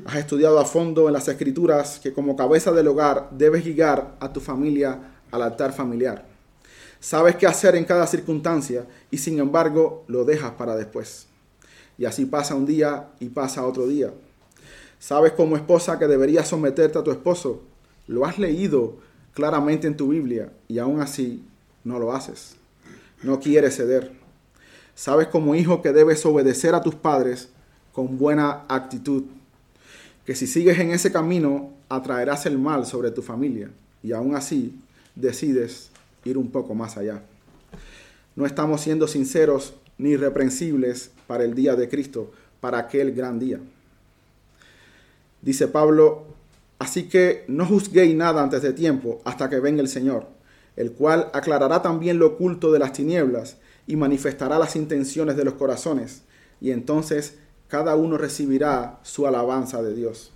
Has 0.06 0.16
estudiado 0.16 0.58
a 0.58 0.64
fondo 0.64 1.06
en 1.06 1.12
las 1.12 1.28
escrituras 1.28 2.00
que 2.00 2.12
como 2.12 2.34
cabeza 2.34 2.72
del 2.72 2.88
hogar 2.88 3.28
debes 3.30 3.64
guiar 3.64 4.16
a 4.18 4.32
tu 4.32 4.40
familia 4.40 5.20
al 5.30 5.42
altar 5.42 5.72
familiar. 5.72 6.33
Sabes 7.04 7.36
qué 7.36 7.46
hacer 7.46 7.76
en 7.76 7.84
cada 7.84 8.06
circunstancia 8.06 8.86
y 9.10 9.18
sin 9.18 9.38
embargo 9.38 10.04
lo 10.06 10.24
dejas 10.24 10.52
para 10.52 10.74
después. 10.74 11.26
Y 11.98 12.06
así 12.06 12.24
pasa 12.24 12.54
un 12.54 12.64
día 12.64 13.10
y 13.20 13.28
pasa 13.28 13.66
otro 13.66 13.86
día. 13.86 14.10
Sabes 14.98 15.32
como 15.32 15.54
esposa 15.56 15.98
que 15.98 16.06
deberías 16.06 16.48
someterte 16.48 16.98
a 16.98 17.04
tu 17.04 17.10
esposo. 17.10 17.60
Lo 18.06 18.24
has 18.24 18.38
leído 18.38 18.96
claramente 19.34 19.86
en 19.86 19.98
tu 19.98 20.08
Biblia 20.08 20.50
y 20.66 20.78
aún 20.78 21.02
así 21.02 21.44
no 21.84 21.98
lo 21.98 22.14
haces. 22.14 22.56
No 23.22 23.38
quieres 23.38 23.76
ceder. 23.76 24.10
Sabes 24.94 25.26
como 25.26 25.54
hijo 25.54 25.82
que 25.82 25.92
debes 25.92 26.24
obedecer 26.24 26.74
a 26.74 26.80
tus 26.80 26.94
padres 26.94 27.50
con 27.92 28.16
buena 28.16 28.64
actitud. 28.66 29.24
Que 30.24 30.34
si 30.34 30.46
sigues 30.46 30.78
en 30.78 30.92
ese 30.92 31.12
camino 31.12 31.70
atraerás 31.90 32.46
el 32.46 32.56
mal 32.56 32.86
sobre 32.86 33.10
tu 33.10 33.20
familia 33.20 33.68
y 34.02 34.12
aún 34.12 34.34
así 34.34 34.74
decides 35.14 35.90
ir 36.24 36.38
un 36.38 36.50
poco 36.50 36.74
más 36.74 36.96
allá. 36.96 37.22
No 38.36 38.46
estamos 38.46 38.80
siendo 38.80 39.06
sinceros 39.06 39.74
ni 39.98 40.10
irreprensibles 40.10 41.10
para 41.26 41.44
el 41.44 41.54
día 41.54 41.76
de 41.76 41.88
Cristo, 41.88 42.32
para 42.60 42.78
aquel 42.78 43.14
gran 43.14 43.38
día. 43.38 43.60
Dice 45.42 45.68
Pablo, 45.68 46.24
así 46.78 47.08
que 47.08 47.44
no 47.48 47.66
juzguéis 47.66 48.14
nada 48.16 48.42
antes 48.42 48.62
de 48.62 48.72
tiempo 48.72 49.20
hasta 49.24 49.48
que 49.48 49.60
venga 49.60 49.82
el 49.82 49.88
Señor, 49.88 50.26
el 50.76 50.92
cual 50.92 51.30
aclarará 51.32 51.82
también 51.82 52.18
lo 52.18 52.28
oculto 52.28 52.72
de 52.72 52.78
las 52.78 52.92
tinieblas 52.92 53.58
y 53.86 53.96
manifestará 53.96 54.58
las 54.58 54.76
intenciones 54.76 55.36
de 55.36 55.44
los 55.44 55.54
corazones, 55.54 56.22
y 56.60 56.70
entonces 56.70 57.36
cada 57.68 57.94
uno 57.96 58.16
recibirá 58.16 58.98
su 59.02 59.26
alabanza 59.26 59.82
de 59.82 59.94
Dios. 59.94 60.32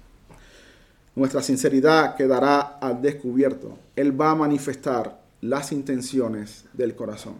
Nuestra 1.15 1.43
sinceridad 1.43 2.15
quedará 2.15 2.61
al 2.61 3.03
descubierto. 3.03 3.79
Él 3.97 4.19
va 4.19 4.31
a 4.31 4.35
manifestar 4.37 5.21
las 5.41 5.73
intenciones 5.73 6.65
del 6.73 6.95
corazón. 6.95 7.35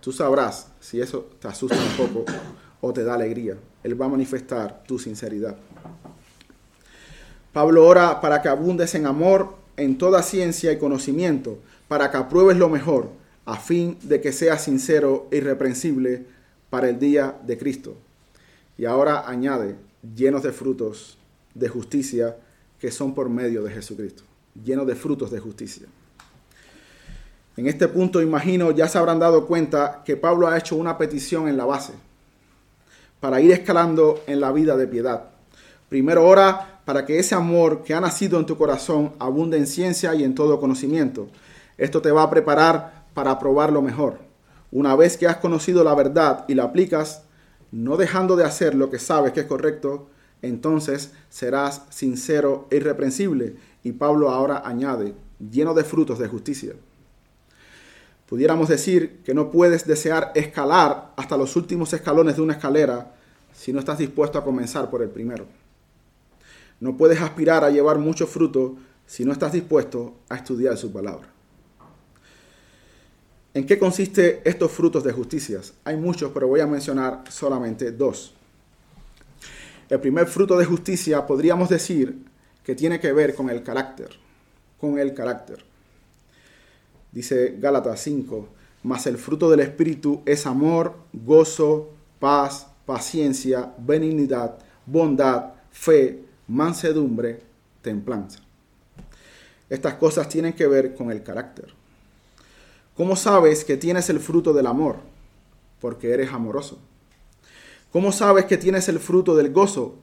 Tú 0.00 0.12
sabrás 0.12 0.68
si 0.80 1.00
eso 1.00 1.28
te 1.40 1.48
asusta 1.48 1.76
un 1.76 2.06
poco 2.06 2.24
o 2.80 2.92
te 2.92 3.04
da 3.04 3.14
alegría. 3.14 3.56
Él 3.82 4.00
va 4.00 4.06
a 4.06 4.10
manifestar 4.10 4.82
tu 4.86 4.98
sinceridad. 4.98 5.56
Pablo 7.52 7.86
ora 7.86 8.20
para 8.20 8.42
que 8.42 8.48
abundes 8.48 8.94
en 8.94 9.06
amor, 9.06 9.56
en 9.76 9.96
toda 9.98 10.22
ciencia 10.22 10.72
y 10.72 10.78
conocimiento, 10.78 11.58
para 11.88 12.10
que 12.10 12.16
apruebes 12.16 12.56
lo 12.56 12.68
mejor, 12.68 13.10
a 13.44 13.56
fin 13.56 13.98
de 14.02 14.20
que 14.20 14.32
seas 14.32 14.64
sincero 14.64 15.28
e 15.30 15.38
irreprensible 15.38 16.26
para 16.68 16.88
el 16.88 16.98
día 16.98 17.38
de 17.46 17.56
Cristo. 17.56 17.96
Y 18.76 18.84
ahora 18.84 19.28
añade, 19.28 19.76
llenos 20.14 20.42
de 20.42 20.52
frutos 20.52 21.16
de 21.54 21.68
justicia 21.68 22.36
que 22.78 22.90
son 22.90 23.14
por 23.14 23.30
medio 23.30 23.62
de 23.62 23.72
Jesucristo, 23.72 24.24
llenos 24.62 24.86
de 24.86 24.94
frutos 24.94 25.30
de 25.30 25.40
justicia. 25.40 25.86
En 27.56 27.66
este 27.66 27.88
punto, 27.88 28.20
imagino, 28.20 28.70
ya 28.70 28.86
se 28.86 28.98
habrán 28.98 29.18
dado 29.18 29.46
cuenta 29.46 30.02
que 30.04 30.16
Pablo 30.16 30.46
ha 30.46 30.58
hecho 30.58 30.76
una 30.76 30.98
petición 30.98 31.48
en 31.48 31.56
la 31.56 31.64
base 31.64 31.94
para 33.20 33.40
ir 33.40 33.50
escalando 33.50 34.22
en 34.26 34.40
la 34.40 34.52
vida 34.52 34.76
de 34.76 34.86
piedad. 34.86 35.30
Primero 35.88 36.26
ora 36.26 36.80
para 36.84 37.06
que 37.06 37.18
ese 37.18 37.34
amor 37.34 37.82
que 37.82 37.94
ha 37.94 38.00
nacido 38.00 38.38
en 38.38 38.46
tu 38.46 38.58
corazón 38.58 39.14
abunde 39.18 39.56
en 39.56 39.66
ciencia 39.66 40.14
y 40.14 40.22
en 40.22 40.34
todo 40.34 40.60
conocimiento. 40.60 41.28
Esto 41.78 42.02
te 42.02 42.10
va 42.10 42.24
a 42.24 42.30
preparar 42.30 43.06
para 43.14 43.38
probar 43.38 43.72
lo 43.72 43.80
mejor. 43.82 44.18
Una 44.70 44.94
vez 44.94 45.16
que 45.16 45.26
has 45.26 45.38
conocido 45.38 45.82
la 45.82 45.94
verdad 45.94 46.44
y 46.48 46.54
la 46.54 46.64
aplicas, 46.64 47.22
no 47.72 47.96
dejando 47.96 48.36
de 48.36 48.44
hacer 48.44 48.74
lo 48.74 48.90
que 48.90 48.98
sabes 48.98 49.32
que 49.32 49.40
es 49.40 49.46
correcto, 49.46 50.08
entonces 50.42 51.12
serás 51.30 51.82
sincero 51.88 52.68
e 52.70 52.76
irreprensible. 52.76 53.56
Y 53.82 53.92
Pablo 53.92 54.30
ahora 54.30 54.62
añade, 54.64 55.14
lleno 55.38 55.72
de 55.72 55.84
frutos 55.84 56.18
de 56.18 56.28
justicia. 56.28 56.74
Pudiéramos 58.26 58.68
decir 58.68 59.20
que 59.24 59.34
no 59.34 59.50
puedes 59.50 59.86
desear 59.86 60.32
escalar 60.34 61.12
hasta 61.16 61.36
los 61.36 61.54
últimos 61.54 61.92
escalones 61.92 62.36
de 62.36 62.42
una 62.42 62.54
escalera 62.54 63.14
si 63.52 63.72
no 63.72 63.78
estás 63.78 63.98
dispuesto 63.98 64.38
a 64.38 64.44
comenzar 64.44 64.90
por 64.90 65.02
el 65.02 65.10
primero. 65.10 65.46
No 66.80 66.96
puedes 66.96 67.20
aspirar 67.20 67.64
a 67.64 67.70
llevar 67.70 67.98
mucho 67.98 68.26
fruto 68.26 68.76
si 69.06 69.24
no 69.24 69.32
estás 69.32 69.52
dispuesto 69.52 70.16
a 70.28 70.36
estudiar 70.36 70.76
su 70.76 70.92
palabra. 70.92 71.28
¿En 73.54 73.64
qué 73.64 73.78
consiste 73.78 74.42
estos 74.44 74.70
frutos 74.70 75.02
de 75.02 75.12
justicia? 75.12 75.60
Hay 75.84 75.96
muchos, 75.96 76.30
pero 76.32 76.48
voy 76.48 76.60
a 76.60 76.66
mencionar 76.66 77.24
solamente 77.30 77.92
dos. 77.92 78.34
El 79.88 80.00
primer 80.00 80.26
fruto 80.26 80.58
de 80.58 80.64
justicia 80.64 81.26
podríamos 81.26 81.68
decir 81.68 82.26
que 82.64 82.74
tiene 82.74 83.00
que 83.00 83.12
ver 83.12 83.34
con 83.34 83.48
el 83.48 83.62
carácter, 83.62 84.10
con 84.78 84.98
el 84.98 85.14
carácter. 85.14 85.64
Dice 87.16 87.56
Gálatas 87.58 88.02
5, 88.02 88.46
mas 88.82 89.06
el 89.06 89.16
fruto 89.16 89.48
del 89.48 89.60
Espíritu 89.60 90.20
es 90.26 90.44
amor, 90.44 90.96
gozo, 91.14 91.88
paz, 92.20 92.66
paciencia, 92.84 93.72
benignidad, 93.78 94.58
bondad, 94.84 95.54
fe, 95.70 96.22
mansedumbre, 96.46 97.40
templanza. 97.80 98.40
Estas 99.70 99.94
cosas 99.94 100.28
tienen 100.28 100.52
que 100.52 100.66
ver 100.66 100.94
con 100.94 101.10
el 101.10 101.22
carácter. 101.22 101.72
¿Cómo 102.94 103.16
sabes 103.16 103.64
que 103.64 103.78
tienes 103.78 104.10
el 104.10 104.20
fruto 104.20 104.52
del 104.52 104.66
amor? 104.66 104.96
Porque 105.80 106.12
eres 106.12 106.30
amoroso. 106.34 106.78
¿Cómo 107.92 108.12
sabes 108.12 108.44
que 108.44 108.58
tienes 108.58 108.90
el 108.90 109.00
fruto 109.00 109.34
del 109.34 109.54
gozo? 109.54 109.94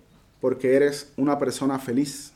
Porque 0.42 0.76
eres 0.76 1.14
una 1.18 1.38
persona 1.38 1.78
feliz. 1.78 2.32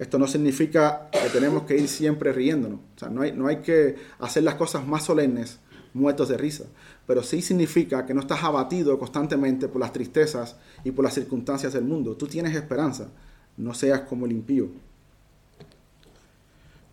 Esto 0.00 0.18
no 0.18 0.26
significa 0.26 1.10
que 1.12 1.28
tenemos 1.28 1.64
que 1.64 1.76
ir 1.76 1.86
siempre 1.86 2.32
riéndonos. 2.32 2.80
O 2.96 2.98
sea, 2.98 3.10
no 3.10 3.20
hay, 3.20 3.32
no 3.32 3.48
hay 3.48 3.58
que 3.58 3.96
hacer 4.18 4.42
las 4.42 4.54
cosas 4.54 4.86
más 4.86 5.04
solemnes 5.04 5.58
muertos 5.92 6.30
de 6.30 6.38
risa. 6.38 6.64
Pero 7.06 7.22
sí 7.22 7.42
significa 7.42 8.06
que 8.06 8.14
no 8.14 8.20
estás 8.20 8.42
abatido 8.42 8.98
constantemente 8.98 9.68
por 9.68 9.78
las 9.78 9.92
tristezas 9.92 10.56
y 10.84 10.90
por 10.92 11.04
las 11.04 11.12
circunstancias 11.12 11.74
del 11.74 11.84
mundo. 11.84 12.16
Tú 12.16 12.26
tienes 12.26 12.56
esperanza. 12.56 13.08
No 13.58 13.74
seas 13.74 14.00
como 14.00 14.24
el 14.24 14.32
impío. 14.32 14.68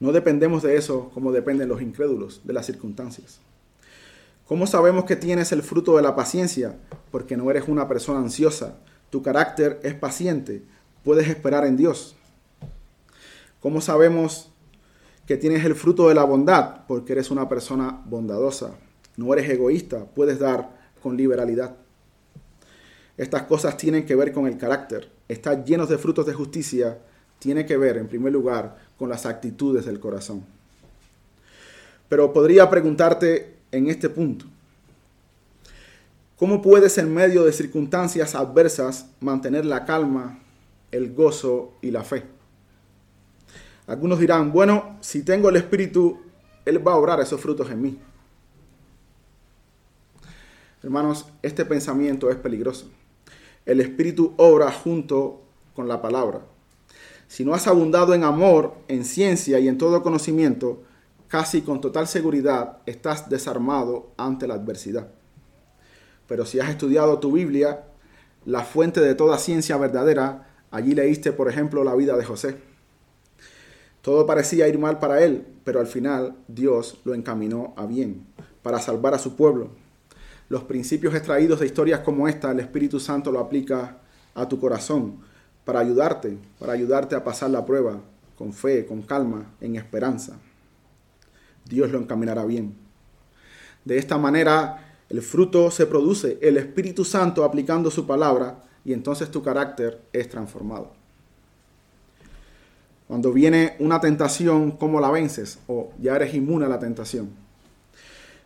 No 0.01 0.11
dependemos 0.11 0.61
de 0.63 0.75
eso 0.75 1.09
como 1.13 1.31
dependen 1.31 1.69
los 1.69 1.81
incrédulos, 1.81 2.41
de 2.43 2.51
las 2.51 2.65
circunstancias. 2.65 3.39
¿Cómo 4.45 4.67
sabemos 4.67 5.05
que 5.05 5.15
tienes 5.15 5.53
el 5.53 5.63
fruto 5.63 5.95
de 5.95 6.03
la 6.03 6.13
paciencia? 6.13 6.75
Porque 7.09 7.37
no 7.37 7.49
eres 7.49 7.69
una 7.69 7.87
persona 7.87 8.19
ansiosa. 8.19 8.79
Tu 9.09 9.21
carácter 9.21 9.79
es 9.83 9.93
paciente. 9.93 10.63
Puedes 11.05 11.29
esperar 11.29 11.65
en 11.65 11.77
Dios. 11.77 12.16
¿Cómo 13.59 13.81
sabemos 13.81 14.51
que 15.25 15.35
tienes 15.35 15.65
el 15.65 15.75
fruto 15.75 16.09
de 16.09 16.15
la 16.15 16.23
bondad? 16.23 16.85
Porque 16.87 17.13
eres 17.13 17.31
una 17.31 17.49
persona 17.49 18.01
bondadosa. 18.05 18.75
No 19.15 19.33
eres 19.33 19.49
egoísta, 19.49 20.05
puedes 20.05 20.39
dar 20.39 20.77
con 21.01 21.17
liberalidad. 21.17 21.75
Estas 23.17 23.43
cosas 23.43 23.75
tienen 23.77 24.05
que 24.05 24.15
ver 24.15 24.31
con 24.31 24.45
el 24.45 24.57
carácter. 24.57 25.09
Estar 25.27 25.65
llenos 25.65 25.89
de 25.89 25.97
frutos 25.97 26.27
de 26.27 26.33
justicia 26.33 26.99
tiene 27.39 27.65
que 27.65 27.77
ver, 27.77 27.97
en 27.97 28.07
primer 28.07 28.31
lugar, 28.31 28.77
con 28.95 29.09
las 29.09 29.25
actitudes 29.25 29.85
del 29.85 29.99
corazón. 29.99 30.45
Pero 32.07 32.31
podría 32.31 32.69
preguntarte 32.69 33.57
en 33.71 33.89
este 33.89 34.09
punto, 34.09 34.45
¿cómo 36.37 36.61
puedes 36.61 36.97
en 36.99 37.11
medio 37.11 37.43
de 37.43 37.51
circunstancias 37.51 38.35
adversas 38.35 39.07
mantener 39.19 39.65
la 39.65 39.83
calma, 39.83 40.39
el 40.91 41.13
gozo 41.13 41.73
y 41.81 41.89
la 41.89 42.03
fe? 42.03 42.36
Algunos 43.87 44.19
dirán, 44.19 44.51
bueno, 44.51 44.97
si 44.99 45.23
tengo 45.23 45.49
el 45.49 45.55
Espíritu, 45.55 46.19
Él 46.65 46.85
va 46.85 46.91
a 46.91 46.97
obrar 46.97 47.21
esos 47.21 47.39
frutos 47.39 47.71
en 47.71 47.81
mí. 47.81 47.99
Hermanos, 50.83 51.25
este 51.41 51.65
pensamiento 51.65 52.29
es 52.29 52.35
peligroso. 52.35 52.91
El 53.65 53.79
Espíritu 53.81 54.33
obra 54.37 54.71
junto 54.71 55.41
con 55.73 55.87
la 55.87 56.01
palabra. 56.01 56.41
Si 57.27 57.43
no 57.43 57.53
has 57.53 57.67
abundado 57.67 58.13
en 58.13 58.23
amor, 58.23 58.75
en 58.87 59.03
ciencia 59.05 59.59
y 59.59 59.67
en 59.67 59.77
todo 59.77 60.03
conocimiento, 60.03 60.83
casi 61.27 61.61
con 61.61 61.81
total 61.81 62.07
seguridad 62.07 62.79
estás 62.85 63.29
desarmado 63.29 64.11
ante 64.17 64.47
la 64.47 64.55
adversidad. 64.55 65.09
Pero 66.27 66.45
si 66.45 66.59
has 66.59 66.69
estudiado 66.69 67.19
tu 67.19 67.31
Biblia, 67.31 67.85
la 68.45 68.63
fuente 68.63 68.99
de 69.01 69.15
toda 69.15 69.37
ciencia 69.37 69.77
verdadera, 69.77 70.55
allí 70.71 70.93
leíste, 70.93 71.31
por 71.31 71.49
ejemplo, 71.49 71.83
la 71.83 71.95
vida 71.95 72.17
de 72.17 72.25
José. 72.25 72.66
Todo 74.07 74.25
parecía 74.25 74.69
ir 74.69 74.79
mal 74.79 74.99
para 74.99 75.21
él, 75.21 75.45
pero 75.65 75.81
al 75.81 75.85
final 75.85 76.37
Dios 76.47 77.01
lo 77.03 77.13
encaminó 77.13 77.73
a 77.75 77.85
bien 77.85 78.25
para 78.63 78.79
salvar 78.79 79.13
a 79.13 79.19
su 79.19 79.35
pueblo. 79.35 79.71
Los 80.47 80.63
principios 80.63 81.13
extraídos 81.13 81.59
de 81.59 81.65
historias 81.65 81.99
como 81.99 82.29
esta, 82.29 82.51
el 82.51 82.61
Espíritu 82.61 83.01
Santo 83.01 83.33
lo 83.33 83.39
aplica 83.41 83.97
a 84.33 84.47
tu 84.47 84.61
corazón 84.61 85.17
para 85.65 85.81
ayudarte, 85.81 86.37
para 86.57 86.71
ayudarte 86.71 87.17
a 87.17 87.23
pasar 87.25 87.49
la 87.49 87.65
prueba 87.65 87.99
con 88.37 88.53
fe, 88.53 88.85
con 88.85 89.01
calma, 89.01 89.51
en 89.59 89.75
esperanza. 89.75 90.39
Dios 91.65 91.91
lo 91.91 91.99
encaminará 91.99 92.45
bien. 92.45 92.77
De 93.83 93.97
esta 93.97 94.17
manera, 94.17 95.01
el 95.09 95.21
fruto 95.21 95.69
se 95.69 95.85
produce, 95.85 96.39
el 96.41 96.55
Espíritu 96.55 97.03
Santo 97.03 97.43
aplicando 97.43 97.91
su 97.91 98.07
palabra, 98.07 98.63
y 98.85 98.93
entonces 98.93 99.29
tu 99.29 99.43
carácter 99.43 100.01
es 100.13 100.29
transformado. 100.29 100.96
Cuando 103.07 103.31
viene 103.31 103.77
una 103.79 104.01
tentación, 104.01 104.71
¿cómo 104.71 104.99
la 104.99 105.09
vences? 105.09 105.59
O 105.67 105.93
ya 105.97 106.17
eres 106.17 106.33
inmune 106.33 106.65
a 106.65 106.69
la 106.69 106.77
tentación. 106.77 107.29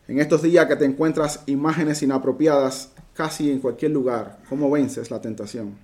En 0.08 0.20
estos 0.20 0.44
días 0.44 0.68
que 0.68 0.76
te 0.76 0.86
encuentras 0.86 1.42
imágenes 1.48 2.04
inapropiadas 2.04 2.92
casi 3.16 3.50
en 3.50 3.60
cualquier 3.60 3.92
lugar, 3.92 4.40
¿cómo 4.48 4.70
vences 4.70 5.10
la 5.10 5.20
tentación? 5.20 5.76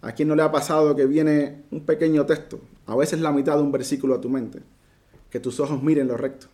¿A 0.00 0.12
quién 0.12 0.28
no 0.28 0.36
le 0.36 0.42
ha 0.42 0.52
pasado 0.52 0.94
que 0.94 1.06
viene 1.06 1.64
un 1.72 1.84
pequeño 1.84 2.24
texto, 2.24 2.60
a 2.86 2.94
veces 2.94 3.20
la 3.20 3.32
mitad 3.32 3.56
de 3.56 3.62
un 3.62 3.72
versículo 3.72 4.14
a 4.14 4.20
tu 4.20 4.28
mente, 4.28 4.60
que 5.28 5.40
tus 5.40 5.58
ojos 5.58 5.82
miren 5.82 6.06
lo 6.06 6.16
recto 6.16 6.46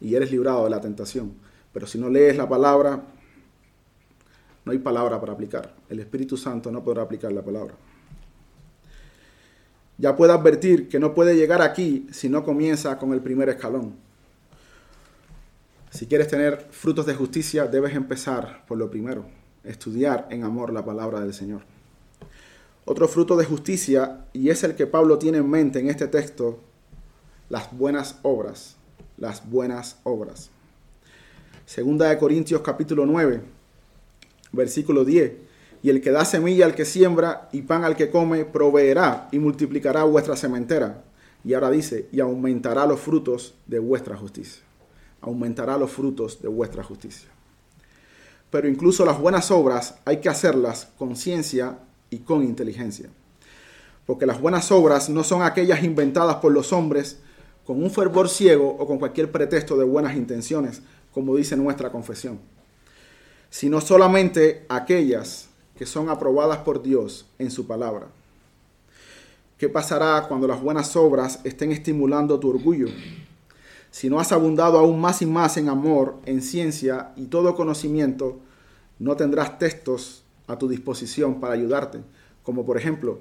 y 0.00 0.14
eres 0.14 0.30
librado 0.30 0.64
de 0.64 0.70
la 0.70 0.80
tentación? 0.80 1.34
Pero 1.74 1.86
si 1.86 1.98
no 1.98 2.08
lees 2.08 2.38
la 2.38 2.48
palabra, 2.48 3.02
no 4.64 4.72
hay 4.72 4.78
palabra 4.78 5.20
para 5.20 5.34
aplicar. 5.34 5.74
El 5.90 6.00
Espíritu 6.00 6.38
Santo 6.38 6.70
no 6.70 6.82
podrá 6.82 7.02
aplicar 7.02 7.30
la 7.32 7.42
palabra 7.42 7.74
ya 9.98 10.16
puede 10.16 10.32
advertir 10.32 10.88
que 10.88 10.98
no 10.98 11.14
puede 11.14 11.36
llegar 11.36 11.62
aquí 11.62 12.06
si 12.10 12.28
no 12.28 12.44
comienza 12.44 12.98
con 12.98 13.12
el 13.12 13.20
primer 13.20 13.48
escalón. 13.48 13.94
Si 15.90 16.06
quieres 16.06 16.28
tener 16.28 16.66
frutos 16.70 17.06
de 17.06 17.14
justicia, 17.14 17.66
debes 17.66 17.94
empezar 17.94 18.64
por 18.66 18.78
lo 18.78 18.90
primero, 18.90 19.26
estudiar 19.62 20.26
en 20.30 20.42
amor 20.42 20.72
la 20.72 20.84
palabra 20.84 21.20
del 21.20 21.32
Señor. 21.32 21.62
Otro 22.84 23.06
fruto 23.06 23.36
de 23.36 23.44
justicia, 23.44 24.24
y 24.32 24.50
es 24.50 24.64
el 24.64 24.74
que 24.74 24.86
Pablo 24.86 25.18
tiene 25.18 25.38
en 25.38 25.48
mente 25.48 25.78
en 25.78 25.88
este 25.88 26.08
texto, 26.08 26.58
las 27.48 27.72
buenas 27.76 28.18
obras, 28.22 28.76
las 29.16 29.48
buenas 29.48 29.98
obras. 30.02 30.50
Segunda 31.64 32.08
de 32.08 32.18
Corintios 32.18 32.60
capítulo 32.62 33.06
9, 33.06 33.40
versículo 34.52 35.04
10 35.04 35.53
y 35.84 35.90
el 35.90 36.00
que 36.00 36.12
da 36.12 36.24
semilla 36.24 36.64
al 36.64 36.74
que 36.74 36.86
siembra 36.86 37.50
y 37.52 37.60
pan 37.60 37.84
al 37.84 37.94
que 37.94 38.08
come, 38.08 38.46
proveerá 38.46 39.28
y 39.32 39.38
multiplicará 39.38 40.04
vuestra 40.04 40.34
sementera. 40.34 41.04
Y 41.44 41.52
ahora 41.52 41.70
dice, 41.70 42.08
y 42.10 42.20
aumentará 42.20 42.86
los 42.86 43.00
frutos 43.00 43.54
de 43.66 43.80
vuestra 43.80 44.16
justicia. 44.16 44.62
Aumentará 45.20 45.76
los 45.76 45.90
frutos 45.90 46.40
de 46.40 46.48
vuestra 46.48 46.82
justicia. 46.82 47.28
Pero 48.48 48.66
incluso 48.66 49.04
las 49.04 49.20
buenas 49.20 49.50
obras 49.50 49.96
hay 50.06 50.22
que 50.22 50.30
hacerlas 50.30 50.88
con 50.96 51.16
ciencia 51.16 51.78
y 52.08 52.20
con 52.20 52.42
inteligencia. 52.42 53.10
Porque 54.06 54.24
las 54.24 54.40
buenas 54.40 54.72
obras 54.72 55.10
no 55.10 55.22
son 55.22 55.42
aquellas 55.42 55.84
inventadas 55.84 56.36
por 56.36 56.52
los 56.52 56.72
hombres 56.72 57.18
con 57.66 57.82
un 57.82 57.90
fervor 57.90 58.30
ciego 58.30 58.74
o 58.78 58.86
con 58.86 58.98
cualquier 58.98 59.30
pretexto 59.30 59.76
de 59.76 59.84
buenas 59.84 60.16
intenciones, 60.16 60.80
como 61.12 61.36
dice 61.36 61.58
nuestra 61.58 61.92
confesión, 61.92 62.40
sino 63.50 63.82
solamente 63.82 64.64
aquellas 64.70 65.50
que 65.76 65.86
son 65.86 66.08
aprobadas 66.08 66.58
por 66.58 66.82
Dios 66.82 67.26
en 67.38 67.50
su 67.50 67.66
palabra. 67.66 68.08
¿Qué 69.58 69.68
pasará 69.68 70.26
cuando 70.28 70.46
las 70.46 70.60
buenas 70.60 70.96
obras 70.96 71.40
estén 71.44 71.72
estimulando 71.72 72.38
tu 72.38 72.50
orgullo? 72.50 72.88
Si 73.90 74.10
no 74.10 74.18
has 74.18 74.32
abundado 74.32 74.78
aún 74.78 75.00
más 75.00 75.22
y 75.22 75.26
más 75.26 75.56
en 75.56 75.68
amor, 75.68 76.16
en 76.26 76.42
ciencia 76.42 77.12
y 77.16 77.26
todo 77.26 77.54
conocimiento, 77.54 78.38
no 78.98 79.16
tendrás 79.16 79.58
textos 79.58 80.24
a 80.46 80.58
tu 80.58 80.68
disposición 80.68 81.40
para 81.40 81.54
ayudarte, 81.54 82.00
como 82.42 82.66
por 82.66 82.76
ejemplo, 82.76 83.20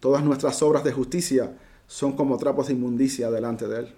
todas 0.00 0.24
nuestras 0.24 0.62
obras 0.62 0.84
de 0.84 0.92
justicia 0.92 1.56
son 1.86 2.12
como 2.12 2.38
trapos 2.38 2.68
de 2.68 2.74
inmundicia 2.74 3.30
delante 3.30 3.68
de 3.68 3.80
Él. 3.80 3.94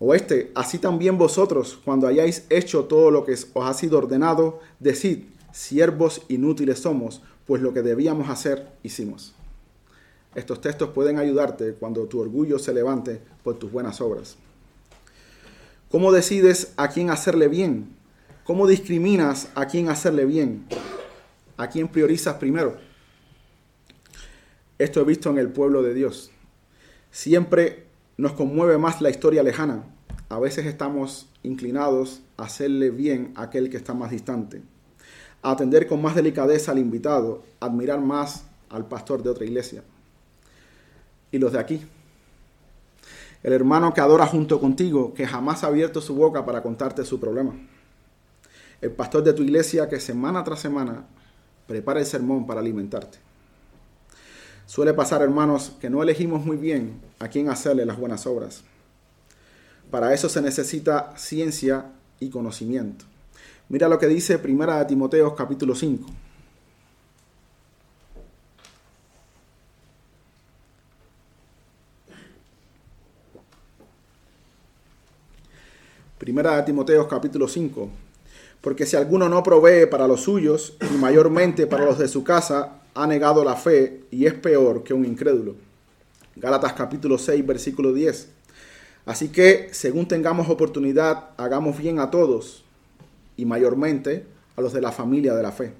O 0.00 0.14
este, 0.14 0.52
así 0.54 0.78
también 0.78 1.18
vosotros, 1.18 1.78
cuando 1.84 2.06
hayáis 2.06 2.46
hecho 2.50 2.84
todo 2.84 3.10
lo 3.10 3.24
que 3.24 3.32
os 3.32 3.66
ha 3.66 3.74
sido 3.74 3.98
ordenado, 3.98 4.60
decid, 4.78 5.24
siervos 5.52 6.22
inútiles 6.28 6.80
somos, 6.80 7.22
pues 7.46 7.62
lo 7.62 7.72
que 7.72 7.82
debíamos 7.82 8.28
hacer, 8.28 8.68
hicimos. 8.82 9.34
Estos 10.34 10.60
textos 10.60 10.90
pueden 10.90 11.18
ayudarte 11.18 11.74
cuando 11.74 12.06
tu 12.06 12.20
orgullo 12.20 12.58
se 12.58 12.74
levante 12.74 13.20
por 13.42 13.58
tus 13.58 13.72
buenas 13.72 14.00
obras. 14.00 14.36
¿Cómo 15.90 16.12
decides 16.12 16.74
a 16.76 16.88
quién 16.88 17.10
hacerle 17.10 17.48
bien? 17.48 17.96
¿Cómo 18.44 18.66
discriminas 18.66 19.48
a 19.54 19.66
quién 19.66 19.88
hacerle 19.88 20.26
bien? 20.26 20.66
¿A 21.56 21.68
quién 21.68 21.88
priorizas 21.88 22.36
primero? 22.36 22.76
Esto 24.78 25.00
he 25.00 25.04
visto 25.04 25.30
en 25.30 25.38
el 25.38 25.48
pueblo 25.48 25.82
de 25.82 25.94
Dios. 25.94 26.30
Siempre 27.10 27.86
nos 28.16 28.32
conmueve 28.32 28.76
más 28.76 29.00
la 29.00 29.10
historia 29.10 29.42
lejana. 29.42 29.84
A 30.28 30.38
veces 30.38 30.66
estamos 30.66 31.30
inclinados 31.42 32.20
a 32.36 32.44
hacerle 32.44 32.90
bien 32.90 33.32
a 33.34 33.44
aquel 33.44 33.70
que 33.70 33.78
está 33.78 33.94
más 33.94 34.10
distante 34.10 34.62
atender 35.42 35.86
con 35.86 36.02
más 36.02 36.14
delicadeza 36.14 36.72
al 36.72 36.78
invitado, 36.78 37.42
admirar 37.60 38.00
más 38.00 38.44
al 38.70 38.86
pastor 38.86 39.22
de 39.22 39.30
otra 39.30 39.44
iglesia. 39.44 39.82
Y 41.30 41.38
los 41.38 41.52
de 41.52 41.58
aquí. 41.58 41.86
El 43.42 43.52
hermano 43.52 43.94
que 43.94 44.00
adora 44.00 44.26
junto 44.26 44.60
contigo, 44.60 45.14
que 45.14 45.26
jamás 45.26 45.62
ha 45.62 45.68
abierto 45.68 46.00
su 46.00 46.14
boca 46.14 46.44
para 46.44 46.62
contarte 46.62 47.04
su 47.04 47.20
problema. 47.20 47.54
El 48.80 48.90
pastor 48.90 49.22
de 49.22 49.32
tu 49.32 49.42
iglesia 49.42 49.88
que 49.88 50.00
semana 50.00 50.42
tras 50.44 50.60
semana 50.60 51.06
prepara 51.66 52.00
el 52.00 52.06
sermón 52.06 52.46
para 52.46 52.60
alimentarte. 52.60 53.18
Suele 54.66 54.92
pasar, 54.92 55.22
hermanos, 55.22 55.72
que 55.80 55.88
no 55.88 56.02
elegimos 56.02 56.44
muy 56.44 56.56
bien 56.56 57.00
a 57.18 57.28
quién 57.28 57.48
hacerle 57.48 57.86
las 57.86 57.98
buenas 57.98 58.26
obras. 58.26 58.62
Para 59.90 60.12
eso 60.12 60.28
se 60.28 60.42
necesita 60.42 61.14
ciencia 61.16 61.86
y 62.20 62.28
conocimiento. 62.28 63.06
Mira 63.70 63.86
lo 63.86 63.98
que 63.98 64.06
dice 64.06 64.38
Primera 64.38 64.78
de 64.78 64.86
Timoteo 64.86 65.34
capítulo 65.36 65.74
5. 65.74 66.08
Primera 76.16 76.56
de 76.56 76.62
Timoteo 76.62 77.06
capítulo 77.06 77.46
5. 77.46 77.90
Porque 78.62 78.86
si 78.86 78.96
alguno 78.96 79.28
no 79.28 79.42
provee 79.42 79.84
para 79.84 80.08
los 80.08 80.22
suyos, 80.22 80.74
y 80.80 80.96
mayormente 80.96 81.66
para 81.66 81.84
los 81.84 81.98
de 81.98 82.08
su 82.08 82.24
casa, 82.24 82.80
ha 82.94 83.06
negado 83.06 83.44
la 83.44 83.54
fe 83.54 84.04
y 84.10 84.24
es 84.24 84.32
peor 84.32 84.82
que 84.82 84.94
un 84.94 85.04
incrédulo. 85.04 85.56
Gálatas 86.36 86.72
capítulo 86.72 87.18
6, 87.18 87.46
versículo 87.46 87.92
10. 87.92 88.30
Así 89.04 89.28
que, 89.28 89.68
según 89.72 90.08
tengamos 90.08 90.48
oportunidad, 90.48 91.30
hagamos 91.36 91.76
bien 91.76 91.98
a 91.98 92.10
todos 92.10 92.64
y 93.38 93.46
mayormente 93.46 94.26
a 94.56 94.60
los 94.60 94.74
de 94.74 94.82
la 94.82 94.92
familia 94.92 95.34
de 95.34 95.42
la 95.42 95.52
fe. 95.52 95.72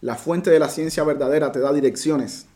La 0.00 0.14
fuente 0.14 0.50
de 0.50 0.58
la 0.58 0.68
ciencia 0.68 1.04
verdadera 1.04 1.52
te 1.52 1.58
da 1.58 1.72
direcciones. 1.72 2.46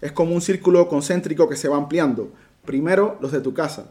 Es 0.00 0.12
como 0.12 0.34
un 0.34 0.40
círculo 0.40 0.88
concéntrico 0.88 1.48
que 1.48 1.56
se 1.56 1.68
va 1.68 1.76
ampliando. 1.76 2.30
Primero 2.64 3.18
los 3.20 3.32
de 3.32 3.40
tu 3.40 3.52
casa, 3.52 3.90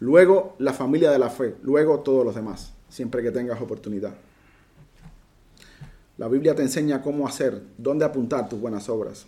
luego 0.00 0.56
la 0.58 0.72
familia 0.72 1.10
de 1.10 1.18
la 1.18 1.30
fe, 1.30 1.54
luego 1.62 2.00
todos 2.00 2.24
los 2.24 2.34
demás, 2.34 2.72
siempre 2.88 3.22
que 3.22 3.30
tengas 3.30 3.60
oportunidad. 3.60 4.14
La 6.18 6.28
Biblia 6.28 6.54
te 6.54 6.62
enseña 6.62 7.02
cómo 7.02 7.28
hacer, 7.28 7.62
dónde 7.78 8.04
apuntar 8.04 8.48
tus 8.48 8.60
buenas 8.60 8.88
obras. 8.88 9.26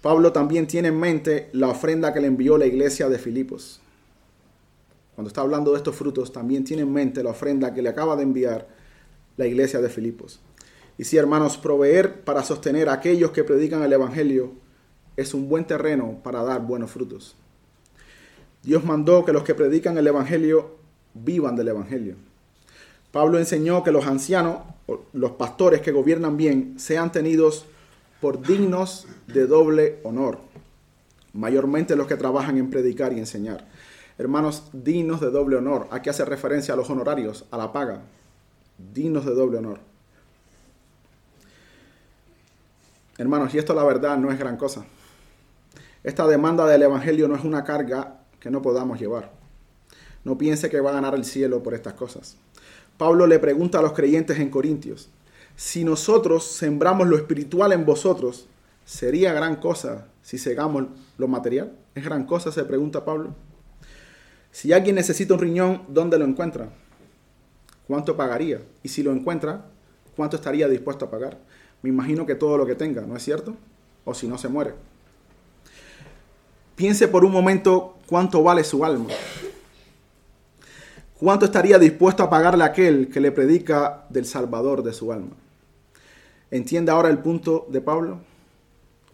Pablo 0.00 0.32
también 0.32 0.66
tiene 0.66 0.88
en 0.88 0.98
mente 0.98 1.50
la 1.52 1.68
ofrenda 1.68 2.14
que 2.14 2.20
le 2.20 2.28
envió 2.28 2.56
la 2.56 2.66
iglesia 2.66 3.08
de 3.08 3.18
Filipos 3.18 3.82
cuando 5.14 5.28
está 5.28 5.42
hablando 5.42 5.72
de 5.72 5.76
estos 5.76 5.94
frutos, 5.94 6.32
también 6.32 6.64
tiene 6.64 6.82
en 6.82 6.92
mente 6.92 7.22
la 7.22 7.30
ofrenda 7.30 7.74
que 7.74 7.82
le 7.82 7.90
acaba 7.90 8.16
de 8.16 8.22
enviar 8.22 8.68
la 9.36 9.46
iglesia 9.46 9.80
de 9.80 9.88
Filipos. 9.88 10.40
Y 10.98 11.04
si, 11.04 11.16
hermanos, 11.16 11.56
proveer 11.56 12.22
para 12.22 12.42
sostener 12.42 12.88
a 12.88 12.94
aquellos 12.94 13.30
que 13.30 13.44
predican 13.44 13.82
el 13.82 13.92
Evangelio 13.92 14.52
es 15.16 15.34
un 15.34 15.48
buen 15.48 15.66
terreno 15.66 16.20
para 16.22 16.42
dar 16.42 16.62
buenos 16.62 16.90
frutos. 16.90 17.36
Dios 18.62 18.84
mandó 18.84 19.24
que 19.24 19.32
los 19.32 19.42
que 19.42 19.54
predican 19.54 19.98
el 19.98 20.06
Evangelio 20.06 20.76
vivan 21.14 21.56
del 21.56 21.68
Evangelio. 21.68 22.16
Pablo 23.10 23.38
enseñó 23.38 23.82
que 23.84 23.90
los 23.90 24.06
ancianos, 24.06 24.60
los 25.12 25.32
pastores 25.32 25.80
que 25.82 25.92
gobiernan 25.92 26.36
bien, 26.36 26.78
sean 26.78 27.12
tenidos 27.12 27.66
por 28.20 28.40
dignos 28.46 29.06
de 29.26 29.46
doble 29.46 29.98
honor, 30.04 30.38
mayormente 31.32 31.96
los 31.96 32.06
que 32.06 32.16
trabajan 32.16 32.56
en 32.56 32.70
predicar 32.70 33.12
y 33.12 33.18
enseñar. 33.18 33.66
Hermanos, 34.18 34.64
dignos 34.72 35.20
de 35.20 35.30
doble 35.30 35.56
honor. 35.56 35.88
Aquí 35.90 36.10
hace 36.10 36.24
referencia 36.24 36.74
a 36.74 36.76
los 36.76 36.90
honorarios, 36.90 37.46
a 37.50 37.56
la 37.56 37.72
paga. 37.72 38.02
Dignos 38.92 39.24
de 39.24 39.34
doble 39.34 39.58
honor. 39.58 39.80
Hermanos, 43.18 43.54
y 43.54 43.58
esto 43.58 43.74
la 43.74 43.84
verdad 43.84 44.16
no 44.16 44.30
es 44.30 44.38
gran 44.38 44.56
cosa. 44.56 44.84
Esta 46.02 46.26
demanda 46.26 46.66
del 46.66 46.82
Evangelio 46.82 47.28
no 47.28 47.36
es 47.36 47.44
una 47.44 47.62
carga 47.64 48.20
que 48.40 48.50
no 48.50 48.60
podamos 48.60 49.00
llevar. 49.00 49.32
No 50.24 50.38
piense 50.38 50.70
que 50.70 50.80
va 50.80 50.90
a 50.90 50.94
ganar 50.94 51.14
el 51.14 51.24
cielo 51.24 51.62
por 51.62 51.74
estas 51.74 51.94
cosas. 51.94 52.36
Pablo 52.98 53.26
le 53.26 53.38
pregunta 53.38 53.78
a 53.78 53.82
los 53.82 53.92
creyentes 53.92 54.38
en 54.38 54.50
Corintios, 54.50 55.08
si 55.56 55.84
nosotros 55.84 56.44
sembramos 56.44 57.06
lo 57.06 57.16
espiritual 57.16 57.72
en 57.72 57.84
vosotros, 57.84 58.46
¿sería 58.84 59.32
gran 59.32 59.56
cosa 59.56 60.06
si 60.22 60.38
segamos 60.38 60.86
lo 61.18 61.28
material? 61.28 61.72
¿Es 61.94 62.04
gran 62.04 62.24
cosa? 62.24 62.50
Se 62.50 62.64
pregunta 62.64 63.04
Pablo. 63.04 63.34
Si 64.52 64.72
alguien 64.72 64.94
necesita 64.94 65.32
un 65.32 65.40
riñón, 65.40 65.82
¿dónde 65.88 66.18
lo 66.18 66.26
encuentra? 66.26 66.68
¿Cuánto 67.88 68.16
pagaría? 68.16 68.60
Y 68.82 68.88
si 68.90 69.02
lo 69.02 69.10
encuentra, 69.10 69.64
¿cuánto 70.14 70.36
estaría 70.36 70.68
dispuesto 70.68 71.06
a 71.06 71.10
pagar? 71.10 71.38
Me 71.80 71.88
imagino 71.88 72.26
que 72.26 72.34
todo 72.34 72.58
lo 72.58 72.66
que 72.66 72.74
tenga, 72.74 73.02
¿no 73.02 73.16
es 73.16 73.22
cierto? 73.24 73.56
O 74.04 74.14
si 74.14 74.28
no 74.28 74.36
se 74.36 74.48
muere. 74.48 74.74
Piense 76.76 77.08
por 77.08 77.24
un 77.24 77.32
momento 77.32 77.96
cuánto 78.06 78.42
vale 78.42 78.62
su 78.62 78.84
alma. 78.84 79.08
¿Cuánto 81.18 81.46
estaría 81.46 81.78
dispuesto 81.78 82.22
a 82.22 82.30
pagarle 82.30 82.64
aquel 82.64 83.08
que 83.08 83.20
le 83.20 83.32
predica 83.32 84.04
del 84.10 84.26
Salvador 84.26 84.82
de 84.82 84.92
su 84.92 85.12
alma? 85.12 85.36
¿Entiende 86.50 86.92
ahora 86.92 87.08
el 87.08 87.18
punto 87.18 87.66
de 87.70 87.80
Pablo? 87.80 88.18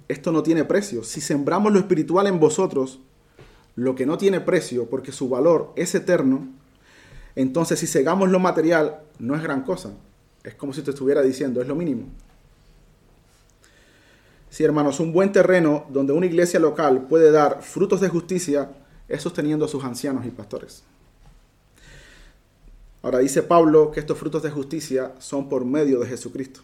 Esto 0.08 0.32
no 0.32 0.42
tiene 0.42 0.64
precio. 0.64 1.04
Si 1.04 1.20
sembramos 1.20 1.72
lo 1.72 1.78
espiritual 1.78 2.26
en 2.26 2.40
vosotros, 2.40 2.98
lo 3.78 3.94
que 3.94 4.06
no 4.06 4.18
tiene 4.18 4.40
precio 4.40 4.86
porque 4.86 5.12
su 5.12 5.28
valor 5.28 5.72
es 5.76 5.94
eterno, 5.94 6.48
entonces 7.36 7.78
si 7.78 7.86
segamos 7.86 8.28
lo 8.28 8.40
material, 8.40 9.02
no 9.20 9.36
es 9.36 9.42
gran 9.42 9.62
cosa. 9.62 9.92
Es 10.42 10.56
como 10.56 10.72
si 10.72 10.82
te 10.82 10.90
estuviera 10.90 11.22
diciendo, 11.22 11.62
es 11.62 11.68
lo 11.68 11.76
mínimo. 11.76 12.06
Si 14.50 14.64
hermanos, 14.64 14.98
un 14.98 15.12
buen 15.12 15.30
terreno 15.30 15.86
donde 15.90 16.12
una 16.12 16.26
iglesia 16.26 16.58
local 16.58 17.06
puede 17.08 17.30
dar 17.30 17.62
frutos 17.62 18.00
de 18.00 18.08
justicia 18.08 18.68
es 19.06 19.22
sosteniendo 19.22 19.66
a 19.66 19.68
sus 19.68 19.84
ancianos 19.84 20.26
y 20.26 20.30
pastores. 20.30 20.82
Ahora 23.02 23.20
dice 23.20 23.44
Pablo 23.44 23.92
que 23.92 24.00
estos 24.00 24.18
frutos 24.18 24.42
de 24.42 24.50
justicia 24.50 25.12
son 25.20 25.48
por 25.48 25.64
medio 25.64 26.00
de 26.00 26.08
Jesucristo. 26.08 26.62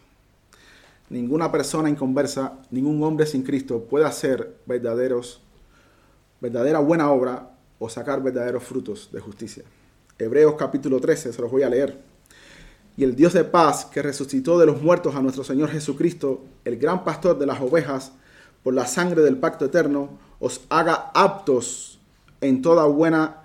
Ninguna 1.10 1.52
persona 1.52 1.88
inconversa, 1.88 2.58
ningún 2.72 3.00
hombre 3.04 3.26
sin 3.26 3.44
Cristo 3.44 3.84
puede 3.84 4.04
hacer 4.04 4.56
verdaderos, 4.66 5.43
verdadera 6.44 6.78
buena 6.78 7.10
obra 7.10 7.48
o 7.78 7.88
sacar 7.88 8.22
verdaderos 8.22 8.62
frutos 8.64 9.08
de 9.10 9.18
justicia. 9.18 9.64
Hebreos 10.18 10.56
capítulo 10.58 11.00
13, 11.00 11.32
se 11.32 11.40
los 11.40 11.50
voy 11.50 11.62
a 11.62 11.70
leer. 11.70 11.98
Y 12.98 13.04
el 13.04 13.16
Dios 13.16 13.32
de 13.32 13.44
paz 13.44 13.86
que 13.86 14.02
resucitó 14.02 14.58
de 14.58 14.66
los 14.66 14.82
muertos 14.82 15.14
a 15.14 15.22
nuestro 15.22 15.42
Señor 15.42 15.70
Jesucristo, 15.70 16.44
el 16.66 16.76
gran 16.76 17.02
pastor 17.02 17.38
de 17.38 17.46
las 17.46 17.62
ovejas, 17.62 18.12
por 18.62 18.74
la 18.74 18.86
sangre 18.86 19.22
del 19.22 19.38
pacto 19.38 19.64
eterno, 19.64 20.18
os 20.38 20.60
haga 20.68 21.10
aptos 21.14 21.98
en 22.42 22.60
toda 22.60 22.84
buena 22.84 23.42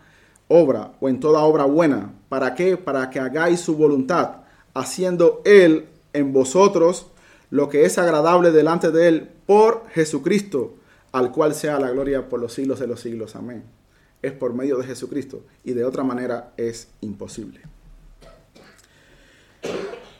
obra 0.50 0.92
o 1.00 1.08
en 1.08 1.22
toda 1.22 1.40
obra 1.40 1.64
buena. 1.64 2.14
¿Para 2.28 2.54
qué? 2.54 2.76
Para 2.76 3.10
que 3.10 3.22
hagáis 3.22 3.62
su 3.62 3.78
voluntad, 3.78 4.42
haciendo 4.74 5.42
Él 5.46 5.88
en 6.12 6.34
vosotros 6.34 7.08
lo 7.50 7.70
que 7.70 7.86
es 7.86 7.98
agradable 7.98 8.52
delante 8.52 8.92
de 8.92 9.08
Él 9.08 9.30
por 9.46 9.88
Jesucristo, 9.92 10.76
al 11.12 11.32
cual 11.32 11.54
sea 11.54 11.80
la 11.80 11.92
gloria 11.92 12.30
por 12.30 12.40
los 12.40 12.54
siglos 12.54 12.80
de 12.80 12.88
los 12.88 13.00
siglos. 13.02 13.36
Amén. 13.36 13.64
Es 14.22 14.32
por 14.32 14.54
medio 14.54 14.78
de 14.78 14.86
Jesucristo 14.86 15.44
y 15.64 15.74
de 15.74 15.86
otra 15.86 16.04
manera 16.04 16.54
es 16.58 16.90
imposible. 17.02 17.62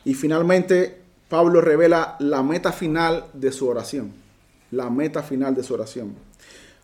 Y 0.04 0.14
finalmente, 0.14 1.00
Pablo 1.28 1.60
revela 1.60 2.16
la 2.18 2.42
meta 2.42 2.72
final 2.72 3.26
de 3.34 3.52
su 3.52 3.68
oración. 3.68 4.12
La 4.70 4.88
meta 4.88 5.22
final 5.22 5.54
de 5.54 5.62
su 5.62 5.74
oración 5.74 6.14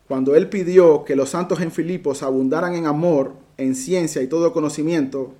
cuando 0.06 0.36
él 0.36 0.48
pidió 0.48 1.04
que 1.04 1.16
los 1.16 1.30
santos 1.30 1.60
en 1.60 1.72
Filipos 1.72 2.22
abundaran 2.22 2.74
en 2.74 2.86
amor, 2.86 3.32
en 3.56 3.74
ciencia 3.74 4.22
y 4.22 4.28
todo 4.28 4.52
conocimiento, 4.52 5.34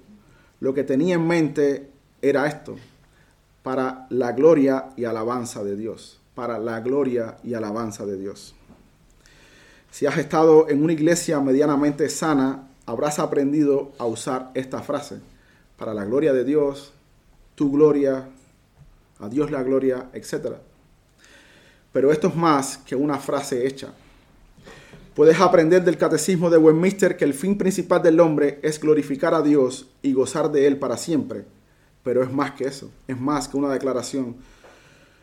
lo 0.58 0.74
que 0.74 0.82
tenía 0.82 1.14
en 1.14 1.26
mente 1.26 1.88
era 2.20 2.46
esto, 2.46 2.76
para 3.62 4.06
la 4.10 4.32
gloria 4.32 4.86
y 4.96 5.04
alabanza 5.04 5.62
de 5.62 5.76
Dios, 5.76 6.20
para 6.34 6.58
la 6.58 6.80
gloria 6.80 7.36
y 7.44 7.54
alabanza 7.54 8.04
de 8.06 8.18
Dios. 8.18 8.55
Si 9.96 10.04
has 10.04 10.18
estado 10.18 10.68
en 10.68 10.82
una 10.82 10.92
iglesia 10.92 11.40
medianamente 11.40 12.10
sana, 12.10 12.68
habrás 12.84 13.18
aprendido 13.18 13.92
a 13.96 14.04
usar 14.04 14.50
esta 14.52 14.82
frase, 14.82 15.20
para 15.78 15.94
la 15.94 16.04
gloria 16.04 16.34
de 16.34 16.44
Dios, 16.44 16.92
tu 17.54 17.72
gloria, 17.72 18.28
a 19.18 19.28
Dios 19.30 19.50
la 19.50 19.62
gloria, 19.62 20.10
etc. 20.12 20.56
Pero 21.94 22.12
esto 22.12 22.28
es 22.28 22.36
más 22.36 22.76
que 22.76 22.94
una 22.94 23.16
frase 23.16 23.66
hecha 23.66 23.94
Puedes 25.14 25.40
aprender 25.40 25.82
del 25.82 25.96
catecismo 25.96 26.50
de 26.50 26.58
Westminster 26.58 27.16
que 27.16 27.24
el 27.24 27.32
fin 27.32 27.56
principal 27.56 28.02
del 28.02 28.20
hombre 28.20 28.60
es 28.62 28.78
glorificar 28.78 29.32
a 29.32 29.40
Dios 29.40 29.88
y 30.02 30.12
gozar 30.12 30.52
de 30.52 30.66
Él 30.66 30.78
para 30.78 30.98
siempre. 30.98 31.46
Pero 32.02 32.22
es 32.22 32.30
más 32.30 32.50
que 32.50 32.64
eso, 32.64 32.90
es 33.08 33.18
más 33.18 33.48
que 33.48 33.56
una 33.56 33.72
declaración 33.72 34.36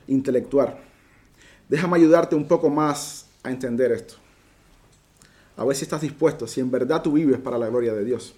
intelectual. 0.07 0.80
Déjame 1.69 1.97
ayudarte 1.97 2.36
un 2.36 2.47
poco 2.47 2.71
más 2.71 3.28
a 3.43 3.51
entender 3.51 3.91
esto. 3.91 4.22
A 5.56 5.66
ver 5.66 5.76
si 5.76 5.84
estás 5.84 6.01
dispuesto, 6.01 6.47
si 6.47 6.62
en 6.62 6.72
verdad 6.72 7.01
tú 7.01 7.14
vives 7.14 7.39
para 7.39 7.58
la 7.58 7.70
gloria 7.70 7.93
de 7.93 8.04
Dios. 8.04 8.34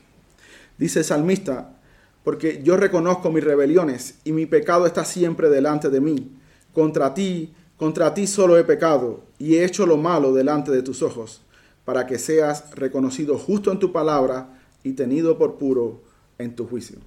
Dice 0.77 0.99
el 0.99 1.05
salmista, 1.05 1.79
porque 2.23 2.61
yo 2.63 2.75
reconozco 2.75 3.31
mis 3.31 3.43
rebeliones 3.43 4.15
y 4.23 4.33
mi 4.33 4.45
pecado 4.45 4.85
está 4.85 5.05
siempre 5.05 5.49
delante 5.49 5.89
de 5.89 6.01
mí. 6.01 6.35
Contra 6.73 7.13
ti, 7.13 7.53
contra 7.77 8.13
ti 8.13 8.27
solo 8.27 8.57
he 8.57 8.63
pecado 8.63 9.23
y 9.37 9.55
he 9.55 9.63
hecho 9.63 9.85
lo 9.85 9.95
malo 9.95 10.33
delante 10.33 10.71
de 10.71 10.81
tus 10.81 11.01
ojos 11.01 11.41
para 11.85 12.05
que 12.05 12.19
seas 12.19 12.71
reconocido 12.71 13.37
justo 13.37 13.71
en 13.71 13.79
tu 13.79 13.93
palabra 13.93 14.59
y 14.83 14.93
tenido 14.93 15.37
por 15.37 15.57
puro 15.57 16.01
en 16.37 16.55
tu 16.55 16.67
juicio. 16.67 16.97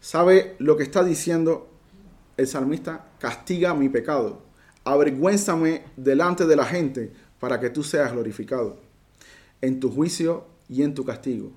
¿Sabe 0.00 0.54
lo 0.58 0.76
que 0.76 0.84
está 0.84 1.04
diciendo 1.04 1.68
el 2.36 2.46
salmista? 2.46 3.08
Castiga 3.18 3.74
mi 3.74 3.88
pecado. 3.88 4.42
Avergüénzame 4.84 5.82
delante 5.96 6.46
de 6.46 6.56
la 6.56 6.64
gente 6.64 7.12
para 7.40 7.60
que 7.60 7.70
tú 7.70 7.82
seas 7.82 8.12
glorificado 8.12 8.83
en 9.60 9.80
tu 9.80 9.90
juicio 9.90 10.46
y 10.68 10.82
en 10.82 10.94
tu 10.94 11.04
castigo. 11.04 11.52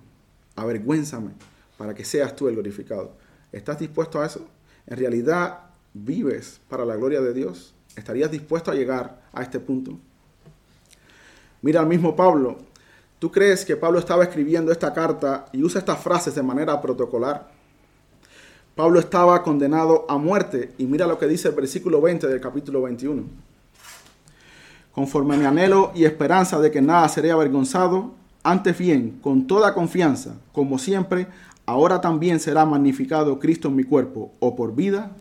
Avergüénzame 0.55 1.31
para 1.77 1.93
que 1.93 2.05
seas 2.05 2.35
tú 2.35 2.47
el 2.47 2.55
glorificado. 2.55 3.13
¿Estás 3.51 3.79
dispuesto 3.79 4.21
a 4.21 4.25
eso? 4.25 4.45
¿En 4.85 4.97
realidad 4.97 5.59
vives 5.93 6.59
para 6.69 6.85
la 6.85 6.95
gloria 6.95 7.21
de 7.21 7.33
Dios? 7.33 7.73
¿Estarías 7.95 8.31
dispuesto 8.31 8.71
a 8.71 8.75
llegar 8.75 9.21
a 9.33 9.43
este 9.43 9.59
punto? 9.59 9.97
Mira 11.61 11.79
al 11.79 11.87
mismo 11.87 12.15
Pablo. 12.15 12.57
¿Tú 13.19 13.31
crees 13.31 13.65
que 13.65 13.75
Pablo 13.75 13.99
estaba 13.99 14.23
escribiendo 14.23 14.71
esta 14.71 14.93
carta 14.93 15.47
y 15.51 15.63
usa 15.63 15.79
estas 15.79 15.99
frases 16.01 16.35
de 16.35 16.43
manera 16.43 16.79
protocolar? 16.81 17.51
Pablo 18.75 18.99
estaba 18.99 19.41
condenado 19.41 20.05
a 20.07 20.19
muerte 20.19 20.73
y 20.77 20.85
mira 20.85 21.07
lo 21.07 21.17
que 21.17 21.25
dice 21.25 21.47
el 21.47 21.55
versículo 21.55 21.99
20 21.99 22.27
del 22.27 22.39
capítulo 22.39 22.83
21. 22.83 23.46
Conforme 24.97 25.35
a 25.35 25.37
mi 25.37 25.45
anhelo 25.45 25.91
y 25.93 26.05
esperanza 26.05 26.59
de 26.59 26.71
que 26.71 26.81
nada 26.81 27.07
seré 27.07 27.29
avergonzado, 27.29 28.15
antes 28.41 28.75
bien, 28.75 29.19
con 29.21 29.45
toda 29.45 29.75
confianza, 29.75 30.37
como 30.51 30.79
siempre, 30.79 31.27
ahora 31.67 32.01
también 32.01 32.39
será 32.39 32.65
magnificado 32.65 33.37
Cristo 33.37 33.67
en 33.67 33.75
mi 33.75 33.83
cuerpo, 33.83 34.31
o 34.39 34.55
por 34.55 34.73
vida 34.73 35.11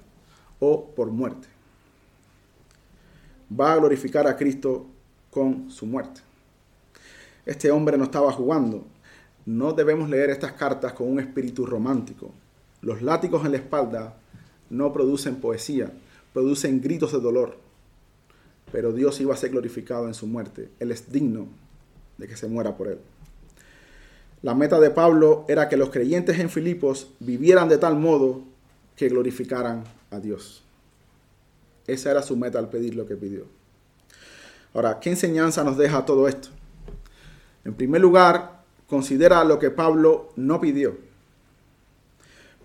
o 0.61 0.87
por 0.97 1.09
muerte. 1.11 1.49
Va 3.53 3.74
a 3.74 3.77
glorificar 3.77 4.27
a 4.27 4.37
Cristo 4.37 4.87
con 5.31 5.70
su 5.70 5.85
muerte 5.85 6.22
este 7.47 7.70
hombre 7.70 7.97
no 7.97 8.05
estaba 8.05 8.33
jugando. 8.33 8.85
No 9.47 9.72
debemos 9.72 10.11
leer 10.11 10.31
estas 10.31 10.53
cartas 10.53 10.93
con 10.93 11.09
un 11.09 11.20
espíritu 11.20 11.64
romántico. 11.64 12.33
Los 12.83 13.01
látigos 13.01 13.47
en 13.47 13.53
la 13.53 13.59
espalda 13.59 14.16
no 14.68 14.93
producen 14.93 15.37
poesía, 15.37 15.93
producen 16.33 16.81
gritos 16.81 17.12
de 17.12 17.20
dolor. 17.20 17.57
Pero 18.73 18.93
Dios 18.93 19.21
iba 19.21 19.35
a 19.35 19.37
ser 19.37 19.51
glorificado 19.51 20.07
en 20.07 20.14
su 20.14 20.27
muerte. 20.27 20.71
Él 20.81 20.91
es 20.91 21.11
digno 21.12 21.49
de 22.19 22.27
que 22.27 22.37
se 22.37 22.49
muera 22.49 22.77
por 22.77 22.89
él. 22.89 22.99
La 24.43 24.55
meta 24.55 24.79
de 24.81 24.91
Pablo 24.91 25.45
era 25.49 25.69
que 25.69 25.77
los 25.77 25.91
creyentes 25.91 26.39
en 26.39 26.51
Filipos 26.51 27.09
vivieran 27.21 27.69
de 27.69 27.79
tal 27.79 27.97
modo 27.97 28.43
que 28.95 29.09
glorificaran 29.09 29.85
a 30.11 30.21
Dios. 30.21 30.62
Esa 31.87 32.11
era 32.11 32.23
su 32.23 32.37
meta 32.37 32.59
al 32.59 32.69
pedir 32.69 32.95
lo 32.95 33.07
que 33.07 33.17
pidió. 33.17 33.45
Ahora, 34.75 35.01
¿qué 35.01 35.11
enseñanza 35.11 35.64
nos 35.64 35.77
deja 35.77 36.05
todo 36.05 36.29
esto? 36.29 36.49
En 37.64 37.75
primer 37.75 38.01
lugar, 38.01 38.62
considera 38.89 39.43
lo 39.45 39.59
que 39.59 39.71
Pablo 39.71 40.33
no 40.37 40.61
pidió. 40.61 40.97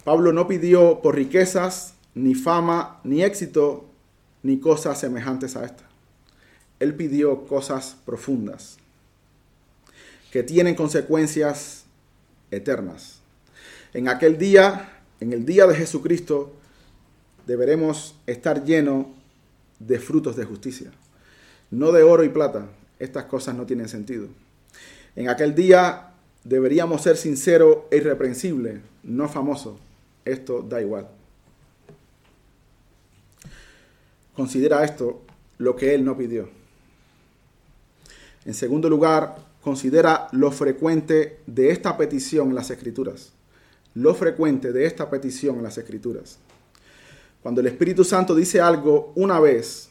Pablo 0.04 0.34
no 0.34 0.48
pidió 0.48 1.02
por 1.02 1.16
riquezas, 1.16 1.94
ni 2.16 2.36
fama, 2.36 3.00
ni 3.04 3.24
éxito, 3.24 3.86
ni 4.44 4.60
cosas 4.60 5.00
semejantes 5.00 5.56
a 5.56 5.64
esta. 5.64 5.91
Él 6.82 6.96
pidió 6.96 7.46
cosas 7.46 7.96
profundas, 8.08 8.78
que 10.32 10.42
tienen 10.42 10.74
consecuencias 10.74 11.84
eternas. 12.50 13.20
En 13.94 14.08
aquel 14.08 14.40
día, 14.40 15.04
en 15.20 15.32
el 15.32 15.46
día 15.46 15.68
de 15.68 15.76
Jesucristo, 15.76 16.52
deberemos 17.46 18.16
estar 18.26 18.66
llenos 18.66 19.06
de 19.78 20.00
frutos 20.00 20.36
de 20.36 20.44
justicia, 20.44 20.92
no 21.70 21.92
de 21.92 22.02
oro 22.02 22.24
y 22.24 22.30
plata. 22.30 22.66
Estas 22.98 23.26
cosas 23.26 23.54
no 23.54 23.68
tienen 23.68 23.88
sentido. 23.88 24.28
En 25.16 25.30
aquel 25.30 25.54
día 25.54 26.14
deberíamos 26.44 27.04
ser 27.04 27.16
sinceros 27.16 27.78
e 27.92 27.98
irreprensibles, 27.98 28.80
no 29.04 29.30
famosos. 29.30 29.78
Esto 30.26 30.64
da 30.64 30.82
igual. 30.82 31.08
Considera 34.34 34.84
esto 34.84 35.22
lo 35.60 35.76
que 35.76 35.94
Él 35.94 36.04
no 36.04 36.18
pidió. 36.18 36.61
En 38.46 38.54
segundo 38.54 38.90
lugar, 38.90 39.38
considera 39.62 40.28
lo 40.32 40.52
frecuente 40.52 41.40
de 41.46 41.72
esta 41.72 41.98
petición 41.98 42.50
en 42.50 42.56
las 42.56 42.72
Escrituras. 42.72 43.34
Lo 43.94 44.16
frecuente 44.16 44.72
de 44.72 44.86
esta 44.86 45.10
petición 45.10 45.58
en 45.58 45.64
las 45.64 45.78
Escrituras. 45.78 46.40
Cuando 47.44 47.62
el 47.62 47.68
Espíritu 47.68 48.04
Santo 48.04 48.36
dice 48.36 48.62
algo 48.62 49.12
una 49.16 49.40
vez, 49.40 49.90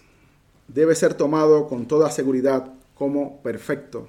debe 0.69 0.95
ser 0.95 1.15
tomado 1.15 1.69
con 1.69 1.87
toda 1.87 2.11
seguridad 2.11 2.73
como 2.95 3.41
perfecto. 3.43 4.09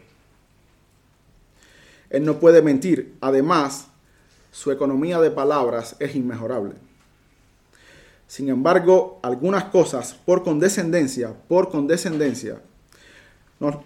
Él 2.10 2.26
no 2.26 2.40
puede 2.40 2.62
mentir. 2.62 3.16
Además, 3.22 3.88
su 4.52 4.72
economía 4.72 5.20
de 5.20 5.32
palabras 5.32 5.96
es 6.00 6.16
inmejorable. 6.16 6.76
Sin 8.28 8.50
embargo, 8.50 9.20
algunas 9.24 9.66
cosas 9.66 10.14
por 10.14 10.44
condescendencia, 10.44 11.34
por 11.48 11.70
condescendencia, 11.70 12.62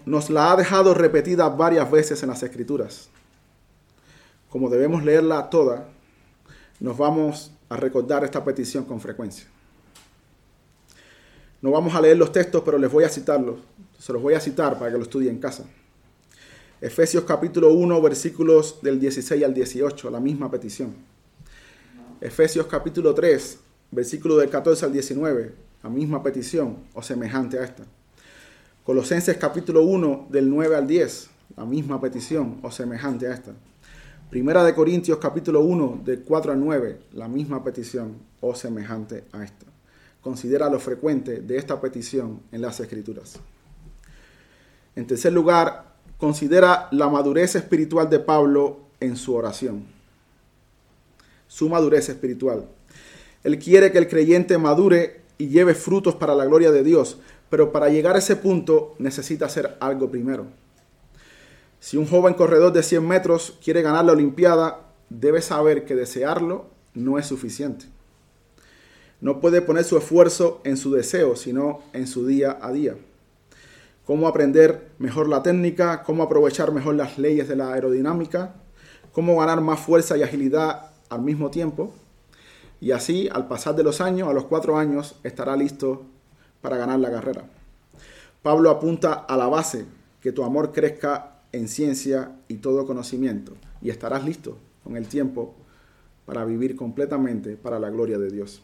nos, 0.06 0.30
la 0.30 0.52
ha 0.52 0.56
dejado 0.56 0.94
repetida 0.94 1.48
varias 1.50 1.90
veces 1.90 2.22
en 2.22 2.30
las 2.30 2.42
escrituras. 2.42 3.08
Como 4.48 4.70
debemos 4.70 5.04
leerla 5.04 5.50
toda, 5.50 5.86
nos 6.80 6.96
vamos 6.96 7.52
a 7.68 7.76
recordar 7.76 8.24
esta 8.24 8.42
petición 8.42 8.84
con 8.84 9.00
frecuencia. 9.00 9.46
No 11.60 11.72
vamos 11.72 11.94
a 11.94 12.00
leer 12.00 12.16
los 12.16 12.32
textos, 12.32 12.62
pero 12.64 12.78
les 12.78 12.90
voy 12.90 13.04
a 13.04 13.08
citarlos. 13.10 13.56
Se 13.98 14.12
los 14.14 14.22
voy 14.22 14.32
a 14.32 14.40
citar 14.40 14.78
para 14.78 14.90
que 14.90 14.96
lo 14.96 15.02
estudien 15.02 15.34
en 15.34 15.40
casa. 15.40 15.64
Efesios 16.80 17.24
capítulo 17.24 17.72
1, 17.72 18.00
versículos 18.00 18.80
del 18.80 18.98
16 18.98 19.44
al 19.44 19.52
18, 19.52 20.10
la 20.10 20.20
misma 20.20 20.50
petición. 20.50 20.94
Efesios 22.20 22.66
capítulo 22.66 23.14
3, 23.14 23.58
versículo 23.90 24.36
del 24.36 24.48
14 24.48 24.86
al 24.86 24.92
19, 24.92 25.52
la 25.82 25.90
misma 25.90 26.22
petición 26.22 26.78
o 26.94 27.02
semejante 27.02 27.58
a 27.58 27.64
esta. 27.64 27.84
Colosenses 28.86 29.36
capítulo 29.36 29.82
1, 29.82 30.28
del 30.30 30.48
9 30.48 30.76
al 30.76 30.86
10, 30.86 31.30
la 31.56 31.64
misma 31.64 32.00
petición 32.00 32.60
o 32.62 32.70
semejante 32.70 33.26
a 33.26 33.34
esta. 33.34 33.50
Primera 34.30 34.62
de 34.62 34.76
Corintios 34.76 35.18
capítulo 35.18 35.62
1, 35.62 36.02
del 36.04 36.22
4 36.22 36.52
al 36.52 36.60
9, 36.60 37.00
la 37.14 37.26
misma 37.26 37.64
petición 37.64 38.14
o 38.40 38.54
semejante 38.54 39.24
a 39.32 39.42
esta. 39.42 39.66
Considera 40.20 40.70
lo 40.70 40.78
frecuente 40.78 41.40
de 41.40 41.56
esta 41.56 41.80
petición 41.80 42.42
en 42.52 42.62
las 42.62 42.78
Escrituras. 42.78 43.40
En 44.94 45.04
tercer 45.04 45.32
lugar, 45.32 45.96
considera 46.16 46.86
la 46.92 47.08
madurez 47.08 47.56
espiritual 47.56 48.08
de 48.08 48.20
Pablo 48.20 48.82
en 49.00 49.16
su 49.16 49.34
oración. 49.34 49.84
Su 51.48 51.68
madurez 51.68 52.08
espiritual. 52.08 52.68
Él 53.42 53.58
quiere 53.58 53.90
que 53.90 53.98
el 53.98 54.06
creyente 54.06 54.56
madure 54.58 55.22
y 55.38 55.48
lleve 55.48 55.74
frutos 55.74 56.14
para 56.14 56.34
la 56.34 56.46
gloria 56.46 56.70
de 56.70 56.82
Dios, 56.82 57.18
pero 57.50 57.72
para 57.72 57.88
llegar 57.88 58.16
a 58.16 58.18
ese 58.18 58.36
punto 58.36 58.94
necesita 58.98 59.46
hacer 59.46 59.76
algo 59.80 60.10
primero. 60.10 60.46
Si 61.80 61.96
un 61.96 62.06
joven 62.06 62.34
corredor 62.34 62.72
de 62.72 62.82
100 62.82 63.06
metros 63.06 63.58
quiere 63.62 63.82
ganar 63.82 64.04
la 64.04 64.12
Olimpiada, 64.12 64.80
debe 65.08 65.42
saber 65.42 65.84
que 65.84 65.94
desearlo 65.94 66.66
no 66.94 67.18
es 67.18 67.26
suficiente. 67.26 67.86
No 69.20 69.40
puede 69.40 69.62
poner 69.62 69.84
su 69.84 69.96
esfuerzo 69.96 70.60
en 70.64 70.76
su 70.76 70.92
deseo, 70.92 71.36
sino 71.36 71.80
en 71.92 72.06
su 72.06 72.26
día 72.26 72.58
a 72.60 72.72
día 72.72 72.96
cómo 74.06 74.28
aprender 74.28 74.92
mejor 74.98 75.28
la 75.28 75.42
técnica, 75.42 76.04
cómo 76.04 76.22
aprovechar 76.22 76.72
mejor 76.72 76.94
las 76.94 77.18
leyes 77.18 77.48
de 77.48 77.56
la 77.56 77.72
aerodinámica, 77.72 78.54
cómo 79.12 79.36
ganar 79.36 79.60
más 79.60 79.80
fuerza 79.80 80.16
y 80.16 80.22
agilidad 80.22 80.92
al 81.10 81.22
mismo 81.22 81.50
tiempo. 81.50 81.92
Y 82.80 82.92
así, 82.92 83.28
al 83.32 83.48
pasar 83.48 83.74
de 83.74 83.82
los 83.82 84.00
años, 84.00 84.28
a 84.28 84.32
los 84.32 84.44
cuatro 84.44 84.78
años, 84.78 85.16
estará 85.24 85.56
listo 85.56 86.02
para 86.60 86.76
ganar 86.76 86.98
la 86.98 87.10
carrera. 87.10 87.44
Pablo 88.42 88.70
apunta 88.70 89.12
a 89.12 89.36
la 89.36 89.46
base, 89.46 89.86
que 90.20 90.32
tu 90.32 90.44
amor 90.44 90.72
crezca 90.72 91.40
en 91.52 91.68
ciencia 91.68 92.32
y 92.48 92.56
todo 92.56 92.86
conocimiento, 92.86 93.54
y 93.80 93.90
estarás 93.90 94.24
listo 94.24 94.58
con 94.84 94.96
el 94.96 95.08
tiempo 95.08 95.54
para 96.26 96.44
vivir 96.44 96.76
completamente 96.76 97.56
para 97.56 97.78
la 97.78 97.90
gloria 97.90 98.18
de 98.18 98.30
Dios. 98.30 98.62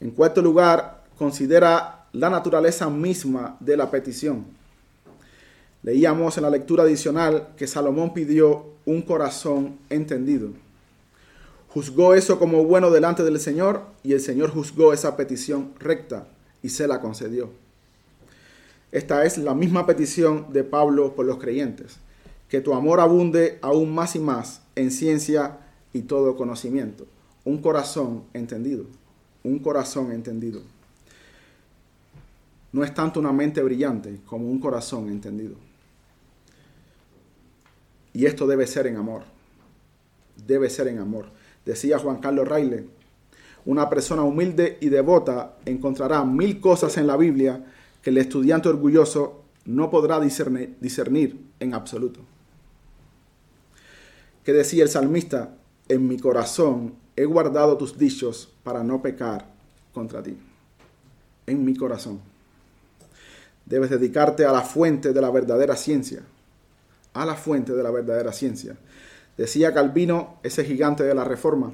En 0.00 0.10
cuarto 0.10 0.42
lugar, 0.42 1.04
considera 1.16 2.06
la 2.12 2.28
naturaleza 2.28 2.90
misma 2.90 3.56
de 3.60 3.76
la 3.76 3.90
petición. 3.90 4.44
Leíamos 5.82 6.36
en 6.36 6.42
la 6.42 6.50
lectura 6.50 6.82
adicional 6.82 7.48
que 7.56 7.66
Salomón 7.66 8.12
pidió 8.12 8.66
un 8.84 9.02
corazón 9.02 9.78
entendido. 9.88 10.50
Juzgó 11.72 12.14
eso 12.14 12.38
como 12.38 12.64
bueno 12.64 12.90
delante 12.90 13.22
del 13.22 13.40
Señor 13.40 13.82
y 14.02 14.12
el 14.12 14.20
Señor 14.20 14.50
juzgó 14.50 14.92
esa 14.92 15.16
petición 15.16 15.72
recta 15.78 16.26
y 16.62 16.68
se 16.68 16.86
la 16.86 17.00
concedió. 17.00 17.50
Esta 18.90 19.24
es 19.24 19.38
la 19.38 19.54
misma 19.54 19.86
petición 19.86 20.52
de 20.52 20.64
Pablo 20.64 21.14
por 21.14 21.24
los 21.24 21.38
creyentes, 21.38 21.96
que 22.48 22.60
tu 22.60 22.74
amor 22.74 23.00
abunde 23.00 23.58
aún 23.62 23.94
más 23.94 24.14
y 24.16 24.18
más 24.18 24.60
en 24.76 24.90
ciencia 24.90 25.58
y 25.94 26.02
todo 26.02 26.36
conocimiento. 26.36 27.06
Un 27.44 27.62
corazón 27.62 28.24
entendido, 28.34 28.84
un 29.42 29.58
corazón 29.58 30.12
entendido 30.12 30.60
no 32.72 32.82
es 32.82 32.94
tanto 32.94 33.20
una 33.20 33.32
mente 33.32 33.62
brillante 33.62 34.20
como 34.26 34.50
un 34.50 34.58
corazón 34.58 35.08
entendido. 35.08 35.54
Y 38.14 38.26
esto 38.26 38.46
debe 38.46 38.66
ser 38.66 38.86
en 38.86 38.96
amor. 38.96 39.24
Debe 40.46 40.70
ser 40.70 40.88
en 40.88 40.98
amor. 40.98 41.26
Decía 41.64 41.98
Juan 41.98 42.18
Carlos 42.18 42.48
Raile, 42.48 42.86
una 43.64 43.88
persona 43.88 44.22
humilde 44.22 44.78
y 44.80 44.88
devota 44.88 45.56
encontrará 45.64 46.24
mil 46.24 46.60
cosas 46.60 46.96
en 46.96 47.06
la 47.06 47.16
Biblia 47.16 47.64
que 48.02 48.10
el 48.10 48.18
estudiante 48.18 48.68
orgulloso 48.68 49.42
no 49.64 49.90
podrá 49.90 50.18
discernir, 50.18 50.76
discernir 50.80 51.40
en 51.60 51.74
absoluto. 51.74 52.20
Que 54.44 54.52
decía 54.52 54.82
el 54.82 54.88
salmista, 54.88 55.54
en 55.88 56.08
mi 56.08 56.18
corazón 56.18 56.94
he 57.14 57.24
guardado 57.24 57.76
tus 57.76 57.96
dichos 57.96 58.52
para 58.64 58.82
no 58.82 59.00
pecar 59.00 59.46
contra 59.92 60.22
ti. 60.22 60.36
En 61.46 61.64
mi 61.64 61.76
corazón. 61.76 62.20
Debes 63.66 63.90
dedicarte 63.90 64.44
a 64.44 64.52
la 64.52 64.62
fuente 64.62 65.12
de 65.12 65.20
la 65.20 65.30
verdadera 65.30 65.76
ciencia. 65.76 66.22
A 67.14 67.24
la 67.24 67.34
fuente 67.34 67.72
de 67.72 67.82
la 67.82 67.90
verdadera 67.90 68.32
ciencia. 68.32 68.76
Decía 69.36 69.72
Calvino, 69.72 70.38
ese 70.42 70.64
gigante 70.64 71.04
de 71.04 71.14
la 71.14 71.24
Reforma, 71.24 71.72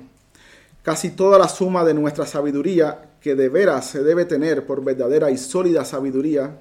casi 0.82 1.10
toda 1.10 1.38
la 1.38 1.48
suma 1.48 1.84
de 1.84 1.94
nuestra 1.94 2.26
sabiduría, 2.26 3.10
que 3.20 3.34
de 3.34 3.48
veras 3.48 3.90
se 3.90 4.02
debe 4.02 4.24
tener 4.24 4.64
por 4.66 4.84
verdadera 4.84 5.30
y 5.30 5.38
sólida 5.38 5.84
sabiduría, 5.84 6.58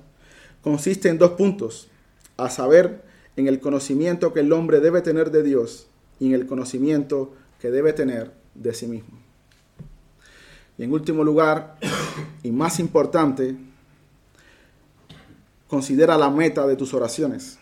consiste 0.63 1.09
en 1.09 1.17
dos 1.17 1.31
puntos, 1.31 1.89
a 2.35 2.49
saber, 2.49 3.03
en 3.35 3.47
el 3.47 3.59
conocimiento 3.59 4.33
que 4.33 4.39
el 4.39 4.51
hombre 4.51 4.79
debe 4.79 5.01
tener 5.01 5.29
de 5.29 5.43
Dios 5.43 5.87
y 6.19 6.27
en 6.27 6.33
el 6.33 6.47
conocimiento 6.47 7.33
que 7.59 7.69
debe 7.69 7.93
tener 7.93 8.31
de 8.55 8.73
sí 8.73 8.87
mismo. 8.87 9.19
Y 10.77 10.83
en 10.83 10.91
último 10.91 11.23
lugar, 11.23 11.77
y 12.43 12.51
más 12.51 12.79
importante, 12.79 13.55
Considera 15.67 16.17
la 16.17 16.29
meta 16.29 16.65
de 16.65 16.77
tus 16.77 16.93
oraciones. 16.93 17.59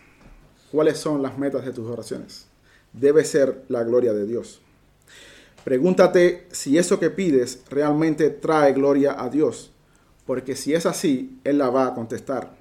¿Cuáles 0.72 1.00
son 1.00 1.24
las 1.24 1.38
metas 1.40 1.66
de 1.66 1.74
tus 1.74 1.90
oraciones? 1.90 2.46
Debe 3.00 3.26
ser 3.26 3.64
la 3.68 3.84
gloria 3.84 4.14
de 4.14 4.26
Dios. 4.26 4.62
Pregúntate 5.64 6.48
si 6.52 6.78
eso 6.78 7.00
que 7.00 7.10
pides 7.10 7.62
realmente 7.70 8.30
trae 8.30 8.74
gloria 8.74 9.20
a 9.20 9.30
Dios, 9.30 9.72
porque 10.26 10.56
si 10.56 10.74
es 10.74 10.86
así, 10.86 11.40
Él 11.44 11.58
la 11.58 11.70
va 11.70 11.88
a 11.88 11.94
contestar. 11.96 12.56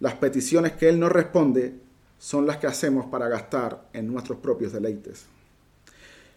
Las 0.00 0.14
peticiones 0.14 0.72
que 0.72 0.88
Él 0.88 1.00
no 1.00 1.08
responde 1.08 1.74
son 2.18 2.46
las 2.46 2.58
que 2.58 2.66
hacemos 2.66 3.06
para 3.06 3.28
gastar 3.28 3.88
en 3.92 4.12
nuestros 4.12 4.38
propios 4.38 4.72
deleites. 4.72 5.24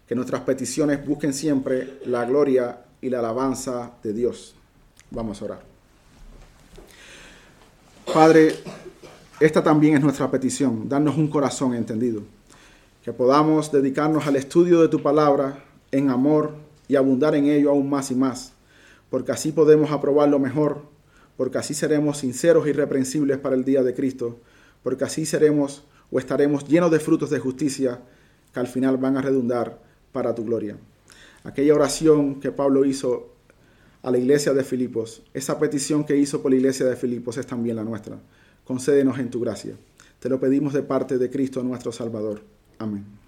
Que 0.08 0.16
nuestras 0.16 0.42
peticiones 0.42 1.06
busquen 1.06 1.34
siempre 1.34 2.00
la 2.06 2.26
gloria 2.26 2.86
y 3.02 3.10
la 3.10 3.20
alabanza 3.20 3.92
de 4.02 4.14
Dios. 4.14 4.56
Vamos 5.12 5.42
a 5.42 5.46
orar. 5.46 5.62
Padre, 8.14 8.56
esta 9.40 9.64
también 9.64 9.96
es 9.96 10.02
nuestra 10.02 10.32
petición, 10.32 10.90
darnos 10.90 11.16
un 11.18 11.28
corazón 11.28 11.76
entendido, 11.76 12.24
que 13.10 13.14
podamos 13.14 13.72
dedicarnos 13.72 14.28
al 14.28 14.36
estudio 14.36 14.82
de 14.82 14.88
tu 14.88 15.01
palabra 15.01 15.66
en 15.91 16.12
amor 16.12 16.53
y 16.88 16.95
abundar 16.95 17.34
en 17.34 17.45
ello 17.45 17.72
aún 17.72 17.89
más 17.89 18.12
y 18.12 18.16
más, 18.16 18.53
porque 19.10 19.32
así 19.32 19.51
podemos 19.51 19.89
aprobar 19.89 20.30
lo 20.30 20.38
mejor, 20.38 20.84
porque 21.36 21.57
así 21.57 21.74
seremos 21.74 22.20
sinceros 22.20 22.68
y 22.68 22.70
irreprensibles 22.70 23.39
para 23.39 23.55
el 23.55 23.66
día 23.66 23.82
de 23.82 23.95
Cristo, 23.95 24.38
porque 24.84 25.05
así 25.05 25.26
seremos 25.26 25.86
o 26.12 26.20
estaremos 26.20 26.68
llenos 26.68 26.91
de 26.91 26.99
frutos 26.99 27.32
de 27.32 27.39
justicia 27.39 27.99
que 28.53 28.60
al 28.60 28.68
final 28.68 28.97
van 28.97 29.18
a 29.18 29.24
redundar 29.24 29.80
para 30.12 30.36
tu 30.36 30.45
gloria. 30.45 30.78
Aquella 31.43 31.74
oración 31.74 32.39
que 32.39 32.51
Pablo 32.51 32.86
hizo 32.86 33.34
a 34.03 34.12
la 34.12 34.20
iglesia 34.20 34.53
de 34.53 34.64
Filipos. 34.64 35.24
Esa 35.34 35.57
petición 35.57 36.03
que 36.03 36.16
hizo 36.16 36.43
por 36.43 36.51
la 36.51 36.57
iglesia 36.57 36.86
de 36.86 36.95
Filipos 36.95 37.38
es 37.38 37.47
también 37.47 37.78
la 37.78 37.84
nuestra. 37.84 38.20
Concédenos 38.66 39.18
en 39.18 39.32
tu 39.32 39.39
gracia. 39.39 39.74
Te 40.20 40.30
lo 40.30 40.39
pedimos 40.39 40.74
de 40.74 40.84
parte 40.84 41.18
de 41.18 41.32
Cristo 41.32 41.64
nuestro 41.64 41.91
Salvador. 41.91 42.59
Amén. 42.80 43.18